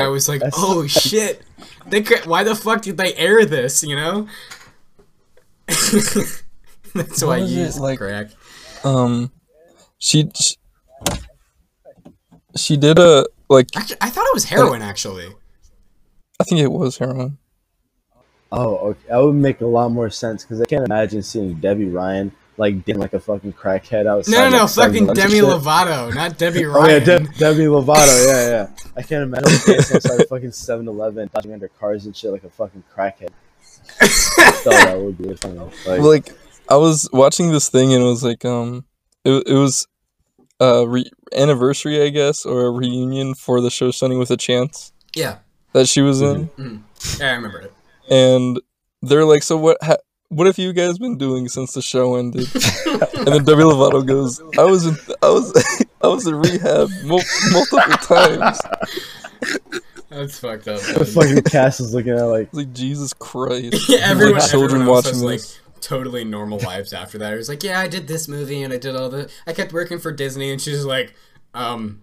I 0.00 0.08
was 0.08 0.28
like, 0.28 0.40
That's- 0.40 0.54
"Oh 0.56 0.86
shit! 0.86 1.42
They 1.90 2.02
could, 2.02 2.24
why 2.26 2.44
the 2.44 2.54
fuck 2.54 2.82
did 2.82 2.96
they 2.96 3.14
air 3.14 3.44
this? 3.44 3.82
You 3.82 3.96
know." 3.96 4.28
That's 6.94 7.22
why 7.22 7.36
I 7.36 7.40
What 7.40 7.40
is 7.42 7.52
it, 7.52 7.60
use 7.60 7.80
like- 7.80 7.98
crack. 7.98 8.30
um 8.84 9.30
she 9.98 10.28
she, 10.34 10.56
she 12.56 12.76
did 12.76 12.98
a 12.98 13.26
like 13.48 13.68
Actually, 13.76 13.96
I 14.00 14.10
thought 14.10 14.26
it 14.26 14.34
was 14.34 14.44
heroin. 14.44 14.82
Actually, 14.82 15.28
I 16.40 16.44
think 16.44 16.60
it 16.60 16.72
was 16.72 16.98
heroin. 16.98 17.38
Oh, 18.52 18.76
okay. 18.78 18.98
that 19.08 19.18
would 19.18 19.34
make 19.36 19.60
a 19.60 19.66
lot 19.66 19.90
more 19.90 20.10
sense 20.10 20.42
because 20.42 20.60
I 20.60 20.64
can't 20.64 20.84
imagine 20.84 21.22
seeing 21.22 21.54
Debby 21.54 21.84
Ryan 21.88 22.32
like 22.60 22.84
dating 22.84 23.00
like 23.00 23.14
a 23.14 23.20
fucking 23.20 23.54
crackhead 23.54 24.06
outside. 24.06 24.32
no, 24.32 24.50
no, 24.50 24.58
no, 24.58 24.66
fucking 24.66 25.06
Demi. 25.06 25.40
Lovato, 25.40 26.14
not 26.14 26.36
Debby 26.36 26.66
Ryan. 26.66 26.84
Oh 26.84 26.92
yeah, 26.92 26.98
De- 26.98 27.38
Demi 27.38 27.64
Lovato. 27.64 28.26
Yeah, 28.26 28.50
yeah. 28.50 28.68
I 28.96 29.02
can't 29.02 29.22
imagine 29.22 29.58
dancing 29.66 29.96
outside 29.96 30.28
fucking 30.28 30.50
7-Eleven, 30.50 31.30
dodging 31.32 31.54
under 31.54 31.68
cars 31.68 32.04
and 32.04 32.14
shit 32.14 32.30
like 32.30 32.44
a 32.44 32.50
fucking 32.50 32.84
crackhead. 32.94 33.30
so 34.62 34.70
that 34.70 34.98
would 35.00 35.16
be 35.16 35.34
funny. 35.36 35.58
Like, 35.86 36.00
like 36.00 36.30
I 36.68 36.76
was 36.76 37.08
watching 37.14 37.50
this 37.50 37.70
thing 37.70 37.94
and 37.94 38.02
it 38.02 38.06
was 38.06 38.22
like 38.22 38.44
um 38.44 38.84
it, 39.24 39.42
it 39.46 39.54
was 39.54 39.86
a 40.60 40.86
re- 40.86 41.10
anniversary 41.34 42.02
I 42.02 42.10
guess 42.10 42.44
or 42.44 42.66
a 42.66 42.70
reunion 42.70 43.34
for 43.34 43.60
the 43.62 43.70
show 43.70 43.90
Sonny 43.90 44.16
with 44.16 44.30
a 44.30 44.36
Chance 44.36 44.92
yeah, 45.16 45.38
that 45.72 45.88
she 45.88 46.02
was 46.02 46.20
in 46.20 46.50
yeah, 47.18 47.26
I 47.26 47.32
remember 47.32 47.60
it. 47.60 47.72
and 48.10 48.60
they're 49.02 49.24
like 49.24 49.42
so 49.42 49.56
what 49.56 49.78
ha- 49.82 49.96
what 50.30 50.46
have 50.46 50.58
you 50.58 50.72
guys 50.72 50.98
been 50.98 51.18
doing 51.18 51.48
since 51.48 51.74
the 51.74 51.82
show 51.82 52.14
ended 52.16 52.46
and 53.18 53.26
then 53.26 53.44
Demi 53.44 53.62
Lovato 53.64 54.04
goes 54.06 54.40
I 54.58 54.64
was 54.64 54.86
in 54.86 54.96
I 55.22 55.28
was 55.28 55.84
I 56.02 56.06
was 56.08 56.26
in 56.26 56.34
rehab 56.36 56.88
mul- 57.04 57.20
multiple 57.52 57.96
times 57.98 58.58
That's 60.08 60.38
fucked 60.38 60.66
up. 60.68 60.80
the 60.80 61.04
fucking 61.04 61.42
cast 61.42 61.80
is 61.80 61.92
looking 61.94 62.12
at 62.12 62.22
like, 62.22 62.46
It's 62.48 62.54
like 62.54 62.72
Jesus 62.72 63.12
Christ 63.12 63.88
Yeah, 63.88 63.98
everyone, 64.02 64.40
like 64.40 64.50
children 64.50 64.82
everyone 64.82 64.96
watching 64.96 65.12
has, 65.12 65.22
like 65.22 65.38
this 65.40 65.60
totally 65.80 66.24
normal 66.24 66.58
lives 66.58 66.92
after 66.92 67.18
that. 67.18 67.32
It 67.32 67.36
was 67.36 67.48
like, 67.48 67.62
yeah, 67.62 67.80
I 67.80 67.88
did 67.88 68.06
this 68.06 68.28
movie 68.28 68.62
and 68.62 68.72
I 68.72 68.76
did 68.76 68.94
all 68.94 69.08
the. 69.08 69.30
I 69.46 69.52
kept 69.52 69.72
working 69.72 69.98
for 69.98 70.12
Disney, 70.12 70.50
and 70.52 70.60
she's 70.60 70.84
like, 70.84 71.14
um, 71.54 72.02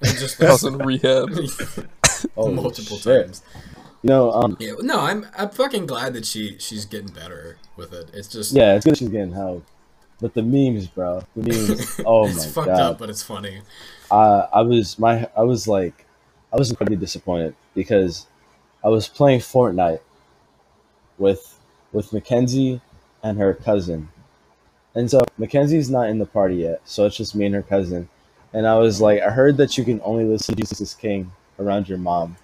and 0.00 0.16
just 0.16 0.42
I 0.42 0.50
was 0.52 0.64
in 0.64 0.78
rehab 0.78 1.28
oh 2.36 2.50
multiple 2.52 2.96
shit. 2.98 3.26
times. 3.26 3.42
You 4.02 4.08
know, 4.10 4.32
um, 4.32 4.56
Yeah, 4.58 4.72
no, 4.80 5.00
I'm 5.00 5.26
I'm 5.36 5.50
fucking 5.50 5.86
glad 5.86 6.14
that 6.14 6.26
she 6.26 6.58
she's 6.58 6.84
getting 6.84 7.12
better 7.12 7.56
with 7.76 7.92
it. 7.92 8.10
It's 8.12 8.28
just 8.28 8.52
yeah, 8.52 8.74
it's 8.74 8.84
good 8.84 8.96
she's 8.98 9.08
getting 9.08 9.32
help, 9.32 9.64
but 10.20 10.34
the 10.34 10.42
memes, 10.42 10.86
bro, 10.88 11.22
the 11.36 11.42
memes. 11.42 12.00
Oh 12.06 12.26
it's 12.26 12.44
my 12.44 12.50
fucked 12.52 12.66
god. 12.68 12.80
up, 12.80 12.98
but 12.98 13.10
it's 13.10 13.22
funny. 13.22 13.60
uh, 14.10 14.46
I 14.52 14.62
was 14.62 14.98
my 14.98 15.28
I 15.36 15.42
was 15.42 15.68
like 15.68 16.04
I 16.52 16.56
was 16.56 16.70
incredibly 16.70 16.96
disappointed 16.96 17.54
because 17.74 18.26
I 18.84 18.88
was 18.88 19.06
playing 19.08 19.40
Fortnite 19.40 20.00
with 21.18 21.58
with 21.92 22.12
Mackenzie 22.12 22.80
and 23.22 23.38
her 23.38 23.54
cousin. 23.54 24.08
And 24.94 25.10
so 25.10 25.22
Mackenzie's 25.38 25.88
not 25.90 26.08
in 26.10 26.18
the 26.18 26.26
party 26.26 26.56
yet, 26.56 26.80
so 26.84 27.06
it's 27.06 27.16
just 27.16 27.34
me 27.34 27.46
and 27.46 27.54
her 27.54 27.62
cousin. 27.62 28.08
And 28.52 28.66
I 28.66 28.76
was 28.78 29.00
like, 29.00 29.22
I 29.22 29.30
heard 29.30 29.56
that 29.56 29.78
you 29.78 29.84
can 29.84 30.00
only 30.04 30.24
listen 30.24 30.54
to 30.54 30.60
Jesus 30.60 30.80
is 30.82 30.92
King 30.92 31.32
around 31.58 31.88
your 31.88 31.96
mom. 31.98 32.36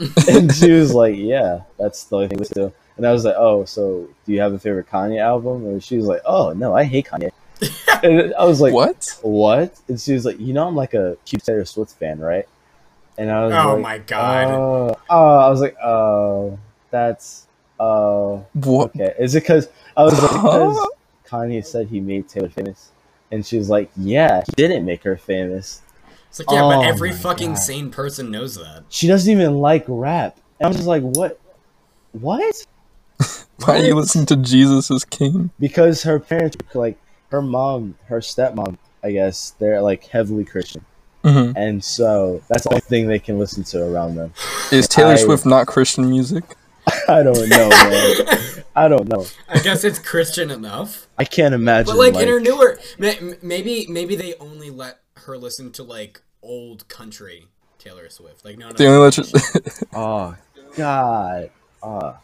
and 0.28 0.52
she 0.54 0.70
was 0.72 0.94
like, 0.94 1.16
Yeah, 1.16 1.62
that's 1.78 2.04
the 2.04 2.16
only 2.16 2.28
thing 2.28 2.38
to 2.38 2.42
listen 2.42 2.70
to. 2.70 2.72
And 2.96 3.06
I 3.06 3.12
was 3.12 3.24
like, 3.24 3.34
Oh, 3.36 3.64
so 3.64 4.08
do 4.24 4.32
you 4.32 4.40
have 4.40 4.52
a 4.52 4.58
favorite 4.58 4.88
Kanye 4.88 5.20
album? 5.20 5.66
And 5.66 5.82
she 5.82 5.96
was 5.96 6.06
like, 6.06 6.22
Oh 6.24 6.52
no, 6.52 6.74
I 6.74 6.84
hate 6.84 7.06
Kanye. 7.06 7.30
and 8.02 8.34
I 8.34 8.44
was 8.44 8.60
like, 8.60 8.72
what 8.72 9.18
what? 9.22 9.78
And 9.88 10.00
she 10.00 10.14
was 10.14 10.24
like, 10.24 10.40
you 10.40 10.52
know, 10.52 10.66
I'm 10.66 10.76
like 10.76 10.94
a 10.94 11.16
huge 11.26 11.44
Taylor 11.44 11.64
Swift 11.64 11.92
fan, 11.92 12.18
right? 12.18 12.48
And 13.18 13.30
I 13.30 13.44
was 13.44 13.52
like, 13.52 13.64
Oh 13.64 13.72
like, 13.74 13.82
my 13.82 13.98
god. 13.98 14.46
Oh, 14.48 14.96
oh, 15.10 15.38
I 15.38 15.50
was 15.50 15.60
like, 15.60 15.76
oh, 15.82 16.58
that's, 16.90 17.46
oh, 17.78 18.46
what 18.54 18.90
okay. 18.96 19.14
Is 19.18 19.34
it 19.34 19.42
because 19.42 19.68
I 19.96 20.04
was 20.04 20.20
like, 20.22 20.30
because 20.42 20.88
Kanye 21.26 21.64
said 21.64 21.88
he 21.88 22.00
made 22.00 22.28
Taylor 22.28 22.48
famous, 22.48 22.90
and 23.30 23.44
she 23.44 23.58
was 23.58 23.68
like, 23.68 23.90
yeah, 23.96 24.42
he 24.46 24.52
didn't 24.56 24.86
make 24.86 25.02
her 25.02 25.18
famous. 25.18 25.82
It's 26.30 26.38
like 26.38 26.50
yeah, 26.50 26.62
Oh 26.64 26.68
but 26.70 26.86
every 26.86 27.12
fucking 27.12 27.50
God. 27.54 27.58
sane 27.58 27.90
person 27.90 28.30
knows 28.30 28.54
that. 28.54 28.84
She 28.88 29.06
doesn't 29.06 29.30
even 29.30 29.58
like 29.58 29.84
rap. 29.88 30.38
And 30.58 30.68
I'm 30.68 30.72
just 30.72 30.86
like, 30.86 31.02
what? 31.02 31.38
What? 32.12 32.66
Why 33.64 33.80
do 33.80 33.86
you 33.86 33.94
listen 33.94 34.24
to 34.26 34.36
Jesus 34.36 34.90
is 34.90 35.04
King? 35.04 35.50
Because 35.60 36.02
her 36.04 36.18
parents, 36.18 36.56
like 36.74 36.98
her 37.30 37.42
mom, 37.42 37.96
her 38.06 38.20
stepmom, 38.20 38.78
I 39.04 39.12
guess 39.12 39.50
they're 39.58 39.80
like 39.82 40.04
heavily 40.06 40.44
Christian, 40.44 40.84
hmm 41.24 41.52
and 41.56 41.82
so 41.84 42.42
that's 42.48 42.64
the 42.64 42.70
only 42.70 42.80
thing 42.80 43.06
they 43.08 43.18
can 43.18 43.38
listen 43.38 43.62
to 43.64 43.84
around 43.84 44.14
them. 44.14 44.32
Is 44.72 44.88
Taylor 44.88 45.12
I- 45.12 45.16
Swift 45.16 45.44
not 45.46 45.66
Christian 45.66 46.08
music? 46.08 46.44
I 47.08 47.22
don't 47.22 47.48
know, 47.48 47.68
man. 47.68 48.64
I 48.74 48.88
don't 48.88 49.06
know. 49.08 49.26
I 49.48 49.58
guess 49.60 49.84
it's 49.84 49.98
Christian 49.98 50.50
enough. 50.50 51.06
I 51.18 51.24
can't 51.24 51.54
imagine. 51.54 51.94
But 51.94 51.98
like, 51.98 52.14
in 52.22 52.28
her 52.28 52.40
newer, 52.40 52.78
maybe 52.98 53.86
maybe 53.88 54.16
they 54.16 54.34
only 54.34 54.70
let 54.70 55.00
her 55.26 55.38
listen 55.38 55.72
to 55.72 55.82
like 55.82 56.22
old 56.42 56.88
country 56.88 57.48
Taylor 57.78 58.08
Swift. 58.08 58.44
Like 58.44 58.58
no, 58.58 58.68
no, 58.68 58.72
They 58.74 58.86
only 58.86 59.00
let 59.00 59.16
you. 59.18 59.24
Oh 59.94 60.36
God. 60.76 61.50
Uh, 61.82 62.14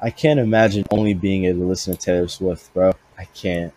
I 0.00 0.10
can't 0.10 0.40
imagine 0.40 0.84
only 0.90 1.14
being 1.14 1.44
able 1.44 1.60
to 1.60 1.66
listen 1.66 1.96
to 1.96 2.00
Taylor 2.00 2.28
Swift, 2.28 2.72
bro. 2.74 2.92
I 3.16 3.24
can't. 3.26 3.72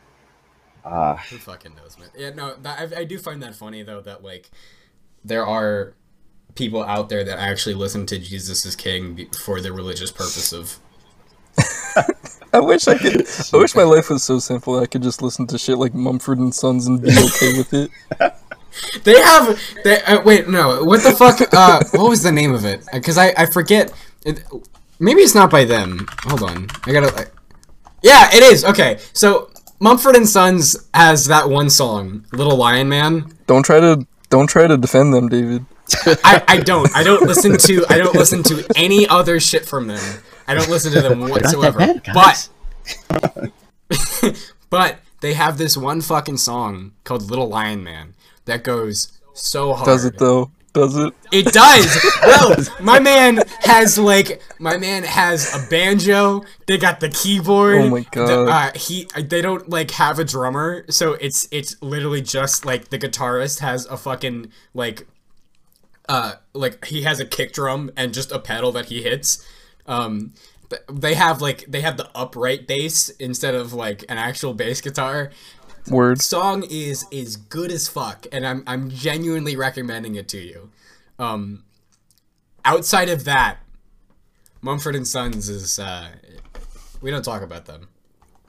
Ah, 0.84 1.18
who 1.30 1.38
fucking 1.38 1.76
knows, 1.76 1.98
man? 2.00 2.10
Yeah, 2.18 2.32
no, 2.32 2.56
that, 2.56 2.94
I, 2.94 3.02
I 3.02 3.04
do 3.04 3.20
find 3.20 3.42
that 3.44 3.56
funny 3.56 3.84
though 3.84 4.02
that 4.02 4.24
like 4.24 4.50
there 5.24 5.46
are 5.46 5.94
people 6.56 6.84
out 6.84 7.10
there 7.10 7.24
that 7.24 7.38
actually 7.38 7.76
listen 7.76 8.06
to 8.08 8.18
Jesus 8.18 8.66
is 8.66 8.76
King 8.76 9.30
for 9.32 9.62
the 9.62 9.72
religious 9.72 10.12
purpose 10.12 10.52
of. 10.52 10.80
I 12.54 12.60
wish 12.60 12.88
I 12.88 12.98
could. 12.98 13.28
I 13.54 13.58
wish 13.58 13.76
my 13.76 13.84
life 13.84 14.10
was 14.10 14.24
so 14.24 14.40
simple. 14.40 14.76
that 14.76 14.84
I 14.84 14.86
could 14.86 15.04
just 15.04 15.22
listen 15.22 15.48
to 15.48 15.58
shit 15.58 15.78
like 15.78 15.94
Mumford 15.94 16.40
and 16.40 16.54
Sons 16.54 16.88
and 16.88 17.02
be 17.02 17.10
okay 17.10 17.58
with 17.58 17.74
it. 17.74 17.92
They 19.04 19.20
have. 19.20 19.60
They 19.84 20.02
uh, 20.04 20.22
wait, 20.24 20.48
no. 20.48 20.84
What 20.84 21.02
the 21.02 21.12
fuck? 21.12 21.42
Uh, 21.54 21.82
what 21.92 22.10
was 22.10 22.24
the 22.24 22.32
name 22.32 22.54
of 22.54 22.66
it? 22.66 22.86
Because 22.94 23.18
I 23.18 23.34
I 23.38 23.46
forget. 23.48 23.92
It, 24.26 24.44
maybe 25.00 25.22
it's 25.22 25.36
not 25.36 25.50
by 25.50 25.66
them. 25.66 26.08
Hold 26.26 26.44
on, 26.44 26.68
I 26.86 26.92
gotta. 26.92 27.16
I, 27.18 27.26
yeah, 28.04 28.30
it 28.34 28.44
is. 28.44 28.64
Okay, 28.66 29.00
so 29.14 29.50
Mumford 29.80 30.16
and 30.16 30.28
Sons 30.28 30.88
has 30.94 31.26
that 31.26 31.50
one 31.50 31.70
song, 31.70 32.26
"Little 32.32 32.56
Lion 32.56 32.88
Man." 32.90 33.34
Don't 33.48 33.64
try 33.64 33.80
to. 33.80 34.06
Don't 34.30 34.48
try 34.48 34.68
to 34.68 34.78
defend 34.78 35.14
them, 35.14 35.30
David. 35.30 35.66
I, 36.24 36.44
I 36.48 36.58
don't. 36.72 36.94
I 36.96 37.04
don't 37.04 37.24
listen 37.24 37.58
to. 37.58 37.86
I 37.90 37.98
don't 37.98 38.16
listen 38.16 38.44
to 38.44 38.66
any 38.76 39.08
other 39.08 39.40
shit 39.40 39.66
from 39.66 39.88
them. 39.88 40.22
I 40.48 40.54
don't 40.54 40.70
listen 40.70 40.92
to 40.94 41.02
them 41.02 41.20
whatsoever. 41.30 41.78
bad, 41.80 42.02
but 42.14 42.50
but 44.70 45.00
they 45.22 45.34
have 45.34 45.58
this 45.58 45.76
one 45.78 46.02
fucking 46.02 46.38
song 46.38 46.94
called 47.04 47.30
"Little 47.30 47.48
Lion 47.50 47.84
Man" 47.84 48.14
that 48.46 48.64
goes 48.64 49.12
so 49.34 49.74
hard. 49.74 49.86
Does 49.86 50.06
it 50.06 50.18
though? 50.18 50.52
Does 50.74 50.96
it? 50.96 51.14
It 51.32 51.46
does. 51.54 52.06
Well, 52.28 52.56
my 52.82 53.00
man 53.00 53.40
has 53.62 53.98
like 53.98 54.42
my 54.60 54.78
man 54.78 55.04
has 55.04 55.54
a 55.56 55.68
banjo. 55.70 56.44
They 56.68 56.78
got 56.78 57.00
the 57.00 57.10
keyboard. 57.10 57.76
Oh 57.82 57.90
my 57.90 58.00
The- 58.02 58.10
God. 58.12 58.48
uh, 58.50 58.72
he 58.78 59.08
they 59.18 59.42
don't 59.42 59.70
like 59.70 59.92
have 59.92 60.20
a 60.20 60.24
drummer, 60.24 60.86
so 60.90 61.14
it's 61.14 61.48
it's 61.52 61.82
literally 61.82 62.22
just 62.22 62.66
like 62.66 62.90
the 62.90 63.00
guitarist 63.00 63.60
has 63.60 63.86
a 63.86 63.96
fucking 63.98 64.52
like 64.74 65.08
uh 66.10 66.34
like 66.54 66.86
he 66.86 67.04
has 67.04 67.20
a 67.20 67.26
kick 67.26 67.54
drum 67.54 67.90
and 67.98 68.14
just 68.14 68.32
a 68.32 68.40
pedal 68.40 68.72
that 68.74 68.86
he 68.88 69.02
hits. 69.04 69.44
Um 69.88 70.34
th- 70.70 70.82
they 70.92 71.14
have 71.14 71.42
like 71.42 71.66
they 71.68 71.82
have 71.82 71.98
the 71.98 72.10
upright 72.16 72.68
bass 72.68 73.10
instead 73.10 73.56
of 73.56 73.74
like 73.74 74.04
an 74.10 74.18
actual 74.18 74.54
bass 74.54 74.82
guitar 74.82 75.32
Word. 75.90 76.22
song 76.22 76.66
is 76.70 77.06
is 77.12 77.38
good 77.38 77.72
as 77.72 77.88
fuck 77.88 78.28
and 78.34 78.46
i'm 78.46 78.62
i'm 78.68 78.90
genuinely 78.90 79.56
recommending 79.56 80.16
it 80.16 80.28
to 80.28 80.38
you 80.38 80.70
um 81.18 81.64
outside 82.66 83.08
of 83.08 83.24
that 83.24 83.60
mumford 84.62 84.98
and 84.98 85.08
sons 85.08 85.48
is 85.48 85.80
uh 85.80 86.10
we 87.00 87.10
don't 87.10 87.24
talk 87.24 87.42
about 87.42 87.68
them 87.68 87.88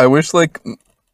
I 0.01 0.07
wish 0.07 0.33
like 0.33 0.61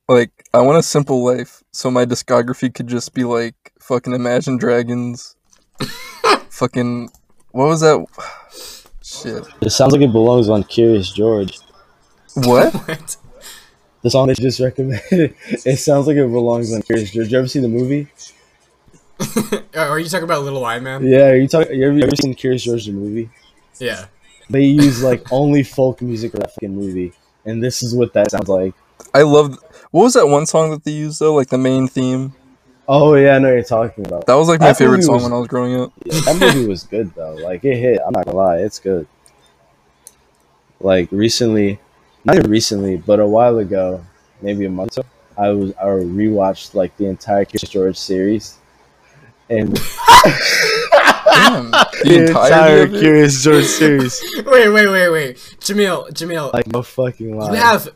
like 0.08 0.30
I 0.52 0.60
want 0.60 0.78
a 0.78 0.82
simple 0.82 1.24
life, 1.24 1.62
so 1.72 1.90
my 1.90 2.04
discography 2.04 2.72
could 2.72 2.86
just 2.86 3.14
be 3.14 3.24
like 3.24 3.54
fucking 3.80 4.12
Imagine 4.12 4.58
Dragons, 4.58 5.36
fucking 6.50 7.08
what 7.52 7.68
was 7.68 7.80
that? 7.80 8.04
Shit. 9.22 9.44
it 9.60 9.70
sounds 9.70 9.92
like 9.92 10.02
it 10.02 10.12
belongs 10.12 10.48
on 10.48 10.64
Curious 10.64 11.12
George. 11.12 11.58
What? 12.34 12.74
what 12.88 13.16
The 14.02 14.10
song 14.10 14.28
that 14.28 14.38
you 14.38 14.44
just 14.44 14.60
recommended. 14.60 15.34
It 15.64 15.76
sounds 15.78 16.06
like 16.06 16.16
it 16.16 16.26
belongs 16.30 16.72
on 16.74 16.82
Curious 16.82 17.10
George. 17.10 17.30
You 17.30 17.38
ever 17.38 17.48
see 17.48 17.60
the 17.60 17.68
movie? 17.68 18.08
are 19.76 19.98
you 19.98 20.08
talking 20.08 20.24
about 20.24 20.42
little 20.42 20.60
lion 20.60 20.82
man 20.82 21.06
Yeah. 21.06 21.28
Are 21.28 21.36
you 21.36 21.46
talking? 21.46 21.78
You 21.78 21.86
ever, 21.86 21.96
you 21.96 22.02
ever 22.02 22.16
seen 22.16 22.34
Curious 22.34 22.64
George 22.64 22.86
the 22.86 22.92
movie? 22.92 23.30
yeah 23.78 24.06
They 24.50 24.64
use 24.64 25.02
like 25.02 25.30
only 25.32 25.62
folk 25.62 26.02
music 26.02 26.32
for 26.32 26.38
that 26.38 26.52
fucking 26.54 26.74
movie, 26.74 27.12
and 27.44 27.62
this 27.62 27.82
is 27.82 27.94
what 27.94 28.12
that 28.14 28.30
sounds 28.30 28.48
like. 28.48 28.74
I 29.12 29.22
love. 29.22 29.58
What 29.90 30.02
was 30.02 30.14
that 30.14 30.26
one 30.26 30.46
song 30.46 30.70
that 30.70 30.84
they 30.84 30.90
used 30.92 31.20
though? 31.20 31.34
Like 31.34 31.48
the 31.48 31.58
main 31.58 31.86
theme. 31.88 32.34
Oh 32.86 33.14
yeah, 33.14 33.36
I 33.36 33.38
know 33.38 33.48
what 33.48 33.54
you're 33.54 33.64
talking 33.64 34.06
about. 34.06 34.26
That 34.26 34.34
was 34.34 34.48
like 34.48 34.60
my 34.60 34.66
That 34.68 34.76
favorite 34.78 35.02
song 35.02 35.14
was- 35.14 35.22
when 35.24 35.32
I 35.32 35.38
was 35.38 35.48
growing 35.48 35.80
up. 35.80 35.92
Yeah, 36.04 36.20
that 36.20 36.36
movie 36.38 36.68
was 36.68 36.82
good 36.84 37.14
though. 37.14 37.34
Like 37.34 37.64
it 37.64 37.76
hit. 37.76 38.00
I'm 38.06 38.12
not 38.12 38.26
gonna 38.26 38.36
lie, 38.36 38.58
it's 38.58 38.78
good. 38.78 39.06
Like 40.80 41.10
recently, 41.10 41.78
not 42.24 42.36
even 42.36 42.50
recently, 42.50 42.96
but 42.98 43.20
a 43.20 43.26
while 43.26 43.58
ago, 43.58 44.04
maybe 44.42 44.66
a 44.66 44.70
month 44.70 44.98
ago, 44.98 45.06
I 45.38 45.48
was 45.50 45.72
I 45.76 45.84
rewatched 45.86 46.74
like 46.74 46.94
the 46.98 47.06
entire 47.06 47.44
Curious 47.46 47.70
George 47.70 47.96
series, 47.96 48.58
and 49.48 49.74
Damn. 51.24 51.70
The 51.70 52.26
entirety 52.28 52.82
of 52.82 52.94
it? 52.94 53.00
Curious 53.00 53.42
George 53.42 53.64
series. 53.64 54.22
wait 54.46 54.68
wait 54.68 54.88
wait 54.88 55.08
wait 55.10 55.36
jamil 55.58 56.08
jamil 56.10 56.52
Like 56.52 56.66
no 56.70 56.82
fucking 56.82 57.36
lie. 57.36 57.50
you 57.50 57.56
have 57.56 57.88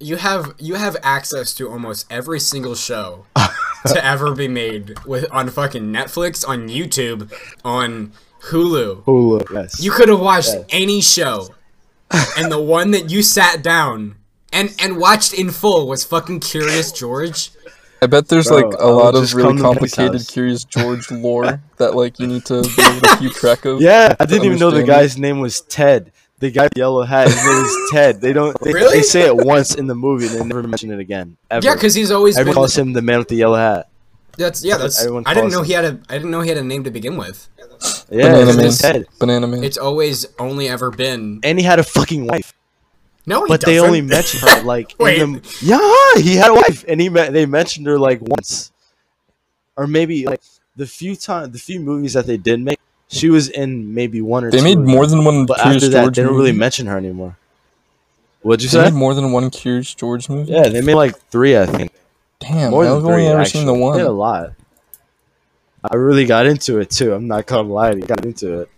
you 0.00 0.16
have 0.16 0.54
you 0.58 0.74
have 0.76 0.96
access 1.02 1.52
to 1.54 1.68
almost 1.68 2.06
every 2.10 2.40
single 2.40 2.74
show 2.74 3.26
to 3.86 4.04
ever 4.04 4.34
be 4.34 4.48
made 4.48 4.98
with 5.04 5.26
on 5.32 5.48
fucking 5.50 5.84
Netflix, 5.92 6.46
on 6.46 6.68
YouTube, 6.68 7.32
on 7.64 8.12
Hulu. 8.44 9.04
Hulu. 9.04 9.50
Yes. 9.52 9.82
You 9.82 9.90
could 9.90 10.08
have 10.08 10.20
watched 10.20 10.54
Yes. 10.54 10.64
any 10.70 11.00
show, 11.00 11.48
and 12.36 12.50
the 12.52 12.60
one 12.60 12.92
that 12.92 13.10
you 13.10 13.22
sat 13.22 13.62
down 13.62 14.16
and 14.52 14.74
and 14.80 14.98
watched 14.98 15.32
in 15.32 15.50
full 15.50 15.88
was 15.88 16.04
fucking 16.04 16.40
Curious 16.40 16.92
George. 16.92 17.50
I 18.00 18.06
bet 18.06 18.28
there's 18.28 18.46
Bro, 18.46 18.56
like 18.58 18.74
a 18.74 18.82
I 18.82 18.84
would 18.86 18.92
lot 18.92 19.14
of 19.16 19.34
really 19.34 19.48
come 19.48 19.56
to 19.56 19.62
Mike's 19.64 19.94
complicated. 19.96 20.28
Curious 20.28 20.62
George 20.62 21.10
lore 21.10 21.60
that 21.78 21.96
like 21.96 22.20
you 22.20 22.28
need 22.28 22.44
to 22.46 22.62
be 22.62 22.82
able 22.82 23.00
to 23.00 23.16
keep 23.18 23.32
track 23.32 23.64
of. 23.64 23.80
yeah, 23.80 24.14
I 24.20 24.24
didn't 24.26 24.44
even 24.44 24.58
know 24.60 24.70
the 24.70 24.84
guy's 24.84 25.18
name 25.18 25.40
was 25.40 25.62
Ted. 25.62 26.12
The 26.40 26.50
guy 26.52 26.64
with 26.64 26.74
the 26.74 26.80
yellow 26.80 27.02
hat, 27.02 27.26
his 27.28 27.36
name 27.36 27.64
is 27.64 27.76
Ted. 27.92 28.20
They 28.20 28.32
don't. 28.32 28.56
They, 28.60 28.72
Really? 28.72 28.98
they 28.98 29.02
say 29.02 29.22
it 29.26 29.36
once 29.36 29.74
in 29.74 29.86
the 29.88 29.94
movie, 29.96 30.26
and 30.28 30.36
they 30.36 30.44
never 30.44 30.62
mention 30.62 30.92
it 30.92 31.00
again. 31.00 31.36
Ever. 31.50 31.66
Yeah, 31.66 31.74
because 31.74 31.94
he's 31.94 32.10
always 32.12 32.36
everyone 32.36 32.52
been. 32.52 32.54
calls 32.54 32.78
him 32.78 32.92
the 32.92 33.02
man 33.02 33.18
with 33.18 33.28
the 33.28 33.34
yellow 33.36 33.56
hat. 33.56 33.88
That's 34.36 34.64
yeah. 34.64 34.76
That's. 34.76 35.00
everyone 35.00 35.24
I 35.26 35.34
didn't 35.34 35.50
know 35.50 35.60
him. 35.60 35.64
he 35.66 35.72
had 35.72 35.84
a. 35.84 36.00
I 36.08 36.14
didn't 36.14 36.30
know 36.30 36.40
he 36.42 36.48
had 36.48 36.58
a 36.58 36.62
name 36.62 36.84
to 36.84 36.92
begin 36.92 37.16
with. 37.16 37.48
Yeah, 38.10 38.30
Banana 38.32 38.56
Man. 38.56 38.70
Ted. 38.72 39.06
Banana 39.18 39.46
Man. 39.48 39.64
It's 39.64 39.76
always 39.78 40.26
only 40.38 40.68
ever 40.68 40.90
been. 40.92 41.40
And 41.42 41.58
he 41.58 41.64
had 41.64 41.78
a 41.80 41.84
fucking 41.84 42.26
wife, 42.26 42.52
No, 43.26 43.44
he 43.44 43.48
but 43.48 43.60
they 43.60 43.74
doesn't. 43.74 43.86
only 43.86 44.00
mention 44.00 44.40
her 44.48 44.62
like. 44.64 44.94
Wait. 44.98 45.20
In 45.20 45.32
the, 45.34 45.58
yeah, 45.62 46.22
he 46.22 46.36
had 46.36 46.50
a 46.50 46.54
wife, 46.54 46.84
and 46.86 47.00
he 47.00 47.08
met, 47.08 47.32
they 47.32 47.46
mentioned 47.46 47.86
her 47.88 47.98
like 47.98 48.20
once, 48.20 48.70
or 49.76 49.86
maybe 49.88 50.24
like 50.24 50.40
the 50.76 50.86
few 50.86 51.14
time 51.16 51.50
the 51.50 51.58
few 51.58 51.80
movies 51.80 52.12
that 52.14 52.26
they 52.26 52.36
did 52.36 52.60
make, 52.60 52.78
she 53.08 53.30
was 53.30 53.48
in 53.48 53.94
maybe 53.94 54.20
one 54.20 54.44
or 54.44 54.50
They 54.50 54.58
two. 54.58 54.64
made 54.64 54.78
more 54.78 55.06
them. 55.06 55.18
than 55.18 55.24
one 55.24 55.46
but 55.46 55.58
Curious 55.60 55.82
after 55.84 55.92
that, 55.94 56.02
George 56.02 56.16
they 56.16 56.22
don't 56.22 56.32
movie. 56.32 56.44
really 56.46 56.58
mention 56.58 56.86
her 56.86 56.96
anymore. 56.96 57.36
What'd 58.42 58.62
you 58.62 58.68
They 58.68 58.84
say? 58.84 58.90
made 58.90 58.94
more 58.94 59.14
than 59.14 59.32
one 59.32 59.50
Curious 59.50 59.92
George 59.94 60.28
movie. 60.28 60.52
Yeah, 60.52 60.68
they 60.68 60.80
made 60.80 60.94
like 60.94 61.18
three, 61.30 61.56
I 61.58 61.66
think. 61.66 61.92
Damn, 62.40 62.70
More 62.70 62.84
I've 62.84 63.02
than 63.02 63.06
only 63.10 63.14
three. 63.24 63.26
ever 63.26 63.40
actually. 63.40 63.58
seen 63.60 63.66
the 63.66 63.74
one. 63.74 63.94
They 63.96 64.02
did 64.04 64.08
a 64.08 64.12
lot. 64.12 64.52
I 65.90 65.96
really 65.96 66.24
got 66.24 66.46
into 66.46 66.78
it 66.78 66.90
too. 66.90 67.12
I'm 67.14 67.26
not 67.26 67.46
gonna 67.46 67.68
lie, 67.68 67.92
to 67.92 67.98
you. 67.98 68.04
I 68.04 68.06
got 68.06 68.24
into 68.24 68.60
it. 68.60 68.70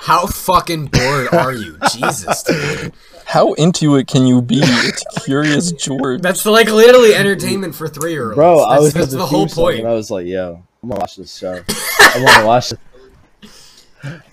How 0.00 0.26
fucking 0.26 0.86
bored 0.86 1.28
are 1.34 1.52
you, 1.52 1.76
Jesus? 1.92 2.42
Dude. 2.44 2.92
How 3.24 3.52
into 3.54 3.96
it 3.96 4.06
can 4.06 4.26
you 4.26 4.40
be? 4.40 4.60
It's 4.62 5.04
Curious 5.24 5.72
George. 5.84 6.22
That's 6.22 6.46
like 6.46 6.70
literally 6.70 7.14
entertainment 7.14 7.74
for 7.74 7.88
three 7.88 8.12
year 8.12 8.26
olds. 8.26 8.36
Bro, 8.36 8.60
I 8.60 8.78
was 8.78 8.94
that's 8.94 9.10
the, 9.10 9.18
the, 9.18 9.26
whole 9.26 9.48
point. 9.48 9.80
and 9.80 9.88
I 9.88 9.92
was 9.94 10.10
like, 10.10 10.26
"Yo, 10.26 10.62
I'm 10.82 10.88
gonna 10.88 11.00
watch 11.00 11.16
this 11.16 11.36
show. 11.36 11.62
I'm 12.00 12.24
gonna 12.24 12.46
watch 12.46 12.72
it." 12.72 12.78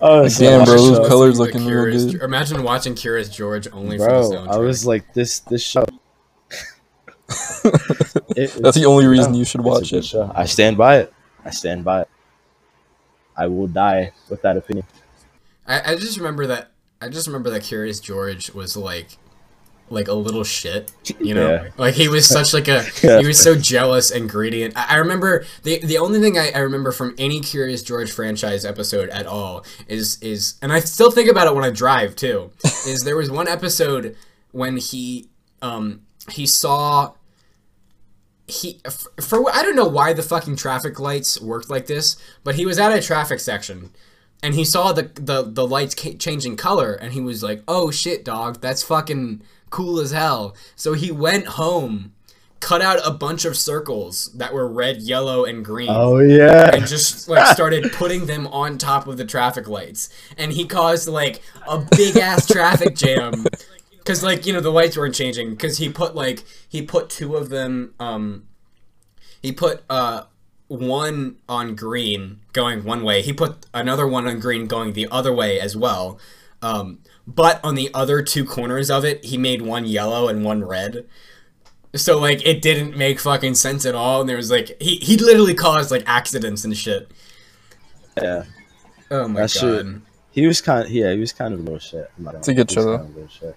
Oh, 0.01 0.21
Like, 0.21 0.35
damn, 0.37 0.63
bro, 0.65 0.75
those 0.77 0.97
show 0.97 1.07
colors 1.07 1.39
listening 1.39 1.63
to 1.63 1.69
looking 1.69 1.83
real 1.83 2.11
good. 2.11 2.21
Imagine 2.21 2.63
watching 2.63 2.93
Curious 2.95 3.29
George 3.29 3.67
only 3.71 3.97
for 3.97 4.05
bro. 4.07 4.29
the 4.29 4.35
soundtrack. 4.37 4.47
I 4.49 4.57
was 4.57 4.85
like, 4.85 5.13
"This, 5.13 5.39
this 5.39 5.63
show." 5.63 5.85
It- 8.37 8.53
That's 8.61 8.77
the 8.77 8.85
only 8.85 9.07
reason 9.07 9.33
yeah, 9.33 9.39
you 9.39 9.45
should 9.45 9.61
watch 9.61 9.91
it. 9.93 10.05
show. 10.05 10.31
I 10.35 10.45
stand 10.45 10.77
by 10.77 10.97
it. 10.99 11.13
I 11.43 11.49
stand 11.51 11.83
by 11.83 12.01
it. 12.01 12.09
I 13.37 13.47
will 13.47 13.67
die 13.67 14.11
with 14.29 14.41
that 14.43 14.57
opinion. 14.57 14.85
I, 15.67 15.93
I 15.93 15.95
just 15.95 16.17
remember 16.17 16.45
that. 16.47 16.71
I 17.01 17.09
just 17.09 17.27
remember 17.27 17.49
that 17.49 17.63
Curious 17.63 17.99
George 17.99 18.51
was 18.51 18.77
like 18.77 19.17
like 19.89 20.07
a 20.07 20.13
little 20.13 20.43
shit, 20.43 20.91
you 21.19 21.33
know. 21.33 21.49
Yeah. 21.51 21.69
Like 21.77 21.93
he 21.93 22.07
was 22.07 22.27
such 22.27 22.53
like 22.53 22.67
a 22.67 22.81
he 23.19 23.25
was 23.25 23.39
so 23.39 23.55
jealous 23.55 24.11
and 24.11 24.29
greedy. 24.29 24.63
And 24.63 24.73
I, 24.75 24.93
I 24.93 24.95
remember 24.97 25.45
the 25.63 25.79
the 25.79 25.97
only 25.97 26.19
thing 26.19 26.37
I, 26.37 26.51
I 26.51 26.59
remember 26.59 26.91
from 26.91 27.15
any 27.17 27.39
Curious 27.39 27.83
George 27.83 28.11
franchise 28.11 28.65
episode 28.65 29.09
at 29.09 29.27
all 29.27 29.65
is 29.87 30.21
is 30.21 30.55
and 30.61 30.73
I 30.73 30.79
still 30.79 31.11
think 31.11 31.29
about 31.29 31.47
it 31.47 31.55
when 31.55 31.63
I 31.63 31.69
drive 31.69 32.15
too. 32.15 32.51
is 32.87 33.03
there 33.03 33.17
was 33.17 33.29
one 33.29 33.47
episode 33.47 34.15
when 34.51 34.77
he 34.77 35.29
um 35.61 36.01
he 36.31 36.45
saw 36.45 37.13
he 38.47 38.81
f- 38.85 39.07
for 39.21 39.49
I 39.51 39.61
don't 39.61 39.75
know 39.75 39.87
why 39.87 40.13
the 40.13 40.23
fucking 40.23 40.55
traffic 40.55 40.99
lights 40.99 41.39
worked 41.39 41.69
like 41.69 41.85
this, 41.85 42.17
but 42.43 42.55
he 42.55 42.65
was 42.65 42.79
at 42.79 42.91
a 42.91 43.01
traffic 43.01 43.39
section 43.39 43.91
and 44.41 44.55
he 44.55 44.65
saw 44.65 44.93
the 44.93 45.11
the 45.15 45.43
the 45.43 45.67
lights 45.67 45.95
ca- 45.95 46.17
changing 46.17 46.57
color 46.57 46.93
and 46.93 47.13
he 47.13 47.21
was 47.21 47.43
like, 47.43 47.63
"Oh 47.67 47.91
shit, 47.91 48.25
dog, 48.25 48.61
that's 48.61 48.83
fucking 48.83 49.41
cool 49.69 49.99
as 49.99 50.11
hell." 50.11 50.55
So 50.75 50.93
he 50.93 51.11
went 51.11 51.45
home, 51.47 52.13
cut 52.59 52.81
out 52.81 52.99
a 53.05 53.11
bunch 53.11 53.45
of 53.45 53.57
circles 53.57 54.31
that 54.33 54.53
were 54.53 54.67
red, 54.67 55.01
yellow, 55.01 55.45
and 55.45 55.63
green. 55.63 55.89
Oh 55.91 56.19
yeah. 56.19 56.75
And 56.75 56.87
just 56.87 57.29
like 57.29 57.53
started 57.53 57.91
putting 57.93 58.25
them 58.25 58.47
on 58.47 58.77
top 58.77 59.07
of 59.07 59.17
the 59.17 59.25
traffic 59.25 59.67
lights, 59.67 60.09
and 60.37 60.51
he 60.53 60.65
caused 60.65 61.07
like 61.07 61.41
a 61.67 61.79
big 61.95 62.17
ass 62.17 62.45
traffic 62.47 62.95
jam 62.95 63.45
because 64.05 64.23
like 64.23 64.45
you 64.45 64.53
know 64.53 64.61
the 64.61 64.71
lights 64.71 64.95
weren't 64.95 65.15
changing 65.15 65.49
because 65.49 65.79
he 65.79 65.89
put 65.89 66.15
like 66.15 66.43
he 66.69 66.81
put 66.81 67.09
two 67.09 67.35
of 67.35 67.49
them 67.49 67.93
um 67.99 68.47
he 69.41 69.51
put 69.51 69.83
uh 69.89 70.23
one 70.67 71.37
on 71.49 71.75
green 71.75 72.39
going 72.53 72.83
one 72.83 73.03
way 73.03 73.21
he 73.21 73.33
put 73.33 73.65
another 73.73 74.07
one 74.07 74.27
on 74.27 74.39
green 74.39 74.67
going 74.67 74.93
the 74.93 75.07
other 75.11 75.33
way 75.33 75.59
as 75.59 75.75
well 75.75 76.19
um 76.61 76.99
but 77.27 77.59
on 77.63 77.75
the 77.75 77.89
other 77.93 78.21
two 78.21 78.45
corners 78.45 78.89
of 78.91 79.03
it 79.05 79.23
he 79.25 79.37
made 79.37 79.61
one 79.61 79.85
yellow 79.85 80.27
and 80.27 80.43
one 80.43 80.63
red 80.63 81.05
so 81.95 82.19
like 82.19 82.45
it 82.45 82.61
didn't 82.61 82.95
make 82.97 83.19
fucking 83.19 83.55
sense 83.55 83.85
at 83.85 83.95
all 83.95 84.19
and 84.21 84.29
there 84.29 84.37
was 84.37 84.51
like 84.51 84.75
he 84.81 84.97
he 84.97 85.17
literally 85.17 85.53
caused 85.55 85.89
like 85.91 86.03
accidents 86.05 86.63
and 86.63 86.75
shit 86.77 87.09
yeah. 88.21 88.43
oh 89.11 89.27
my 89.27 89.41
That 89.41 89.53
god 89.53 89.85
shit- 89.85 89.85
He 90.31 90.45
was 90.47 90.59
kind. 90.61 90.85
Of, 90.85 90.91
yeah, 90.91 91.13
he 91.13 91.19
was 91.19 91.31
kind 91.33 91.53
of 91.53 91.59
a 91.61 91.63
little 91.63 91.79
shit. 91.79 92.11
I'm 92.17 92.23
not 92.25 92.31
gonna 92.31 92.39
It's 92.39 92.47
a 92.49 92.53
good 92.53 92.69
he 92.69 92.75
show, 92.75 92.97
though. 92.97 93.53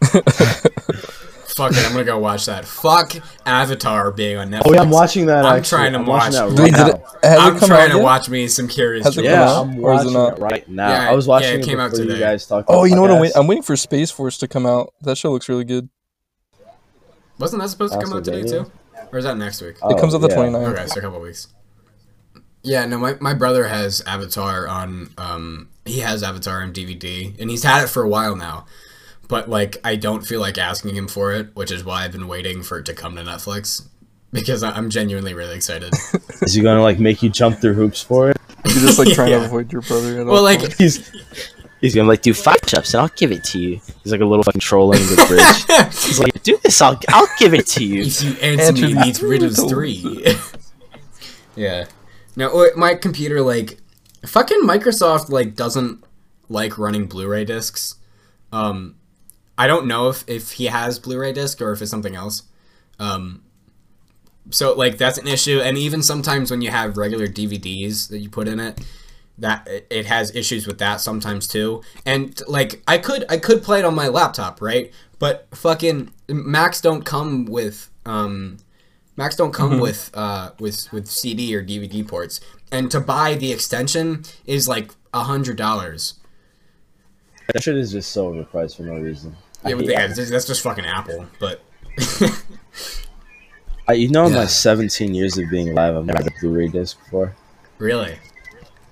kind 1.58 1.76
of 1.76 1.76
a 1.76 1.76
little 1.76 1.76
shit. 1.76 1.76
fuck 1.76 1.84
it 1.84 1.86
i'm 1.86 1.92
gonna 1.92 2.04
go 2.04 2.18
watch 2.18 2.46
that 2.46 2.64
fuck 2.64 3.12
avatar 3.46 4.10
being 4.12 4.36
on 4.36 4.48
netflix 4.50 4.62
Oh 4.66 4.72
yeah, 4.72 4.80
I'm 4.82 4.90
watching 4.90 5.26
that. 5.26 5.44
I'm 5.44 5.58
actually. 5.58 5.76
trying 5.78 5.92
to 5.92 5.98
I'm 5.98 6.06
watch- 6.06 6.32
that 6.32 6.48
right 6.48 6.56
did 6.56 6.72
now. 6.72 6.86
it, 6.88 7.02
i'm 7.38 7.56
it 7.56 7.62
trying 7.66 7.90
to 7.90 7.96
yet? 7.96 8.02
watch 8.02 8.28
me 8.28 8.48
some 8.48 8.68
curious 8.68 9.04
Has 9.04 9.16
it 9.18 9.22
George. 9.22 9.26
come 9.26 9.40
Yeah, 9.40 9.48
out, 9.50 9.66
I'm 9.66 9.84
or 9.84 9.94
is 9.94 10.00
it 10.02 10.16
watching 10.16 10.36
it 10.36 10.40
right 10.40 10.68
now. 10.68 10.88
Yeah, 10.90 11.10
I 11.10 11.14
was 11.14 11.26
yeah, 11.26 11.38
it 11.40 11.60
it, 11.60 11.64
came 11.64 11.80
out 11.80 11.90
before 11.90 12.04
you 12.04 12.10
today. 12.12 12.20
guys 12.20 12.46
talked. 12.46 12.68
Oh, 12.70 12.84
you 12.84 12.94
know 12.94 13.02
what? 13.02 13.10
I'm, 13.10 13.20
wait- 13.20 13.32
I'm 13.36 13.46
waiting 13.46 13.62
for 13.62 13.76
Space 13.76 14.10
Force 14.10 14.38
to 14.38 14.48
come 14.48 14.66
out. 14.66 14.92
That 15.02 15.16
show 15.18 15.30
looks 15.32 15.48
really 15.48 15.64
good. 15.64 15.88
wasn't 17.38 17.62
that 17.62 17.68
supposed 17.68 17.92
to 17.94 18.00
come 18.00 18.12
out 18.12 18.24
today 18.24 18.42
too 18.42 18.70
or 19.12 19.18
is 19.18 19.24
that 19.24 19.36
next 19.36 19.62
week 19.62 19.76
It 19.82 19.98
comes 19.98 20.14
Oh, 20.14 20.16
out 20.18 20.20
the 20.22 20.28
yeah. 20.28 20.36
29th. 20.36 20.72
Okay, 20.74 20.86
so 20.86 20.98
a 20.98 21.02
couple 21.02 21.20
weeks. 21.20 21.48
Yeah, 22.62 22.84
no, 22.86 22.98
my, 22.98 23.14
my 23.20 23.32
brother 23.34 23.68
has 23.68 24.02
Avatar 24.06 24.66
on. 24.68 25.10
Um, 25.16 25.70
he 25.86 26.00
has 26.00 26.22
Avatar 26.22 26.60
on 26.60 26.72
DVD, 26.72 27.38
and 27.40 27.48
he's 27.48 27.62
had 27.62 27.84
it 27.84 27.86
for 27.88 28.02
a 28.02 28.08
while 28.08 28.34
now. 28.36 28.66
But 29.28 29.48
like, 29.48 29.76
I 29.84 29.96
don't 29.96 30.26
feel 30.26 30.40
like 30.40 30.56
asking 30.58 30.94
him 30.96 31.06
for 31.06 31.32
it, 31.32 31.54
which 31.54 31.70
is 31.70 31.84
why 31.84 32.04
I've 32.04 32.12
been 32.12 32.28
waiting 32.28 32.62
for 32.62 32.78
it 32.78 32.86
to 32.86 32.94
come 32.94 33.14
to 33.16 33.22
Netflix 33.22 33.86
because 34.32 34.62
I- 34.62 34.72
I'm 34.72 34.88
genuinely 34.90 35.34
really 35.34 35.54
excited. 35.56 35.92
Is 36.42 36.54
he 36.54 36.62
gonna 36.62 36.82
like 36.82 36.98
make 36.98 37.22
you 37.22 37.28
jump 37.30 37.58
through 37.58 37.74
hoops 37.74 38.02
for 38.02 38.30
it? 38.30 38.36
You're 38.64 38.74
just 38.86 38.98
like 38.98 39.08
trying 39.14 39.32
Yeah. 39.32 39.40
to 39.40 39.44
avoid 39.44 39.70
your 39.72 39.82
brother. 39.82 40.20
At 40.20 40.26
well, 40.26 40.36
all 40.38 40.42
like, 40.42 40.60
costs. 40.60 40.78
He's 40.78 41.10
he's 41.80 41.94
gonna 41.94 42.08
like 42.08 42.22
do 42.22 42.32
five 42.34 42.56
ups 42.76 42.94
and 42.94 43.02
I'll 43.02 43.10
give 43.16 43.30
it 43.32 43.44
to 43.44 43.58
you. 43.58 43.80
He's 44.02 44.12
like 44.12 44.20
a 44.22 44.24
little 44.26 44.42
fucking 44.44 44.60
troll 44.60 44.94
under 44.94 45.04
the 45.04 45.24
bridge. 45.26 46.04
He's 46.06 46.18
like, 46.20 46.42
do 46.42 46.58
this, 46.62 46.80
I'll 46.80 46.98
I'll 47.10 47.28
give 47.38 47.52
it 47.54 47.66
to 47.68 47.84
you. 47.84 48.02
if 48.04 48.22
you 48.22 48.30
answer 48.40 48.62
Answer 48.62 48.86
me, 48.86 48.94
me 48.94 49.00
meets 49.00 49.22
Riddles 49.22 49.58
riddle. 49.58 49.68
three. 49.68 50.34
yeah. 51.56 51.84
No, 52.36 52.70
my 52.76 52.94
computer 52.94 53.40
like, 53.42 53.78
fucking 54.26 54.62
Microsoft 54.62 55.28
like 55.30 55.54
doesn't 55.56 56.04
like 56.48 56.78
running 56.78 57.06
Blu-ray 57.06 57.44
discs. 57.44 57.96
Um, 58.52 58.94
I 59.58 59.66
don't 59.66 59.86
know 59.86 60.08
if 60.08 60.24
if 60.28 60.52
he 60.52 60.66
has 60.66 60.98
Blu-ray 60.98 61.32
disc 61.32 61.60
or 61.60 61.72
if 61.72 61.82
it's 61.82 61.90
something 61.90 62.14
else. 62.14 62.44
Um, 62.98 63.42
so 64.50 64.72
like 64.74 64.96
that's 64.96 65.18
an 65.18 65.26
issue, 65.26 65.60
and 65.60 65.76
even 65.76 66.02
sometimes 66.02 66.50
when 66.50 66.62
you 66.62 66.70
have 66.70 66.96
regular 66.96 67.26
DVDs 67.26 68.08
that 68.08 68.18
you 68.18 68.30
put 68.30 68.48
in 68.48 68.60
it, 68.60 68.80
that 69.36 69.68
it- 69.90 70.06
has 70.06 70.34
issues 70.34 70.66
with 70.66 70.78
that 70.78 71.00
sometimes 71.00 71.46
too. 71.46 71.82
And 72.06 72.40
like 72.48 72.82
I 72.86 72.98
could 72.98 73.24
I 73.28 73.36
could 73.36 73.62
play 73.62 73.80
it 73.80 73.84
on 73.84 73.94
my 73.94 74.08
laptop, 74.08 74.62
right? 74.62 74.90
But 75.18 75.48
fucking 75.52 76.10
Macs 76.28 76.80
don't 76.80 77.04
come 77.04 77.44
with 77.44 77.90
um 78.06 78.58
Macs 79.16 79.34
don't 79.36 79.52
come 79.52 79.80
with 79.80 80.10
uh 80.14 80.52
with 80.60 80.90
with 80.92 81.08
CD 81.08 81.54
or 81.54 81.62
DVD 81.64 82.06
ports. 82.06 82.40
And 82.70 82.90
to 82.90 83.00
buy 83.00 83.34
the 83.34 83.52
extension 83.52 84.22
is 84.46 84.68
like 84.68 84.92
a 85.12 85.24
hundred 85.24 85.56
dollars. 85.56 86.14
That 87.52 87.62
shit 87.62 87.76
is 87.76 87.92
just 87.92 88.12
so 88.12 88.32
overpriced 88.32 88.76
for 88.76 88.82
no 88.82 88.94
reason. 89.00 89.34
I 89.68 89.70
Yeah, 89.70 89.76
but 89.76 89.84
hate 89.86 89.90
yeah, 89.92 90.00
Apple. 90.02 90.16
that's 90.16 90.30
that's 90.30 90.46
just 90.46 90.62
fucking 90.62 90.84
Apple. 90.86 91.26
But 91.38 91.60
I, 93.86 93.94
you 93.94 94.08
know, 94.08 94.26
in 94.26 94.32
Yeah. 94.32 94.40
my 94.40 94.46
17 94.46 95.14
years 95.14 95.38
of 95.38 95.48
being 95.50 95.74
live, 95.74 95.96
I've 95.96 96.04
never 96.04 96.18
had 96.22 96.26
a 96.26 96.40
Blu-ray 96.40 96.68
disc 96.68 96.98
before. 97.04 97.34
really, 97.78 98.18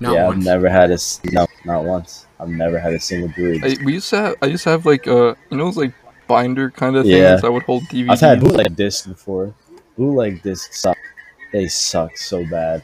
not 0.01 0.15
yeah, 0.15 0.25
one. 0.27 0.39
I've 0.39 0.45
never 0.45 0.69
had 0.69 0.91
a 0.91 0.95
s- 0.95 1.21
no, 1.25 1.47
not 1.65 1.85
once. 1.85 2.27
I've 2.41 2.49
never 2.49 2.79
had 2.79 2.93
a 2.95 3.01
single 3.01 3.29
Blu-ray. 3.37 3.61
I, 3.63 3.77
we 3.85 3.95
used 3.95 4.11
to 4.11 4.17
have. 4.17 4.35
I 4.43 4.47
used 4.47 4.65
to 4.65 4.71
have 4.71 4.87
like 4.87 5.07
uh, 5.07 5.35
you 5.51 5.57
know, 5.59 5.65
those 5.67 5.77
like 5.77 5.93
binder 6.29 6.71
kind 6.71 6.97
of 6.97 7.05
things 7.05 7.17
Yeah. 7.17 7.37
that 7.37 7.53
would 7.53 7.63
hold 7.65 7.83
DVDs. 7.85 8.11
I've 8.11 8.21
had 8.21 8.41
bootleg 8.41 8.75
discs 8.77 9.07
before. 9.07 9.55
Bootleg 9.99 10.43
discs 10.43 10.81
suck. 10.81 10.97
They 11.53 11.69
suck 11.69 12.17
so 12.17 12.45
bad. 12.47 12.83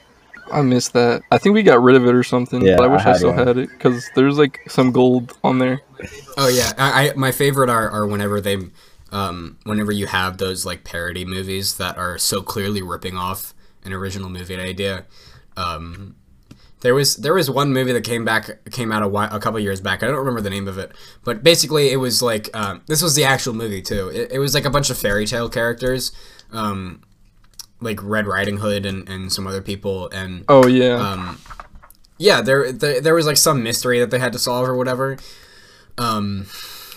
I 0.53 0.63
miss 0.63 0.89
that. 0.91 1.23
I 1.31 1.39
think 1.39 1.55
we 1.55 1.63
got 1.63 1.83
rid 1.83 1.97
of 1.97 2.07
it 2.07 2.15
or 2.15 2.23
something. 2.23 2.65
Yeah, 2.65 2.77
but 2.77 2.85
I 2.85 2.87
I 2.87 2.89
wish 2.89 3.01
I, 3.01 3.09
had 3.09 3.17
still 3.17 3.35
one. 3.35 3.47
had 3.47 3.57
it 3.57 3.71
because 3.71 4.09
there's 4.15 4.39
like 4.39 4.61
some 4.69 4.93
gold 4.93 5.37
on 5.43 5.59
there. 5.59 5.81
Oh 6.37 6.49
yeah, 6.49 6.73
I, 6.79 7.11
I 7.11 7.15
my 7.15 7.33
favorite 7.33 7.71
are, 7.71 7.91
are 7.91 8.07
whenever 8.07 8.41
they, 8.41 8.59
um, 9.11 9.59
whenever 9.65 9.93
you 9.93 10.07
have 10.07 10.39
those 10.39 10.67
like 10.67 10.85
parody 10.85 11.25
movies 11.25 11.77
that 11.77 11.97
are 11.97 12.19
so 12.19 12.43
clearly 12.43 12.83
ripping 12.83 13.17
off 13.17 13.55
an 13.85 13.93
original 13.93 14.29
movie 14.29 14.57
idea. 14.57 15.05
Um, 15.57 16.17
there 16.83 16.95
was 16.95 17.17
there 17.17 17.35
was 17.35 17.49
one 17.49 17.73
movie 17.73 17.93
that 17.93 18.03
came 18.03 18.25
back 18.25 18.71
came 18.71 18.93
out 18.93 19.03
a, 19.03 19.09
while, 19.09 19.35
a 19.35 19.41
couple 19.41 19.59
years 19.61 19.81
back. 19.81 20.03
I 20.03 20.07
don't 20.07 20.17
remember 20.17 20.41
the 20.41 20.51
name 20.51 20.69
of 20.69 20.79
it, 20.79 20.93
but 21.25 21.43
basically 21.43 21.91
it 21.91 21.97
was 21.97 22.23
like 22.23 22.55
um, 22.55 22.83
this 22.87 23.03
was 23.03 23.15
the 23.15 23.25
actual 23.25 23.55
movie 23.55 23.83
too. 23.83 24.09
It, 24.09 24.33
it 24.33 24.39
was 24.39 24.55
like 24.55 24.65
a 24.65 24.71
bunch 24.71 24.91
of 24.91 24.99
fairy 24.99 25.27
tale 25.27 25.49
characters, 25.49 26.13
um, 26.51 27.03
like 27.83 28.03
Red 28.03 28.27
Riding 28.27 28.59
Hood 28.59 28.87
and, 28.87 29.09
and 29.09 29.33
some 29.33 29.47
other 29.47 29.63
people, 29.63 30.09
and 30.11 30.45
Oh 30.49 30.67
yeah. 30.67 30.95
um, 30.95 31.41
yeah, 32.19 32.41
there, 32.41 32.73
there 32.73 33.01
there 33.01 33.15
was 33.15 33.27
like 33.27 33.37
some 33.37 33.63
mystery 33.63 33.99
that 34.01 34.11
they 34.11 34.19
had 34.19 34.33
to 34.33 34.39
solve 34.39 34.69
or 34.69 34.77
whatever. 34.77 35.17
Um, 35.99 36.47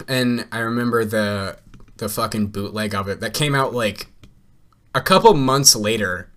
and 0.07 0.47
I 0.51 0.59
remember 0.59 1.03
the 1.05 1.57
the 1.97 2.09
fucking 2.09 2.47
bootleg 2.47 2.93
of 2.93 3.07
it 3.07 3.19
that 3.21 3.33
came 3.33 3.55
out 3.55 3.73
like 3.73 4.07
a 4.93 5.01
couple 5.01 5.33
months 5.33 5.75
later, 5.75 6.29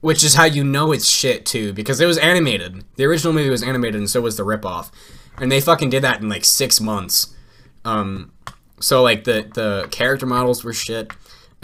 which 0.00 0.22
is 0.22 0.34
how 0.34 0.44
you 0.44 0.62
know 0.64 0.92
it's 0.92 1.08
shit 1.08 1.44
too 1.46 1.72
because 1.72 2.00
it 2.00 2.06
was 2.06 2.18
animated. 2.18 2.84
The 2.96 3.04
original 3.04 3.32
movie 3.32 3.50
was 3.50 3.62
animated, 3.62 3.96
and 3.96 4.08
so 4.10 4.20
was 4.20 4.36
the 4.36 4.44
ripoff, 4.44 4.90
and 5.38 5.50
they 5.50 5.60
fucking 5.60 5.90
did 5.90 6.02
that 6.02 6.20
in 6.20 6.28
like 6.28 6.44
six 6.44 6.80
months. 6.80 7.34
Um, 7.84 8.32
so 8.80 9.02
like 9.02 9.24
the 9.24 9.50
the 9.54 9.88
character 9.90 10.26
models 10.26 10.62
were 10.64 10.72
shit, 10.72 11.10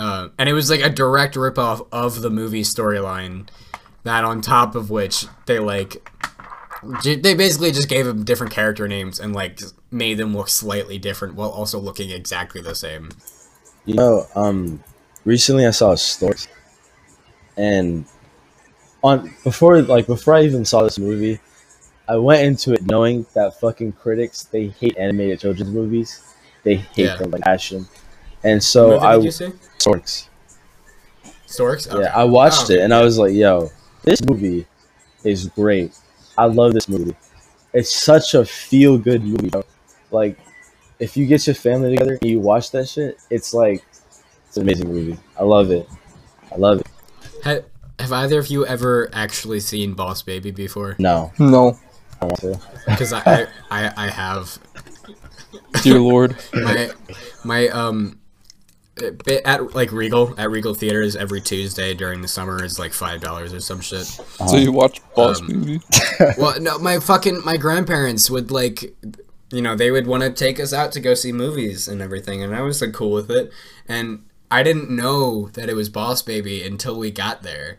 uh, 0.03 0.28
and 0.38 0.48
it 0.48 0.53
was 0.53 0.68
like 0.68 0.80
a 0.80 0.90
direct 0.90 1.34
ripoff 1.36 1.86
of 1.92 2.22
the 2.22 2.30
movie 2.30 2.62
storyline. 2.62 3.48
That 4.05 4.24
on 4.24 4.40
top 4.40 4.74
of 4.74 4.90
which 4.90 5.26
they 5.46 5.61
like 5.61 6.11
j- 7.03 7.14
they 7.20 7.34
basically 7.34 7.70
just 7.70 7.88
gave 7.88 8.05
them 8.07 8.24
different 8.24 8.53
character 8.53 8.88
names 8.88 9.20
and 9.20 9.32
like 9.32 9.61
made 9.92 10.14
them 10.18 10.36
look 10.36 10.48
slightly 10.48 10.98
different 10.98 11.34
while 11.34 11.50
also 11.50 11.78
looking 11.78 12.11
exactly 12.11 12.61
the 12.61 12.74
same. 12.74 13.11
You 13.84 13.94
know, 13.94 14.26
um, 14.34 14.82
recently 15.24 15.66
I 15.66 15.70
saw 15.70 15.92
a 15.92 15.96
story, 15.96 16.34
and 17.57 18.05
on 19.05 19.32
before 19.44 19.82
like 19.82 20.07
before 20.07 20.34
I 20.34 20.42
even 20.42 20.64
saw 20.64 20.82
this 20.82 20.98
movie, 20.98 21.38
I 22.09 22.16
went 22.16 22.42
into 22.42 22.72
it 22.72 22.82
knowing 22.86 23.26
that 23.34 23.61
fucking 23.61 23.92
critics 23.92 24.44
they 24.44 24.68
hate 24.68 24.96
animated 24.98 25.40
children's 25.40 25.70
movies, 25.70 26.22
they 26.64 26.76
hate 26.76 27.05
Yeah. 27.07 27.16
them 27.16 27.30
like 27.30 27.42
passion, 27.42 27.86
and 28.45 28.62
so 28.62 28.90
movie 28.90 29.05
I 29.05 29.14
did 29.16 29.24
you 29.24 29.30
say? 29.30 29.53
Storks. 29.78 30.28
Storks. 31.47 31.86
Okay. 31.86 32.03
Yeah, 32.03 32.16
I 32.16 32.24
watched 32.24 32.70
Oh, 32.70 32.74
it 32.74 32.80
and 32.80 32.95
I 32.95 33.03
was 33.03 33.18
like, 33.18 33.34
yo, 33.34 33.70
this 34.05 34.22
movie 34.24 34.66
is 35.24 35.49
great. 35.49 35.93
I 36.38 36.47
love 36.47 36.72
this 36.72 36.88
movie. 36.88 37.14
It's 37.72 37.93
such 37.95 38.34
a 38.34 38.45
feel 38.45 38.99
good 38.99 39.22
movie. 39.22 39.49
Bro. 39.51 39.64
Like, 40.11 40.38
if 40.99 41.16
you 41.16 41.26
get 41.26 41.47
your 41.47 41.55
family 41.55 41.90
together 41.90 42.18
and 42.20 42.30
you 42.30 42.40
watch 42.40 42.70
that 42.72 42.88
shit, 42.88 43.18
it's 43.30 43.53
like, 43.55 43.84
it's 44.47 44.57
an 44.57 44.62
amazing 44.62 44.88
movie. 44.88 45.18
I 45.38 45.43
love 45.45 45.70
it. 45.70 45.88
I 46.51 46.57
love 46.57 46.80
it. 46.80 46.86
Have, 47.45 47.64
have 47.99 48.12
either 48.12 48.38
of 48.38 48.49
you 48.49 48.66
ever 48.66 49.09
actually 49.12 49.61
seen 49.61 49.95
Boss 49.95 50.22
Baby 50.22 50.51
before? 50.51 50.97
No, 50.99 51.32
no, 51.38 51.78
I 52.20 52.24
want 52.26 52.40
to. 52.40 52.61
Because 52.86 53.12
I, 53.12 53.22
I, 53.26 53.47
I 53.70 53.93
I 54.07 54.11
have 54.11 54.59
dear 55.82 55.99
lord. 55.99 56.36
my 56.53 56.90
my 57.45 57.68
um 57.68 58.18
bit 58.20 58.22
at 59.45 59.74
like 59.74 59.90
Regal 59.90 60.34
at 60.38 60.51
Regal 60.51 60.74
theaters 60.74 61.16
every 61.16 61.40
Tuesday 61.40 61.95
during 61.95 62.20
the 62.20 62.28
summer 62.28 62.62
is 62.62 62.78
like 62.78 62.93
five 62.93 63.20
dollars 63.20 63.53
or 63.53 63.61
some 63.61 63.80
shit. 63.80 64.05
So 64.05 64.57
you 64.57 64.70
watch 64.72 65.01
Boss 65.14 65.40
Um, 65.40 65.47
movie? 65.47 65.80
well, 66.38 66.61
no, 66.61 66.78
my 66.78 67.01
fucking 67.01 67.43
my 67.45 67.57
grandparents 67.57 68.30
would 68.30 68.51
like, 68.51 68.95
you 69.51 69.62
know, 69.62 69.74
they 69.74 69.90
would 69.90 70.07
want 70.07 70.22
to 70.22 70.30
take 70.30 70.61
us 70.61 70.72
out 70.72 70.93
to 70.93 71.01
go 71.01 71.14
see 71.14 71.32
movies 71.32 71.88
and 71.88 72.03
everything, 72.03 72.43
and 72.43 72.55
I 72.55 72.61
was 72.61 72.80
like 72.82 72.93
cool 72.93 73.12
with 73.12 73.30
it. 73.30 73.51
And 73.88 74.24
I 74.51 74.62
didn't 74.62 74.90
know 74.90 75.49
that 75.55 75.70
it 75.70 75.74
was 75.74 75.88
Boss 75.88 76.20
Baby 76.20 76.62
until 76.62 76.99
we 76.99 77.11
got 77.11 77.43
there. 77.43 77.78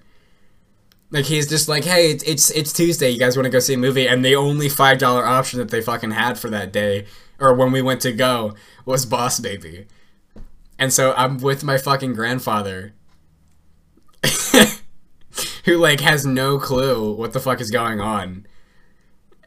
Like 1.11 1.25
he's 1.25 1.47
just 1.47 1.69
like, 1.69 1.83
hey, 1.83 2.09
it's 2.09 2.23
it's, 2.23 2.49
it's 2.49 2.73
Tuesday. 2.73 3.11
You 3.11 3.19
guys 3.19 3.37
want 3.37 3.45
to 3.45 3.51
go 3.51 3.59
see 3.59 3.75
a 3.75 3.77
movie? 3.77 4.07
And 4.07 4.25
the 4.25 4.35
only 4.35 4.67
five 4.67 4.97
dollar 4.97 5.23
option 5.23 5.59
that 5.59 5.69
they 5.69 5.81
fucking 5.81 6.11
had 6.11 6.39
for 6.39 6.49
that 6.49 6.73
day, 6.73 7.05
or 7.39 7.53
when 7.53 7.71
we 7.71 7.83
went 7.83 8.01
to 8.01 8.11
go, 8.11 8.55
was 8.83 9.05
Boss 9.05 9.39
Baby. 9.39 9.85
And 10.83 10.91
so 10.91 11.13
I'm 11.15 11.37
with 11.37 11.63
my 11.63 11.77
fucking 11.77 12.11
grandfather, 12.11 12.93
who 15.63 15.77
like 15.77 16.01
has 16.01 16.25
no 16.25 16.59
clue 16.59 17.13
what 17.13 17.31
the 17.31 17.39
fuck 17.39 17.61
is 17.61 17.71
going 17.71 18.01
on 18.01 18.45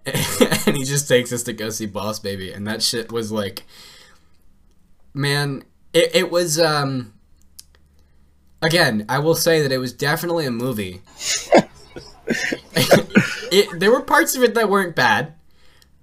and 0.67 0.75
he 0.79 0.83
just 0.83 1.07
takes 1.07 1.35
us 1.35 1.43
to 1.43 1.53
go 1.53 1.69
see 1.69 1.85
Boss 1.85 2.21
Baby, 2.21 2.53
and 2.53 2.67
that 2.67 2.83
shit 2.83 3.13
was 3.13 3.31
like, 3.31 3.65
man, 5.13 5.63
it, 5.93 6.15
it 6.15 6.31
was 6.31 6.59
um. 6.59 7.13
Again, 8.63 9.05
I 9.07 9.19
will 9.19 9.35
say 9.35 9.61
that 9.61 9.71
it 9.71 9.77
was 9.77 9.93
definitely 9.93 10.47
a 10.47 10.51
movie. 10.51 11.03
it, 13.53 13.79
there 13.79 13.91
were 13.91 14.01
parts 14.01 14.35
of 14.35 14.43
it 14.43 14.55
that 14.55 14.71
weren't 14.71 14.97
bad, 14.97 15.35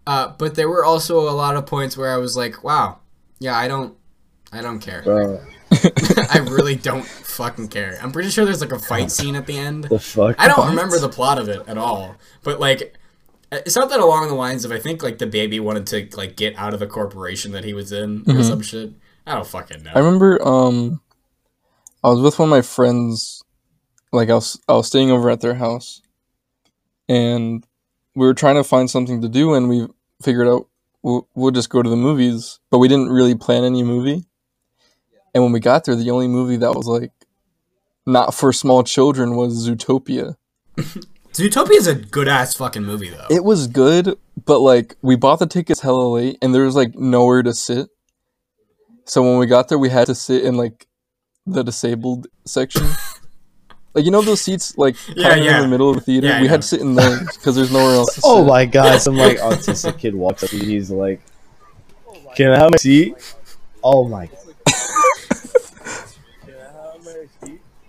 uh, 0.05 0.33
but 0.37 0.53
there 0.53 0.69
were 0.69 0.85
also 0.85 1.27
a 1.27 1.33
lot 1.33 1.55
of 1.55 1.65
points 1.65 1.97
where 1.97 2.13
I 2.13 2.17
was 2.17 2.37
like, 2.37 2.63
"Wow, 2.63 2.99
yeah, 3.39 3.57
I 3.57 3.67
don't, 3.67 3.97
I 4.53 4.61
don't 4.61 4.79
care. 4.79 5.01
Bro, 5.01 5.41
I 6.31 6.45
really 6.49 6.75
don't 6.75 7.03
fucking 7.05 7.67
care." 7.69 7.97
I'm 8.01 8.11
pretty 8.11 8.29
sure 8.29 8.45
there's 8.45 8.61
like 8.61 8.71
a 8.71 8.79
fight 8.79 9.11
scene 9.17 9.35
at 9.35 9.45
the 9.47 9.57
end. 9.57 9.85
the 9.85 9.99
fuck? 9.99 10.35
I 10.39 10.47
don't 10.47 10.69
remember 10.69 10.99
the 10.99 11.09
plot 11.09 11.37
of 11.39 11.49
it 11.49 11.61
at 11.67 11.77
all, 11.77 12.15
but 12.43 12.59
like 12.59 12.95
it's 13.51 13.73
something 13.73 13.99
along 13.99 14.27
the 14.29 14.33
lines 14.35 14.65
of 14.65 14.71
I 14.71 14.79
think 14.79 15.03
like 15.03 15.17
the 15.17 15.27
baby 15.27 15.59
wanted 15.59 15.87
to 15.87 16.17
like 16.17 16.35
get 16.35 16.55
out 16.57 16.73
of 16.73 16.79
the 16.79 16.87
corporation 16.87 17.51
that 17.51 17.63
he 17.63 17.73
was 17.73 17.91
in 17.91 18.21
or 18.21 18.33
Mhm. 18.35 18.43
some 18.47 18.61
shit. 18.61 18.93
I 19.27 19.35
don't 19.35 19.47
fucking 19.47 19.83
know. 19.83 19.91
I 19.93 19.99
remember 19.99 20.41
um 20.47 21.01
I 22.03 22.09
was 22.09 22.19
with 22.21 22.37
one 22.39 22.49
of 22.49 22.51
my 22.51 22.61
friends 22.61 23.41
like 24.11 24.29
I 24.29 24.35
was 24.35 24.59
I 24.67 24.73
was 24.73 24.87
staying 24.87 25.11
over 25.11 25.29
at 25.29 25.41
their 25.41 25.53
house 25.55 26.01
and 27.09 27.65
we 28.15 28.25
were 28.25 28.33
trying 28.33 28.55
to 28.55 28.63
find 28.63 28.89
something 28.89 29.21
to 29.21 29.29
do 29.29 29.53
and 29.53 29.69
we 29.69 29.87
figured 30.21 30.47
out 30.47 30.67
we'll, 31.01 31.27
we'll 31.35 31.51
just 31.51 31.69
go 31.69 31.81
to 31.81 31.89
the 31.89 31.95
movies 31.95 32.59
but 32.71 32.79
we 32.79 32.87
didn't 32.87 33.09
really 33.09 33.35
plan 33.35 33.63
any 33.63 33.83
movie 33.83 34.23
and 35.33 35.43
when 35.43 35.51
we 35.51 35.59
got 35.59 35.85
there 35.85 35.95
the 35.95 36.11
only 36.11 36.27
movie 36.27 36.57
that 36.57 36.73
was 36.73 36.87
like 36.87 37.11
not 38.05 38.33
for 38.33 38.51
small 38.53 38.83
children 38.83 39.35
was 39.35 39.67
Zootopia 39.67 40.35
Zootopia 41.33 41.71
is 41.77 41.87
a 41.87 41.95
good 41.95 42.27
ass 42.27 42.55
fucking 42.55 42.83
movie 42.83 43.09
though. 43.09 43.27
it 43.29 43.43
was 43.43 43.67
good 43.67 44.17
but 44.45 44.59
like 44.59 44.95
we 45.01 45.15
bought 45.15 45.39
the 45.39 45.47
tickets 45.47 45.81
hella 45.81 46.07
late 46.07 46.37
and 46.41 46.53
there 46.53 46.63
was 46.63 46.75
like 46.75 46.95
nowhere 46.95 47.41
to 47.43 47.53
sit 47.53 47.87
so 49.05 49.21
when 49.21 49.37
we 49.37 49.45
got 49.45 49.67
there 49.69 49.77
we 49.79 49.89
had 49.89 50.07
to 50.07 50.15
sit 50.15 50.43
in 50.43 50.55
like 50.55 50.87
the 51.45 51.63
disabled 51.63 52.27
section 52.45 52.83
like 53.93 54.05
you 54.05 54.11
know 54.11 54.21
those 54.21 54.41
seats 54.41 54.77
like 54.77 54.95
kind 55.05 55.17
Yeah, 55.17 55.35
of 55.35 55.43
yeah. 55.43 55.55
in 55.57 55.61
the 55.63 55.67
middle 55.69 55.89
of 55.89 55.95
the 55.95 56.01
theater 56.01 56.27
Yeah, 56.27 56.41
we 56.41 56.47
had 56.47 56.61
to 56.61 56.67
sit 56.67 56.81
in 56.81 56.95
those 56.95 57.35
because 57.37 57.55
there's 57.55 57.71
nowhere 57.71 57.95
else 57.95 58.15
to 58.15 58.21
oh 58.23 58.37
sit 58.37 58.41
Oh 58.41 58.45
my 58.45 58.65
god! 58.65 59.01
Some 59.01 59.15
like 59.17 59.37
autistic 59.39 59.97
kid 59.99 60.15
walks 60.15 60.43
up 60.43 60.49
to 60.51 60.57
you. 60.57 60.65
He's 60.65 60.89
like, 60.89 61.21
"Can 62.35 62.51
I 62.51 62.57
have 62.59 62.71
my 62.71 62.77
seat?" 62.77 63.15
Oh 63.83 64.07
my. 64.07 64.29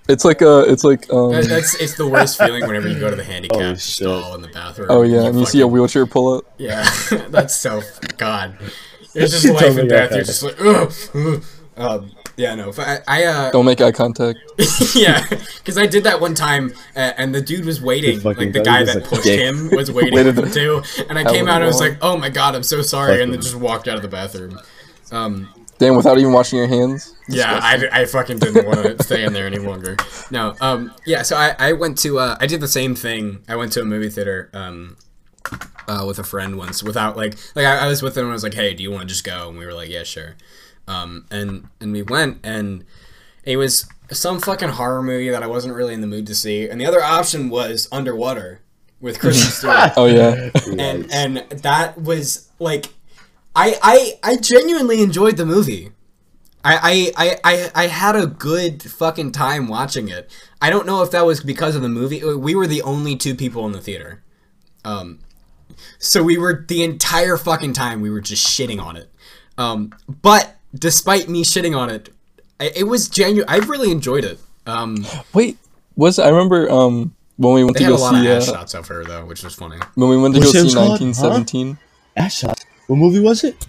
It's 0.08 0.24
like 0.24 0.42
uh 0.42 0.64
it's 0.66 0.84
like 0.84 1.10
um 1.12 1.32
That- 1.32 1.48
that's 1.48 1.74
it's 1.76 1.94
the 1.96 2.06
worst 2.06 2.38
feeling 2.42 2.66
whenever 2.66 2.88
you 2.88 2.98
go 2.98 3.10
to 3.10 3.16
the 3.16 3.24
handicap 3.24 3.60
Oh, 3.60 3.74
stall 3.74 4.34
in 4.34 4.42
the 4.42 4.48
bathroom. 4.48 4.88
oh 4.90 5.02
yeah 5.02 5.24
and 5.26 5.38
you 5.38 5.46
see 5.46 5.60
a 5.60 5.66
wheelchair 5.66 6.06
pull 6.06 6.34
up 6.38 6.44
Yeah, 6.58 6.88
that's 7.28 7.56
so 7.56 7.82
god. 8.16 8.56
It's 9.14 9.32
just 9.32 9.44
life 9.48 9.60
told 9.60 9.78
and 9.78 9.88
death. 9.88 10.10
that. 10.10 10.16
You're 10.16 10.24
just 10.24 10.42
like, 10.42 10.60
ugh, 10.60 10.92
ugh. 11.14 11.44
Um, 11.76 12.10
yeah, 12.36 12.54
no. 12.56 12.72
But 12.72 13.02
I, 13.06 13.22
I 13.22 13.24
uh, 13.26 13.50
don't 13.52 13.64
make 13.64 13.80
eye 13.80 13.92
contact 13.92 14.38
yeah, 14.94 15.24
because 15.28 15.78
I 15.78 15.86
did 15.86 16.02
that 16.04 16.20
one 16.20 16.34
time, 16.34 16.72
uh, 16.96 17.12
and 17.16 17.32
the 17.34 17.40
dude 17.40 17.64
was 17.64 17.80
waiting, 17.80 18.20
like 18.22 18.38
the 18.38 18.46
guy 18.46 18.62
guy 18.62 18.84
that 18.84 19.04
pushed 19.04 19.22
dick. 19.22 19.38
him 19.40 19.70
was 19.70 19.90
waiting 19.92 20.14
Waited 20.14 20.34
for 20.34 20.46
him 20.46 20.52
too, 20.52 20.82
and 21.08 21.16
I 21.18 21.24
came 21.32 21.46
out 21.48 21.62
and 21.62 21.66
was 21.66 21.78
like, 21.80 21.96
"Oh 22.02 22.16
my 22.16 22.28
god, 22.30 22.56
I'm 22.56 22.62
so 22.64 22.82
sorry," 22.82 23.22
and 23.22 23.32
then 23.32 23.40
just 23.40 23.54
walked 23.54 23.86
out 23.86 23.94
of 23.96 24.02
the 24.02 24.08
bathroom. 24.08 24.58
Um, 25.12 25.48
damn 25.78 25.96
without 25.96 26.18
even 26.18 26.32
washing 26.32 26.58
your 26.58 26.68
hands 26.68 27.14
yeah, 27.28 27.58
I, 27.62 28.02
I 28.02 28.04
fucking 28.04 28.38
didn't 28.38 28.66
want 28.66 28.82
to 28.82 29.02
stay 29.02 29.24
in 29.24 29.32
there 29.32 29.46
any 29.46 29.58
longer. 29.58 29.96
No, 30.30 30.54
um, 30.60 30.92
yeah, 31.06 31.22
so 31.22 31.36
I, 31.36 31.54
I 31.58 31.72
went 31.72 31.98
to, 31.98 32.18
uh, 32.18 32.36
I 32.40 32.46
did 32.46 32.60
the 32.60 32.68
same 32.68 32.94
thing. 32.94 33.42
I 33.48 33.56
went 33.56 33.72
to 33.72 33.80
a 33.80 33.84
movie 33.84 34.10
theater, 34.10 34.50
um, 34.52 34.96
uh, 35.88 36.04
with 36.06 36.18
a 36.18 36.24
friend 36.24 36.56
once 36.56 36.82
without 36.82 37.16
like, 37.16 37.36
like 37.54 37.66
I, 37.66 37.78
I 37.78 37.88
was 37.88 38.02
with 38.02 38.16
him 38.16 38.24
and 38.24 38.30
I 38.30 38.34
was 38.34 38.42
like, 38.42 38.54
hey, 38.54 38.74
do 38.74 38.82
you 38.82 38.90
want 38.90 39.02
to 39.02 39.08
just 39.08 39.24
go? 39.24 39.48
And 39.48 39.58
we 39.58 39.64
were 39.64 39.74
like, 39.74 39.88
yeah, 39.88 40.02
sure. 40.02 40.36
Um, 40.86 41.26
and, 41.30 41.68
and 41.80 41.92
we 41.92 42.02
went 42.02 42.40
and 42.44 42.84
it 43.44 43.56
was 43.56 43.86
some 44.10 44.40
fucking 44.40 44.70
horror 44.70 45.02
movie 45.02 45.30
that 45.30 45.42
I 45.42 45.46
wasn't 45.46 45.74
really 45.74 45.94
in 45.94 46.02
the 46.02 46.06
mood 46.06 46.26
to 46.26 46.34
see. 46.34 46.68
And 46.68 46.80
the 46.80 46.86
other 46.86 47.02
option 47.02 47.48
was 47.48 47.88
Underwater 47.90 48.60
with 49.00 49.18
Kristen 49.18 49.50
Stewart 49.50 49.92
oh 49.98 50.06
yeah 50.06 50.50
and 50.78 51.12
and 51.12 51.36
that 51.50 52.00
was 52.00 52.48
like 52.58 52.86
I 53.54 53.76
I 53.82 54.18
I 54.32 54.36
genuinely 54.36 55.02
enjoyed 55.02 55.36
the 55.36 55.46
movie. 55.46 55.90
I, 56.66 57.12
I, 57.16 57.26
I, 57.26 57.38
I, 57.44 57.70
I 57.84 57.86
had 57.88 58.16
a 58.16 58.26
good 58.26 58.82
fucking 58.82 59.32
time 59.32 59.68
watching 59.68 60.08
it. 60.08 60.30
I 60.62 60.70
don't 60.70 60.86
know 60.86 61.02
if 61.02 61.10
that 61.10 61.26
was 61.26 61.42
because 61.42 61.76
of 61.76 61.82
the 61.82 61.90
movie. 61.90 62.24
We 62.24 62.54
were 62.54 62.66
the 62.66 62.80
only 62.80 63.16
two 63.16 63.34
people 63.34 63.66
in 63.66 63.72
the 63.72 63.82
theater. 63.82 64.22
Um, 64.82 65.18
so 65.98 66.22
we 66.22 66.38
were 66.38 66.64
the 66.66 66.82
entire 66.82 67.36
fucking 67.36 67.74
time 67.74 68.00
we 68.00 68.08
were 68.08 68.22
just 68.22 68.46
shitting 68.46 68.80
on 68.82 68.96
it. 68.96 69.10
Um, 69.58 69.92
but 70.22 70.56
despite 70.74 71.28
me 71.28 71.44
shitting 71.44 71.76
on 71.76 71.90
it, 71.90 72.08
I- 72.58 72.72
it 72.74 72.84
was 72.84 73.10
genuine. 73.10 73.46
I 73.46 73.58
really 73.58 73.90
enjoyed 73.90 74.24
it. 74.24 74.38
Um, 74.66 75.04
wait 75.34 75.58
was 75.96 76.18
I 76.18 76.30
remember 76.30 76.70
um 76.70 77.14
when 77.36 77.52
we 77.54 77.62
went 77.64 77.76
they 77.76 77.80
to 77.84 77.90
had 77.90 77.90
go 77.90 77.96
a 77.96 78.00
lot 78.02 78.14
of 78.14 78.20
see 78.22 78.28
ass 78.30 78.48
uh, 78.48 78.52
shots 78.54 78.72
of 78.74 78.88
her 78.88 79.04
though, 79.04 79.26
which 79.26 79.44
was 79.44 79.54
funny. 79.54 79.76
when 79.96 80.08
we 80.08 80.16
went 80.16 80.34
to 80.34 80.40
go 80.40 80.46
see 80.46 80.72
called? 80.72 80.88
1917 81.00 81.76
Ass 82.16 82.32
shot. 82.38 82.64
What 82.86 82.96
movie 82.96 83.20
was 83.20 83.44
it? 83.44 83.66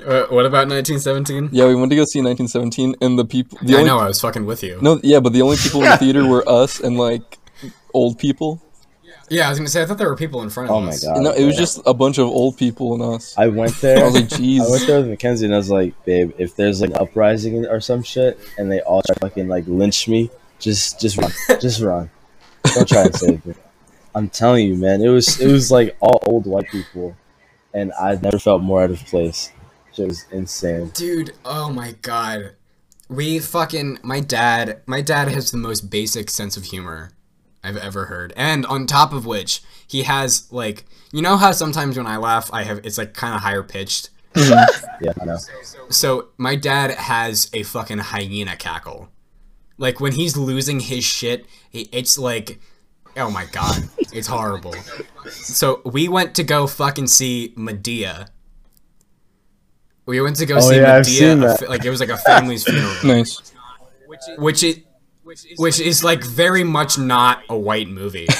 Uh, 0.00 0.26
what 0.28 0.46
about 0.46 0.66
1917? 0.66 1.50
yeah 1.52 1.66
we 1.66 1.74
went 1.74 1.90
to 1.90 1.96
go 1.96 2.04
see 2.04 2.22
1917 2.22 2.96
and 3.02 3.18
the 3.18 3.24
people 3.24 3.58
the 3.62 3.74
I 3.74 3.78
only 3.78 3.90
know 3.90 3.98
I 3.98 4.08
was 4.08 4.20
fucking 4.20 4.46
with 4.46 4.62
you. 4.62 4.78
No, 4.80 4.98
yeah, 5.02 5.20
but 5.20 5.32
the 5.32 5.42
only 5.42 5.56
people 5.58 5.84
in 5.84 5.90
the 5.90 5.96
theater 5.98 6.26
were 6.26 6.42
us 6.48 6.80
and 6.80 6.96
like 6.96 7.38
old 7.92 8.18
people. 8.18 8.62
Yeah, 9.28 9.46
I 9.46 9.50
was 9.50 9.58
gonna 9.58 9.68
say 9.68 9.82
I 9.82 9.86
thought 9.86 9.98
there 9.98 10.08
were 10.08 10.16
people 10.16 10.42
in 10.42 10.50
front 10.50 10.70
of 10.70 10.74
us. 10.74 10.78
Oh 10.78 10.80
my 10.80 10.92
us. 10.92 11.04
god. 11.04 11.22
no, 11.22 11.32
it 11.32 11.44
was 11.44 11.54
bro. 11.54 11.64
just 11.64 11.80
a 11.86 11.94
bunch 11.94 12.18
of 12.18 12.26
old 12.26 12.56
people 12.56 12.94
and 12.94 13.02
us. 13.14 13.36
I 13.38 13.48
went 13.48 13.76
there. 13.80 13.98
I 14.02 14.04
was 14.08 14.14
like, 14.14 14.32
I 14.32 14.70
went 14.70 14.86
there 14.86 15.00
with 15.00 15.10
Mackenzie 15.10 15.44
and 15.44 15.54
I 15.54 15.58
was 15.58 15.70
like, 15.70 16.04
babe, 16.04 16.32
if 16.38 16.56
there's 16.56 16.80
like 16.80 16.90
an 16.90 16.96
uprising 16.96 17.66
or 17.66 17.80
some 17.80 18.02
shit 18.02 18.40
and 18.58 18.72
they 18.72 18.80
all 18.80 19.02
try 19.02 19.14
to 19.14 19.20
fucking 19.20 19.48
like 19.48 19.64
lynch 19.68 20.08
me, 20.08 20.30
just 20.58 20.98
just 20.98 21.18
run. 21.18 21.30
just 21.60 21.80
run. 21.80 22.10
Don't 22.74 22.88
try 22.88 23.02
and 23.02 23.14
save 23.14 23.46
me. 23.46 23.54
I'm 24.14 24.28
telling 24.28 24.66
you, 24.66 24.76
man, 24.76 25.02
it 25.02 25.08
was 25.08 25.40
it 25.40 25.50
was 25.50 25.70
like 25.70 25.96
all 26.00 26.20
old 26.26 26.46
white 26.46 26.68
people 26.68 27.16
and 27.72 27.92
I 28.00 28.16
never 28.16 28.38
felt 28.38 28.62
more 28.62 28.82
out 28.82 28.90
of 28.90 29.04
place. 29.06 29.52
It 29.96 30.06
was 30.06 30.24
insane. 30.30 30.88
Dude, 30.94 31.32
oh 31.44 31.70
my 31.70 31.92
god. 32.02 32.52
We 33.08 33.38
fucking 33.38 33.98
my 34.02 34.20
dad 34.20 34.82
my 34.86 35.00
dad 35.00 35.28
has 35.28 35.50
the 35.50 35.58
most 35.58 35.90
basic 35.90 36.30
sense 36.30 36.56
of 36.56 36.64
humor 36.64 37.10
I've 37.62 37.76
ever 37.76 38.06
heard. 38.06 38.32
And 38.36 38.64
on 38.66 38.86
top 38.86 39.12
of 39.12 39.26
which, 39.26 39.62
he 39.86 40.04
has 40.04 40.50
like 40.50 40.84
you 41.12 41.22
know 41.22 41.36
how 41.36 41.52
sometimes 41.52 41.96
when 41.96 42.06
I 42.06 42.16
laugh 42.16 42.50
I 42.52 42.62
have 42.64 42.80
it's 42.84 42.98
like 42.98 43.16
kinda 43.16 43.38
higher 43.38 43.62
pitched. 43.62 44.10
Mm-hmm. 44.34 45.04
Yeah, 45.04 45.12
I 45.20 45.24
know. 45.24 45.38
So 45.90 46.28
my 46.38 46.54
dad 46.54 46.92
has 46.92 47.50
a 47.52 47.62
fucking 47.62 47.98
hyena 47.98 48.56
cackle. 48.56 49.08
Like 49.76 50.00
when 50.00 50.12
he's 50.12 50.36
losing 50.36 50.80
his 50.80 51.04
shit, 51.04 51.46
it's 51.72 52.16
like 52.16 52.60
oh 53.16 53.30
my 53.30 53.44
god, 53.46 53.88
it's 54.12 54.26
horrible. 54.28 54.74
So 55.30 55.80
we 55.84 56.08
went 56.08 56.34
to 56.36 56.44
go 56.44 56.66
fucking 56.66 57.06
see 57.08 57.52
Madea. 57.56 58.28
We 60.06 60.20
went 60.20 60.36
to 60.36 60.46
go 60.46 60.56
Oh, 60.56 60.60
see 60.60 60.76
yeah, 60.76 61.00
Madea, 61.00 61.04
seen 61.04 61.38
a 61.42 61.46
that. 61.48 61.58
fa- 61.60 61.66
like 61.66 61.84
it 61.84 61.90
was 61.90 62.00
like 62.00 62.08
a 62.08 62.16
family's 62.18 62.64
funeral, 62.64 62.94
Nice. 63.04 63.52
Which 64.06 64.20
is, 64.28 64.38
which 64.38 64.62
it, 64.64 64.84
which 65.58 65.78
is 65.80 66.02
like 66.02 66.24
very 66.24 66.64
much 66.64 66.98
not 66.98 67.42
a 67.48 67.56
white 67.56 67.88
movie. 67.88 68.26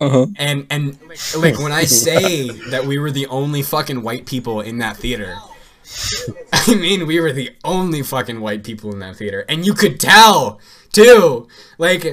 Uh 0.00 0.08
huh. 0.08 0.26
And 0.36 0.66
and 0.70 0.98
like 1.36 1.58
when 1.58 1.72
I 1.72 1.84
say 1.84 2.48
that 2.70 2.86
we 2.86 2.98
were 2.98 3.10
the 3.10 3.26
only 3.26 3.62
fucking 3.62 4.02
white 4.02 4.24
people 4.24 4.62
in 4.62 4.78
that 4.78 4.96
theater, 4.96 5.36
I 6.54 6.74
mean 6.74 7.06
we 7.06 7.20
were 7.20 7.32
the 7.32 7.50
only 7.64 8.02
fucking 8.02 8.40
white 8.40 8.64
people 8.64 8.92
in 8.92 9.00
that 9.00 9.16
theater, 9.16 9.44
and 9.46 9.66
you 9.66 9.74
could 9.74 10.00
tell 10.00 10.58
too. 10.92 11.48
Like 11.78 12.04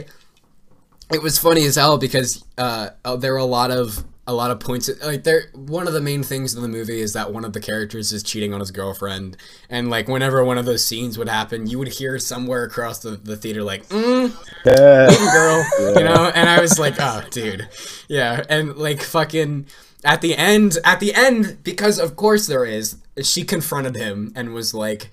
it 1.11 1.21
was 1.21 1.38
funny 1.38 1.65
as 1.65 1.76
hell 1.76 1.97
because 1.97 2.43
uh, 2.57 2.89
uh, 3.03 3.15
there 3.15 3.34
were 3.34 3.39
a 3.39 3.45
lot 3.45 3.71
of 3.71 4.03
a 4.28 4.34
lot 4.34 4.49
of 4.49 4.59
points 4.59 4.89
like 5.03 5.23
there 5.23 5.51
one 5.53 5.86
of 5.88 5.93
the 5.93 6.01
main 6.01 6.23
things 6.23 6.55
in 6.55 6.63
the 6.63 6.67
movie 6.67 6.99
is 6.99 7.13
that 7.13 7.32
one 7.32 7.45
of 7.45 7.53
the 7.53 7.59
characters 7.59 8.11
is 8.11 8.23
cheating 8.23 8.53
on 8.55 8.59
his 8.59 8.71
girlfriend. 8.71 9.38
And 9.69 9.91
like 9.91 10.07
whenever 10.07 10.43
one 10.43 10.57
of 10.57 10.65
those 10.65 10.84
scenes 10.84 11.15
would 11.19 11.30
happen 11.30 11.67
you 11.67 11.78
would 11.78 11.89
hear 11.89 12.17
somewhere 12.17 12.63
across 12.63 12.99
the, 12.99 13.11
the 13.11 13.38
theater 13.38 13.61
like 13.61 13.88
mm, 13.89 14.34
Yeah. 14.65 15.32
girl 15.32 15.65
you 15.99 16.03
know? 16.03 16.32
And 16.34 16.49
i 16.49 16.59
was 16.59 16.80
like 16.80 16.95
oh 16.99 17.23
dude. 17.30 17.69
Yeah. 18.07 18.43
And 18.49 18.76
like 18.76 19.03
fucking 19.03 19.67
at 20.03 20.21
the 20.21 20.36
end 20.36 20.80
at 20.84 20.99
the 20.99 21.13
end 21.13 21.59
because 21.63 21.99
of 21.99 22.15
course 22.15 22.47
there 22.47 22.65
is 22.65 22.97
she 23.21 23.43
confronted 23.43 23.95
him 23.95 24.32
and 24.36 24.55
was 24.55 24.73
like 24.73 25.11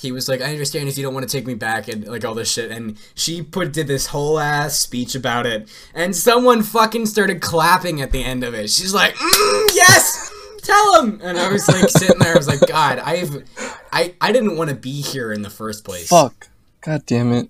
he 0.00 0.12
was 0.12 0.28
like 0.28 0.40
i 0.40 0.50
understand 0.50 0.88
if 0.88 0.96
you 0.96 1.02
don't 1.02 1.14
want 1.14 1.28
to 1.28 1.36
take 1.36 1.46
me 1.46 1.54
back 1.54 1.88
and 1.88 2.06
like 2.06 2.24
all 2.24 2.34
this 2.34 2.50
shit 2.50 2.70
and 2.70 2.98
she 3.14 3.42
put 3.42 3.72
did 3.72 3.86
this 3.86 4.08
whole 4.08 4.38
ass 4.38 4.78
speech 4.78 5.14
about 5.14 5.46
it 5.46 5.68
and 5.94 6.14
someone 6.14 6.62
fucking 6.62 7.06
started 7.06 7.40
clapping 7.40 8.00
at 8.00 8.10
the 8.10 8.22
end 8.24 8.44
of 8.44 8.54
it 8.54 8.70
she's 8.70 8.92
like 8.94 9.14
mm, 9.14 9.68
yes 9.74 10.30
tell 10.62 11.02
him 11.02 11.20
and 11.22 11.38
i 11.38 11.50
was 11.50 11.68
like 11.68 11.88
sitting 11.90 12.18
there 12.18 12.34
i 12.34 12.36
was 12.36 12.48
like 12.48 12.60
god 12.66 12.98
i've 13.00 13.44
i 13.92 14.14
i 14.20 14.32
didn't 14.32 14.56
want 14.56 14.70
to 14.70 14.76
be 14.76 15.00
here 15.02 15.32
in 15.32 15.42
the 15.42 15.50
first 15.50 15.84
place 15.84 16.08
Fuck. 16.08 16.48
God 16.84 17.06
damn 17.06 17.32
it. 17.32 17.48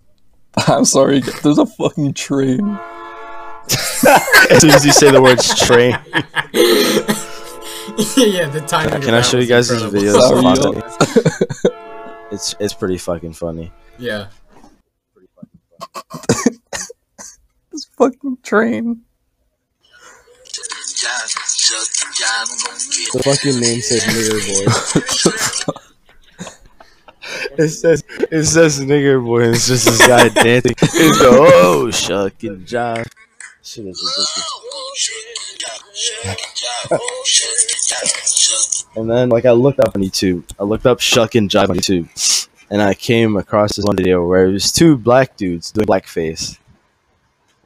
I'm 0.66 0.86
sorry. 0.86 1.20
There's 1.20 1.58
a 1.58 1.66
fucking 1.66 2.14
train. 2.14 2.78
As 3.70 4.60
soon 4.60 4.70
as 4.70 4.86
you 4.86 4.92
say 4.92 5.10
the 5.10 5.20
words 5.20 5.54
train, 5.60 5.92
yeah 8.16 8.48
the 8.48 8.60
timing 8.66 9.00
can 9.02 9.14
I 9.14 9.20
show 9.22 9.36
you 9.38 9.42
was 9.54 9.68
guys 9.68 9.68
this 9.68 9.82
video? 9.82 10.12
Sorry, 10.18 10.40
It's 10.46 10.64
yo. 10.64 10.72
funny. 10.72 11.74
It's 12.32 12.54
it's 12.60 12.74
pretty 12.74 12.98
fucking 12.98 13.32
funny. 13.34 13.72
yeah 13.98 14.28
This 17.72 17.84
fucking 17.96 18.38
train. 18.42 19.02
The 23.12 23.22
fucking 23.24 23.60
name 23.60 23.80
says 23.80 24.04
nigger 24.04 24.40
boy. 24.48 24.64
It 27.58 27.68
says 27.68 28.02
it 28.30 28.44
says 28.44 28.80
nigger 28.80 29.22
boy. 29.24 29.44
And 29.44 29.54
it's 29.54 29.66
just 29.68 29.84
this 29.86 29.98
guy 30.06 30.28
dancing. 30.30 30.72
It's 30.80 31.18
the 31.18 31.28
oh 31.30 31.90
shucking 31.90 32.64
job. 32.64 33.06
Shit 33.62 33.86
is 33.86 34.02
ridiculous. 34.02 34.69
And 38.96 39.10
then 39.10 39.28
like 39.28 39.44
I 39.44 39.52
looked 39.52 39.80
up 39.80 39.94
on 39.94 40.02
YouTube. 40.02 40.44
I 40.58 40.64
looked 40.64 40.86
up 40.86 41.00
shuck 41.00 41.34
and 41.34 41.48
jive 41.48 41.70
on 41.70 41.76
YouTube. 41.76 42.48
And 42.70 42.80
I 42.80 42.94
came 42.94 43.36
across 43.36 43.76
this 43.76 43.84
one 43.84 43.96
video 43.96 44.24
where 44.26 44.46
it 44.46 44.52
was 44.52 44.72
two 44.72 44.96
black 44.96 45.36
dudes 45.36 45.72
doing 45.72 45.86
blackface. 45.86 46.58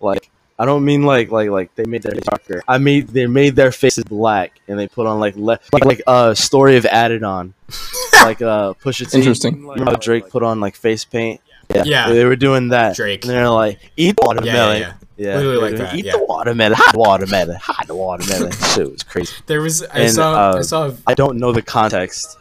Like 0.01 0.31
I 0.59 0.65
don't 0.65 0.85
mean 0.85 1.03
like 1.03 1.31
like 1.31 1.51
like 1.51 1.75
they 1.75 1.85
made 1.85 2.03
their 2.03 2.15
darker. 2.15 2.63
I 2.69 2.79
made 2.79 3.09
they 3.09 3.27
made 3.27 3.57
their 3.57 3.73
faces 3.73 4.05
black 4.05 4.61
and 4.69 4.79
they 4.79 4.87
put 4.87 5.07
on 5.07 5.19
like 5.19 5.37
le- 5.37 5.61
like 5.73 5.85
like 5.85 6.01
a 6.01 6.11
uh, 6.11 6.35
story 6.35 6.77
of 6.77 6.87
added 6.87 7.25
on. 7.25 7.55
like 8.23 8.41
uh 8.41 8.75
push 8.75 8.99
T. 8.99 9.19
Interesting. 9.19 9.67
Remember 9.67 9.93
how 9.93 9.97
Drake 9.97 10.29
put 10.29 10.43
on 10.43 10.61
like 10.61 10.77
face 10.77 11.05
paint? 11.05 11.41
Yeah. 11.75 11.85
yeah. 11.85 12.09
They 12.13 12.25
were 12.25 12.37
doing 12.37 12.69
that. 12.69 12.97
Drake. 12.97 13.25
And 13.25 13.31
they're 13.31 13.49
like, 13.49 13.81
eat 13.97 14.15
watermelon. 14.21 14.81
yeah, 14.81 14.89
yeah. 14.89 14.93
Yeah, 15.17 15.37
Literally 15.37 15.71
like 15.71 15.77
that, 15.79 15.95
Eat 15.95 16.07
yeah. 16.07 16.13
the 16.13 16.25
watermelon, 16.25 16.77
hot 16.77 16.97
watermelon, 16.97 17.57
hot 17.57 17.89
watermelon. 17.91 18.51
Shit 18.75 18.91
was 18.91 19.03
crazy. 19.05 19.35
there 19.47 19.61
was 19.61 19.83
i 19.85 20.01
And, 20.01 20.13
saw 20.13 20.53
i 20.53 20.59
uh, 20.59 20.63
saw 20.63 20.93
I 21.07 21.15
don't 21.15 21.39
know 21.39 21.53
the 21.53 21.63
context. 21.63 22.37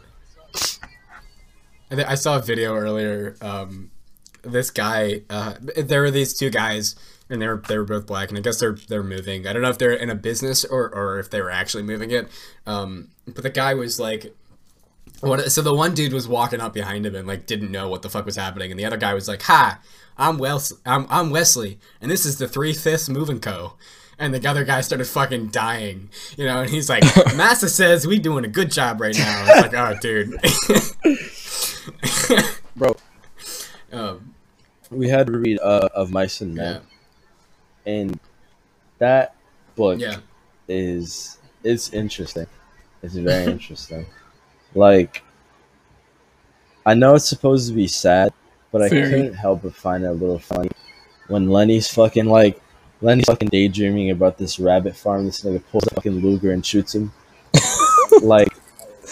I, 1.90 1.96
thi- 1.96 2.04
I 2.04 2.14
saw 2.14 2.38
a 2.38 2.42
video 2.42 2.74
earlier. 2.74 3.36
Um, 3.40 3.90
this 4.42 4.70
guy, 4.70 5.22
uh, 5.30 5.54
there 5.76 6.00
were 6.02 6.10
these 6.10 6.34
two 6.34 6.50
guys, 6.50 6.96
and 7.30 7.40
they 7.40 7.46
were 7.48 7.62
they 7.68 7.78
were 7.78 7.84
both 7.84 8.06
black, 8.06 8.28
and 8.28 8.38
I 8.38 8.40
guess 8.40 8.58
they're 8.60 8.72
they're 8.88 9.02
moving. 9.02 9.46
I 9.46 9.52
don't 9.52 9.62
know 9.62 9.70
if 9.70 9.78
they're 9.78 9.92
in 9.92 10.10
a 10.10 10.14
business 10.14 10.64
or 10.64 10.92
or 10.94 11.18
if 11.18 11.30
they 11.30 11.40
were 11.40 11.50
actually 11.50 11.84
moving 11.84 12.10
it. 12.10 12.28
Um, 12.66 13.08
but 13.26 13.42
the 13.42 13.50
guy 13.50 13.74
was 13.74 13.98
like. 14.00 14.34
What, 15.24 15.52
so 15.52 15.62
the 15.62 15.74
one 15.74 15.94
dude 15.94 16.12
was 16.12 16.28
walking 16.28 16.60
up 16.60 16.72
behind 16.72 17.06
him 17.06 17.14
and 17.14 17.26
like 17.26 17.46
didn't 17.46 17.70
know 17.70 17.88
what 17.88 18.02
the 18.02 18.10
fuck 18.10 18.26
was 18.26 18.36
happening, 18.36 18.70
and 18.70 18.78
the 18.78 18.84
other 18.84 18.96
guy 18.96 19.14
was 19.14 19.28
like, 19.28 19.42
"Hi, 19.42 19.76
I'm 20.16 20.38
Wes, 20.38 20.72
I'm, 20.84 21.06
I'm 21.10 21.30
Wesley, 21.30 21.78
and 22.00 22.10
this 22.10 22.26
is 22.26 22.38
the 22.38 22.48
Three 22.48 22.72
Fifths 22.72 23.08
Moving 23.08 23.40
Co." 23.40 23.74
And 24.16 24.32
the 24.32 24.48
other 24.48 24.64
guy 24.64 24.80
started 24.80 25.06
fucking 25.06 25.48
dying, 25.48 26.08
you 26.36 26.44
know, 26.44 26.60
and 26.60 26.70
he's 26.70 26.88
like, 26.88 27.02
"Massa 27.36 27.68
says 27.68 28.06
we 28.06 28.18
doing 28.18 28.44
a 28.44 28.48
good 28.48 28.70
job 28.70 29.00
right 29.00 29.16
now." 29.16 29.44
It's 29.48 29.72
like, 29.72 29.74
"Oh, 29.74 29.98
dude." 30.00 30.38
Bro, 32.76 32.96
um, 33.92 34.34
we 34.90 35.08
had 35.08 35.26
to 35.26 35.38
read 35.38 35.58
uh, 35.60 35.88
Of 35.94 36.10
Mice 36.10 36.40
and 36.40 36.56
yeah, 36.56 36.62
Men. 36.62 36.82
And 37.86 38.20
that 38.98 39.34
book 39.76 40.00
yeah. 40.00 40.18
is 40.68 41.38
it's 41.62 41.92
interesting. 41.92 42.46
It's 43.02 43.14
very 43.14 43.44
interesting. 43.52 44.06
Like 44.74 45.22
I 46.86 46.94
know 46.94 47.14
it's 47.14 47.28
supposed 47.28 47.68
to 47.68 47.74
be 47.74 47.86
sad, 47.86 48.32
but 48.70 48.82
I 48.82 48.88
couldn't 48.88 49.34
help 49.34 49.62
but 49.62 49.74
find 49.74 50.04
it 50.04 50.08
a 50.08 50.12
little 50.12 50.38
funny 50.38 50.70
when 51.28 51.48
Lennie's 51.48 51.88
fucking 51.88 52.26
like 52.26 52.60
Lennie's 53.00 53.26
fucking 53.26 53.48
daydreaming 53.48 54.10
about 54.10 54.38
this 54.38 54.58
rabbit 54.58 54.96
farm. 54.96 55.26
This 55.26 55.42
nigga 55.42 55.62
pulls 55.70 55.86
a 55.86 55.94
fucking 55.94 56.20
Luger 56.20 56.52
and 56.52 56.64
shoots 56.64 56.94
him. 56.94 57.12
like 58.22 58.48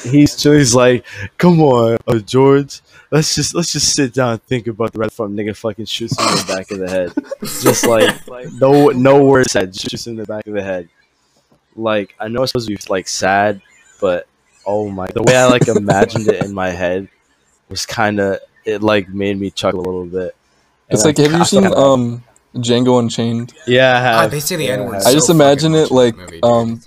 he's 0.03 0.37
chill. 0.37 0.53
He's 0.53 0.75
like, 0.75 1.05
"Come 1.39 1.61
on, 1.61 1.99
uh, 2.07 2.19
George. 2.19 2.81
Let's 3.11 3.35
just 3.35 3.55
let's 3.55 3.73
just 3.73 3.95
sit 3.95 4.15
down 4.15 4.33
and 4.33 4.43
think 4.43 4.67
about 4.67 4.93
the 4.93 4.99
rabbit 4.99 5.13
farm." 5.13 5.37
Nigga 5.37 5.57
fucking 5.57 5.87
shoots 5.87 6.19
him 6.19 6.29
in 6.29 6.35
the 6.35 6.55
back 6.55 6.71
of 6.71 6.79
the 6.79 6.91
head. 6.91 7.13
Just 7.41 7.87
like 7.87 8.27
no 8.61 8.89
no 8.89 9.25
words 9.25 9.53
said. 9.53 9.73
Just 9.73 9.91
shoots 9.91 10.07
him 10.07 10.13
in 10.13 10.19
the 10.19 10.27
back 10.27 10.47
of 10.47 10.55
the 10.55 10.63
head. 10.63 10.89
Like 11.77 12.15
I 12.19 12.29
know 12.29 12.43
it's 12.43 12.53
supposed 12.53 12.69
to 12.69 12.75
be 12.75 12.81
like 12.89 13.09
sad, 13.09 13.63
but 14.01 14.27
oh 14.67 14.89
my, 14.91 15.09
the 15.09 15.23
way 15.23 15.37
I 15.37 15.47
like 15.47 15.67
imagined 15.69 16.29
it 16.29 16.45
in 16.45 16.53
my 16.55 16.71
head 16.71 17.09
was 17.69 17.87
kind 17.87 18.21
of 18.21 18.39
it 18.65 18.83
like 18.83 19.09
made 19.09 19.39
me 19.39 19.51
chuckle 19.51 19.81
a 19.81 19.87
little 19.87 20.07
bit. 20.07 20.35
And 20.89 20.97
It's 20.97 21.03
I- 21.05 21.09
like, 21.09 21.17
have 21.19 21.33
you 21.33 21.45
seen 21.45 21.67
um 21.67 22.23
Django 22.55 22.99
Unchained? 23.01 23.55
Yeah, 23.67 23.93
I 23.93 23.97
Ah, 23.97 24.21
have. 24.23 24.31
they 24.31 24.41
say 24.41 24.57
the 24.57 24.65
Yeah, 24.65 24.73
N 24.75 24.85
word. 24.87 24.95
have. 24.95 25.07
I 25.07 25.13
just 25.13 25.31
imagine 25.31 25.75
it 25.75 25.91
like 25.91 26.15
um 26.43 26.81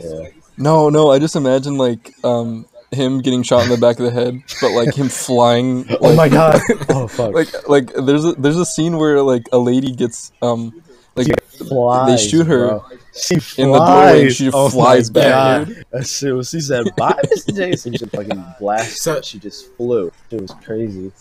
Yeah. 0.00 0.28
no 0.58 0.88
no 0.90 1.10
I 1.10 1.18
just 1.18 1.36
imagine 1.36 1.76
like 1.78 2.12
um 2.24 2.66
him 2.92 3.20
getting 3.20 3.42
shot 3.42 3.64
in 3.64 3.68
the 3.70 3.76
back 3.76 3.98
of 3.98 4.04
the 4.04 4.10
head, 4.12 4.40
but 4.60 4.70
like 4.70 4.94
him 4.94 5.08
flying. 5.08 5.84
Like, 5.88 5.98
Oh 6.02 6.14
my 6.14 6.28
god. 6.28 6.60
Oh 6.88 7.08
fuck. 7.08 7.34
Like 7.34 7.48
like 7.68 7.92
there's 7.94 8.24
a 8.24 8.32
there's 8.34 8.56
a 8.58 8.66
scene 8.66 8.96
where 8.98 9.20
like 9.22 9.42
a 9.52 9.58
lady 9.58 9.90
gets 9.92 10.32
um 10.42 10.82
like 11.16 11.28
flies, 11.68 12.22
they 12.22 12.28
shoot 12.28 12.46
her 12.46 12.68
bro. 12.68 12.84
She 13.16 13.36
flies. 13.40 13.58
in 13.58 13.72
the 13.72 13.78
doorway 13.78 14.22
and 14.24 14.32
she 14.32 14.50
Oh 14.52 14.64
my 14.64 14.70
flies 14.70 15.10
back, 15.10 15.66
God. 15.68 15.84
That 15.92 16.06
shit 16.06 16.34
was, 16.34 16.50
she 16.50 16.60
said, 16.60 16.84
bye, 16.96 17.12
Mr. 17.24 17.54
Jason. 17.56 17.94
She 17.96 18.04
fucking 18.06 18.44
blasted. 18.58 18.98
So- 18.98 19.20
she 19.22 19.38
just 19.38 19.74
flew. 19.76 20.12
It 20.30 20.40
was 20.40 20.52
crazy. 20.64 21.12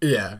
Yeah. 0.00 0.38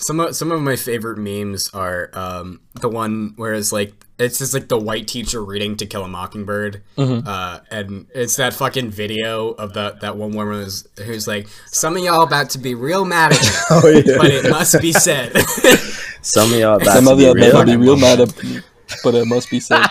Some 0.00 0.20
of 0.20 0.36
some 0.36 0.52
of 0.52 0.60
my 0.60 0.76
favorite 0.76 1.18
memes 1.18 1.70
are 1.74 2.10
um, 2.12 2.60
the 2.80 2.88
one 2.88 3.32
where 3.34 3.52
it's 3.54 3.72
like 3.72 3.94
it's 4.20 4.38
just 4.38 4.54
like 4.54 4.68
the 4.68 4.78
white 4.78 5.08
teacher 5.08 5.42
reading 5.44 5.76
To 5.78 5.86
Kill 5.86 6.04
a 6.04 6.08
Mockingbird, 6.08 6.84
Mhm. 6.96 7.26
uh, 7.26 7.60
and 7.68 8.06
it's 8.14 8.36
that 8.36 8.54
fucking 8.54 8.90
video 8.90 9.48
of 9.50 9.74
that 9.74 10.00
that 10.02 10.16
one 10.16 10.30
woman 10.36 10.62
who's, 10.62 10.86
who's 11.04 11.26
like, 11.26 11.48
"Some 11.66 11.96
of 11.96 12.04
y'all 12.04 12.22
about 12.22 12.50
to 12.50 12.58
be 12.58 12.76
real 12.76 13.04
mad 13.04 13.32
at 13.32 13.40
me, 13.42 13.48
Oh, 13.70 13.88
yeah. 13.88 14.18
but 14.18 14.30
it 14.30 14.48
must 14.48 14.80
be 14.80 14.92
said." 14.92 15.32
Some 16.22 16.52
of 16.52 16.58
y'all 16.60 16.76
about 16.76 16.94
Some 16.94 17.04
to 17.06 17.10
of 17.12 17.18
be 17.18 17.24
you 17.24 17.32
real. 17.34 17.52
might 17.54 17.64
be 17.64 17.76
real 17.76 17.96
mad 17.96 18.20
at 18.20 18.44
me, 18.44 18.60
but 19.04 19.14
it 19.14 19.26
must 19.26 19.50
be 19.50 19.60
said. 19.60 19.86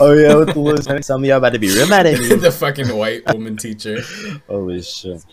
Oh, 0.00 0.12
yeah, 0.12 0.34
with 0.36 0.52
the 0.54 0.58
little 0.58 1.02
Some 1.02 1.22
of 1.22 1.28
y'all 1.28 1.38
about 1.38 1.52
to 1.52 1.58
be 1.58 1.68
real 1.68 1.88
mad 1.88 2.06
at 2.06 2.18
me. 2.20 2.28
the 2.36 2.50
fucking 2.50 2.88
white 2.96 3.22
woman 3.32 3.56
teacher, 3.56 4.00
Holy 4.46 4.82
shit. 4.82 5.24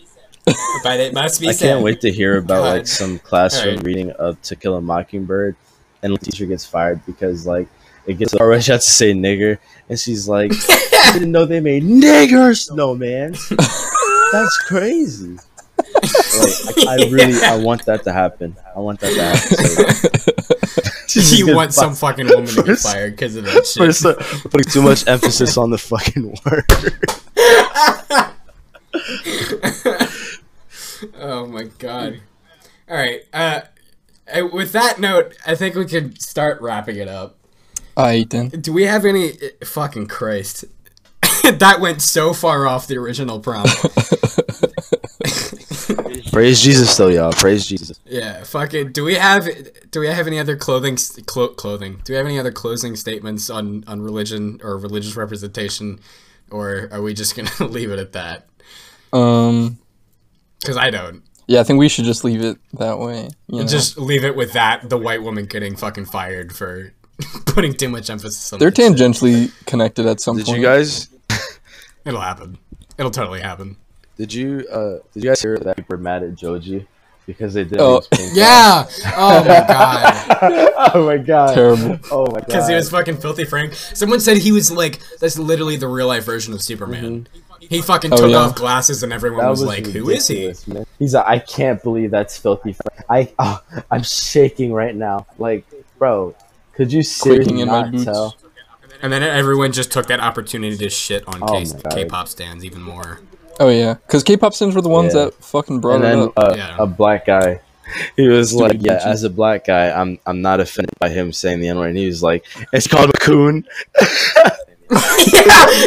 but 0.82 1.00
it 1.00 1.14
must 1.14 1.40
be 1.40 1.46
said. 1.46 1.50
I 1.50 1.54
said. 1.54 1.68
can't 1.68 1.84
wait 1.84 2.00
to 2.02 2.10
hear 2.12 2.38
about 2.38 2.62
God. 2.62 2.76
like 2.76 2.86
some 2.86 3.18
classroom 3.18 3.76
Alright. 3.76 3.86
reading 3.86 4.10
of 4.12 4.40
To 4.42 4.56
Kill 4.56 4.76
a 4.76 4.80
Mockingbird, 4.80 5.56
and 6.02 6.14
the 6.14 6.18
teacher 6.18 6.46
gets 6.46 6.64
fired 6.64 7.04
because 7.06 7.46
like 7.46 7.68
it 8.06 8.18
gets 8.18 8.34
already 8.34 8.62
she 8.62 8.72
has 8.72 8.84
to 8.84 8.90
say 8.90 9.12
nigger, 9.12 9.58
and 9.88 9.98
she's 9.98 10.28
like, 10.28 10.52
I 10.70 11.10
didn't 11.14 11.32
know 11.32 11.44
they 11.46 11.60
made 11.60 11.82
niggers. 11.82 12.74
No 12.74 12.94
man, 12.94 13.32
that's 14.32 14.58
crazy. 14.68 15.38
Like, 15.78 16.78
I, 16.86 16.96
I 17.00 17.08
really 17.10 17.42
I 17.42 17.56
want 17.56 17.84
that 17.86 18.04
to 18.04 18.12
happen. 18.12 18.56
I 18.74 18.80
want 18.80 19.00
that 19.00 19.14
to 19.14 19.22
happen. 19.22 20.66
So, 21.06 21.20
she 21.20 21.36
you 21.38 21.46
gets 21.46 21.56
want 21.56 21.74
some 21.74 21.94
fucking 21.94 22.26
woman 22.26 22.46
to 22.46 22.62
get 22.62 22.78
fired 22.78 23.12
because 23.12 23.36
of 23.36 23.44
that 23.44 23.66
shit. 23.66 23.82
First, 23.82 24.04
uh, 24.04 24.14
putting 24.50 24.70
too 24.70 24.82
much 24.82 25.06
emphasis 25.06 25.56
on 25.56 25.70
the 25.70 25.78
fucking 25.78 26.36
word. 26.44 26.64
oh 31.20 31.46
my 31.46 31.64
god. 31.78 32.20
All 32.88 32.96
right. 32.96 33.22
Uh, 33.32 33.60
uh, 34.32 34.46
with 34.52 34.72
that 34.72 34.98
note, 34.98 35.36
I 35.46 35.54
think 35.54 35.74
we 35.74 35.84
could 35.86 36.20
start 36.20 36.60
wrapping 36.60 36.96
it 36.96 37.08
up. 37.08 37.36
Alright 37.96 38.30
then. 38.30 38.48
Do 38.48 38.72
we 38.72 38.84
have 38.84 39.04
any? 39.04 39.32
uh, 39.32 39.64
Fucking 39.64 40.06
Christ. 40.08 40.64
that 41.44 41.78
went 41.80 42.02
so 42.02 42.32
far 42.32 42.66
off 42.66 42.86
the 42.86 42.96
original 42.96 43.38
prompt. 43.40 43.70
Praise 46.34 46.60
Jesus, 46.60 46.96
though, 46.96 47.06
y'all. 47.08 47.32
Praise 47.32 47.64
Jesus. 47.66 48.00
yeah. 48.04 48.42
Fucking. 48.42 48.90
Do 48.92 49.04
we 49.04 49.14
have 49.14 49.48
do 49.90 50.00
we 50.00 50.08
have 50.08 50.26
any 50.26 50.38
other 50.38 50.56
clothing 50.56 50.98
clo- 51.26 51.48
clothing? 51.54 52.00
Do 52.04 52.12
we 52.12 52.16
have 52.16 52.26
any 52.26 52.38
other 52.40 52.50
closing 52.52 52.96
statements 52.96 53.48
on 53.50 53.84
on 53.86 54.00
religion 54.02 54.60
or 54.64 54.76
religious 54.76 55.14
representation, 55.16 56.00
or 56.50 56.88
are 56.90 57.00
we 57.02 57.14
just 57.14 57.36
gonna 57.36 57.50
leave 57.70 57.90
it 57.92 57.98
at 58.00 58.12
that? 58.12 58.46
Um, 59.12 59.78
Because 60.60 60.76
I 60.76 60.90
don't. 60.90 61.22
yeah, 61.46 61.60
I 61.60 61.62
think 61.62 61.78
we 61.78 61.88
should 61.88 62.04
just 62.04 62.24
leave 62.24 62.42
it 62.42 62.58
that 62.74 62.98
way. 62.98 63.28
You 63.46 63.60
know? 63.60 63.66
Just 63.66 63.96
leave 63.96 64.24
it 64.24 64.34
with 64.34 64.52
that. 64.54 64.88
The 64.90 64.98
white 64.98 65.22
woman 65.22 65.46
getting 65.46 65.76
fucking 65.76 66.06
fired 66.06 66.52
for 66.52 66.92
putting 67.46 67.74
too 67.74 67.88
much 67.88 68.10
emphasis 68.10 68.52
on. 68.52 68.58
they're 68.58 68.72
this 68.72 68.84
shit. 68.84 68.96
tangentially 68.96 69.66
connected 69.66 70.04
at 70.06 70.20
some 70.20 70.36
Did 70.38 70.46
point. 70.46 70.58
you 70.58 70.64
guys? 70.64 71.08
It'll 72.04 72.20
happen. 72.20 72.58
It'll 72.98 73.12
totally 73.12 73.40
happen. 73.40 73.76
Did 74.16 74.32
you? 74.32 74.66
Uh, 74.70 74.98
Did 75.12 75.24
you 75.24 75.30
guys 75.30 75.42
hear 75.42 75.58
that 75.58 75.76
people 75.76 75.96
were 75.96 76.02
mad 76.02 76.22
at 76.22 76.34
Joji 76.34 76.86
because 77.26 77.54
they 77.54 77.64
did? 77.64 77.78
Oh, 77.80 78.02
Yeah. 78.32 78.86
Oh 79.16 79.44
my 79.44 79.64
god. 79.66 80.72
oh 80.94 81.06
my 81.06 81.16
god. 81.18 81.54
Terrible. 81.54 81.98
Oh 82.10 82.26
my 82.26 82.38
god. 82.40 82.46
Because 82.46 82.68
he 82.68 82.74
was 82.74 82.90
fucking 82.90 83.16
filthy 83.18 83.44
Frank. 83.44 83.74
Someone 83.74 84.20
said 84.20 84.36
he 84.38 84.52
was 84.52 84.70
like 84.70 85.00
that's 85.20 85.38
literally 85.38 85.76
the 85.76 85.88
real 85.88 86.06
life 86.06 86.24
version 86.24 86.52
of 86.54 86.62
Superman. 86.62 87.26
He 87.60 87.80
fucking 87.80 88.12
Oh, 88.12 88.16
took 88.18 88.30
yeah. 88.30 88.36
off 88.36 88.54
glasses 88.56 89.02
and 89.02 89.10
everyone 89.12 89.40
That 89.44 89.48
was, 89.50 89.62
like, 89.62 89.86
"Who 89.86 90.10
is 90.10 90.28
he?" 90.28 90.52
man. 90.66 90.84
He's 90.98 91.14
like, 91.14 91.26
I 91.26 91.38
can't 91.38 91.82
believe 91.82 92.10
that's 92.10 92.36
filthy. 92.36 92.74
Frank. 92.74 93.04
I, 93.08 93.32
oh, 93.38 93.82
I'm 93.90 94.02
shaking 94.02 94.70
right 94.74 94.94
now. 94.94 95.26
Like, 95.38 95.64
bro, 95.98 96.34
could 96.74 96.92
you 96.92 97.02
seriously 97.02 97.44
Quaking 97.54 97.58
in 97.60 97.68
my 97.68 97.80
not 97.82 97.92
boots. 97.92 98.04
tell? 98.04 98.36
And 99.00 99.10
then 99.10 99.22
everyone 99.22 99.72
just 99.72 99.90
took 99.92 100.06
that 100.08 100.20
opportunity 100.20 100.76
to 100.76 100.90
shit 100.90 101.26
on 101.26 101.38
Oh 101.42 101.46
K- 101.58 101.64
K-pop 101.90 102.28
stands 102.28 102.64
even 102.66 102.82
more. 102.82 103.20
Oh 103.60 103.68
yeah, 103.68 103.94
because 103.94 104.22
K-pop 104.22 104.54
stands 104.54 104.74
were 104.74 104.82
the 104.82 104.88
ones 104.88 105.14
Yeah. 105.14 105.26
that 105.26 105.34
fucking 105.44 105.80
brought 105.80 106.02
And 106.02 106.04
it 106.04 106.08
then 106.08 106.18
up. 106.28 106.32
uh, 106.36 106.54
Yeah. 106.56 106.76
a 106.78 106.86
black 106.86 107.26
guy. 107.26 107.60
he 108.16 108.26
was 108.28 108.54
like, 108.54 108.78
yeah. 108.80 108.94
bitches. 108.98 109.06
As 109.06 109.22
a 109.24 109.30
black 109.30 109.66
guy, 109.66 109.90
I'm 109.90 110.18
I'm 110.26 110.40
not 110.42 110.58
offended 110.60 110.94
by 110.98 111.10
him 111.10 111.32
saying 111.32 111.60
the 111.60 111.68
N 111.68 111.78
word. 111.78 111.88
And 111.90 111.98
he 111.98 112.06
was 112.06 112.22
like, 112.22 112.44
it's 112.72 112.86
called 112.88 113.10
a 113.10 113.18
coon. 113.18 113.64
yeah, 114.00 114.50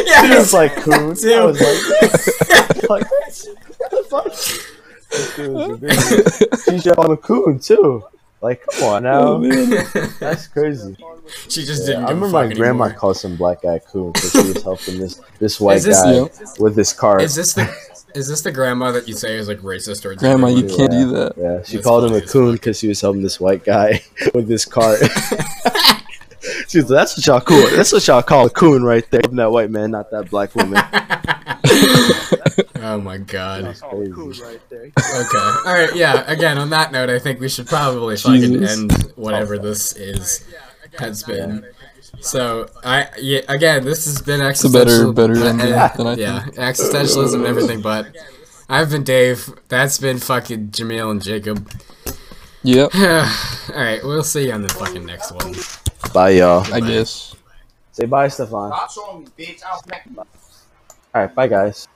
yeah. 0.06 0.26
He 0.28 0.34
was 0.36 0.52
like, 0.54 0.74
coon. 0.76 1.14
Too. 1.14 1.32
I 1.32 1.44
was 1.44 1.60
like, 1.60 2.88
like, 2.90 3.10
what 3.10 3.90
the 3.90 4.06
fuck? 4.08 4.32
This 5.10 5.36
dude 5.36 5.52
was 5.54 5.80
ridiculous. 5.80 6.64
She 6.64 6.78
should 6.80 6.94
call 6.96 7.10
a 7.12 7.16
coon 7.16 7.58
too. 7.58 8.04
Like, 8.40 8.64
come 8.66 8.84
on 8.88 9.06
Oh, 9.06 9.38
now. 9.38 9.82
That's 10.20 10.46
crazy. 10.46 10.96
she 11.48 11.64
just 11.64 11.82
Yeah, 11.82 11.86
didn't. 11.94 12.04
I 12.04 12.08
remember 12.10 12.28
my 12.28 12.48
fuck 12.48 12.56
grandma 12.56 12.84
anymore. 12.84 12.98
called 13.00 13.16
some 13.16 13.36
black 13.36 13.62
guy 13.62 13.78
coon 13.80 14.12
because 14.12 14.30
she 14.32 14.38
was 14.52 14.62
helping 14.62 14.98
this 15.00 15.20
this 15.38 15.60
white 15.60 15.82
this- 15.82 16.00
guy 16.02 16.12
Yeah. 16.14 16.26
with 16.60 16.76
this 16.76 16.92
car. 16.92 17.20
Is 17.20 17.34
this 17.34 17.54
the 17.54 17.68
is 18.14 18.26
this 18.28 18.40
the 18.42 18.50
grandma 18.52 18.90
that 18.92 19.06
you 19.08 19.14
say 19.14 19.36
is 19.36 19.48
like 19.48 19.58
racist 19.58 20.04
or 20.04 20.14
Grandma, 20.14 20.46
you 20.48 20.58
everyone? 20.64 20.76
can't 20.78 20.92
Yeah. 20.92 20.98
do 21.00 21.10
that. 21.12 21.32
Yeah, 21.36 21.62
she 21.64 21.76
That's 21.76 21.86
called 21.86 22.04
him 22.10 22.14
a 22.14 22.20
coon 22.22 22.52
because 22.54 22.78
she 22.78 22.88
was 22.88 23.00
helping 23.00 23.22
this 23.22 23.38
white 23.40 23.64
guy 23.64 24.02
with 24.34 24.48
this 24.48 24.64
cart. 24.64 25.00
She's 26.68 26.84
like, 26.84 26.88
that's 27.00 27.16
what 27.16 27.26
y'all 27.26 27.40
cool. 27.40 27.68
That's 27.76 27.92
what 27.92 28.06
y'all 28.06 28.22
call 28.22 28.46
a 28.46 28.50
coon 28.50 28.82
right 28.84 29.04
there. 29.10 29.20
Helping 29.22 29.36
that 29.36 29.50
white 29.50 29.70
man, 29.70 29.90
not 29.90 30.10
that 30.10 30.30
black 30.30 30.54
woman. 30.54 30.82
Oh 32.76 33.00
my 33.00 33.18
god. 33.18 33.64
Crazy. 33.64 34.42
Okay. 34.44 35.38
All 35.66 35.74
right. 35.74 35.94
Yeah. 35.94 36.24
Again, 36.30 36.58
on 36.58 36.70
that 36.70 36.92
note, 36.92 37.10
I 37.10 37.18
think 37.18 37.40
we 37.40 37.48
should 37.48 37.66
probably 37.66 38.16
fucking 38.16 38.64
end 38.64 39.12
whatever 39.16 39.58
this 39.58 39.96
is 39.96 40.44
has 40.98 41.22
been. 41.22 41.64
So 42.20 42.68
I 42.84 43.08
yeah, 43.18 43.40
again, 43.48 43.84
this 43.84 44.04
has 44.06 44.20
been 44.22 44.40
a 44.40 44.52
better- 44.70 45.12
better 45.12 45.34
uh, 45.34 45.46
ending 45.46 45.72
uh, 45.72 45.88
than 45.96 46.06
I 46.06 46.14
yeah, 46.14 46.44
existentialism 46.56 47.34
and 47.34 47.46
everything. 47.46 47.80
But 47.80 48.16
I've 48.68 48.90
been 48.90 49.04
Dave. 49.04 49.48
That's 49.68 49.98
been 49.98 50.18
fucking 50.18 50.68
Jamil 50.68 51.10
and 51.10 51.22
Jacob. 51.22 51.70
Yep, 52.64 52.94
All 52.94 53.00
right. 53.74 54.00
We'll 54.02 54.24
see 54.24 54.46
you 54.46 54.52
on 54.52 54.62
the 54.62 54.68
fucking 54.68 55.06
next 55.06 55.30
one. 55.32 55.54
Bye, 56.12 56.30
y'all. 56.30 56.66
I 56.74 56.80
guess. 56.80 57.36
Say 57.92 58.06
bye, 58.06 58.28
Stefan. 58.28 58.72
All 61.14 61.22
right, 61.22 61.34
bye, 61.34 61.46
guys. 61.48 61.88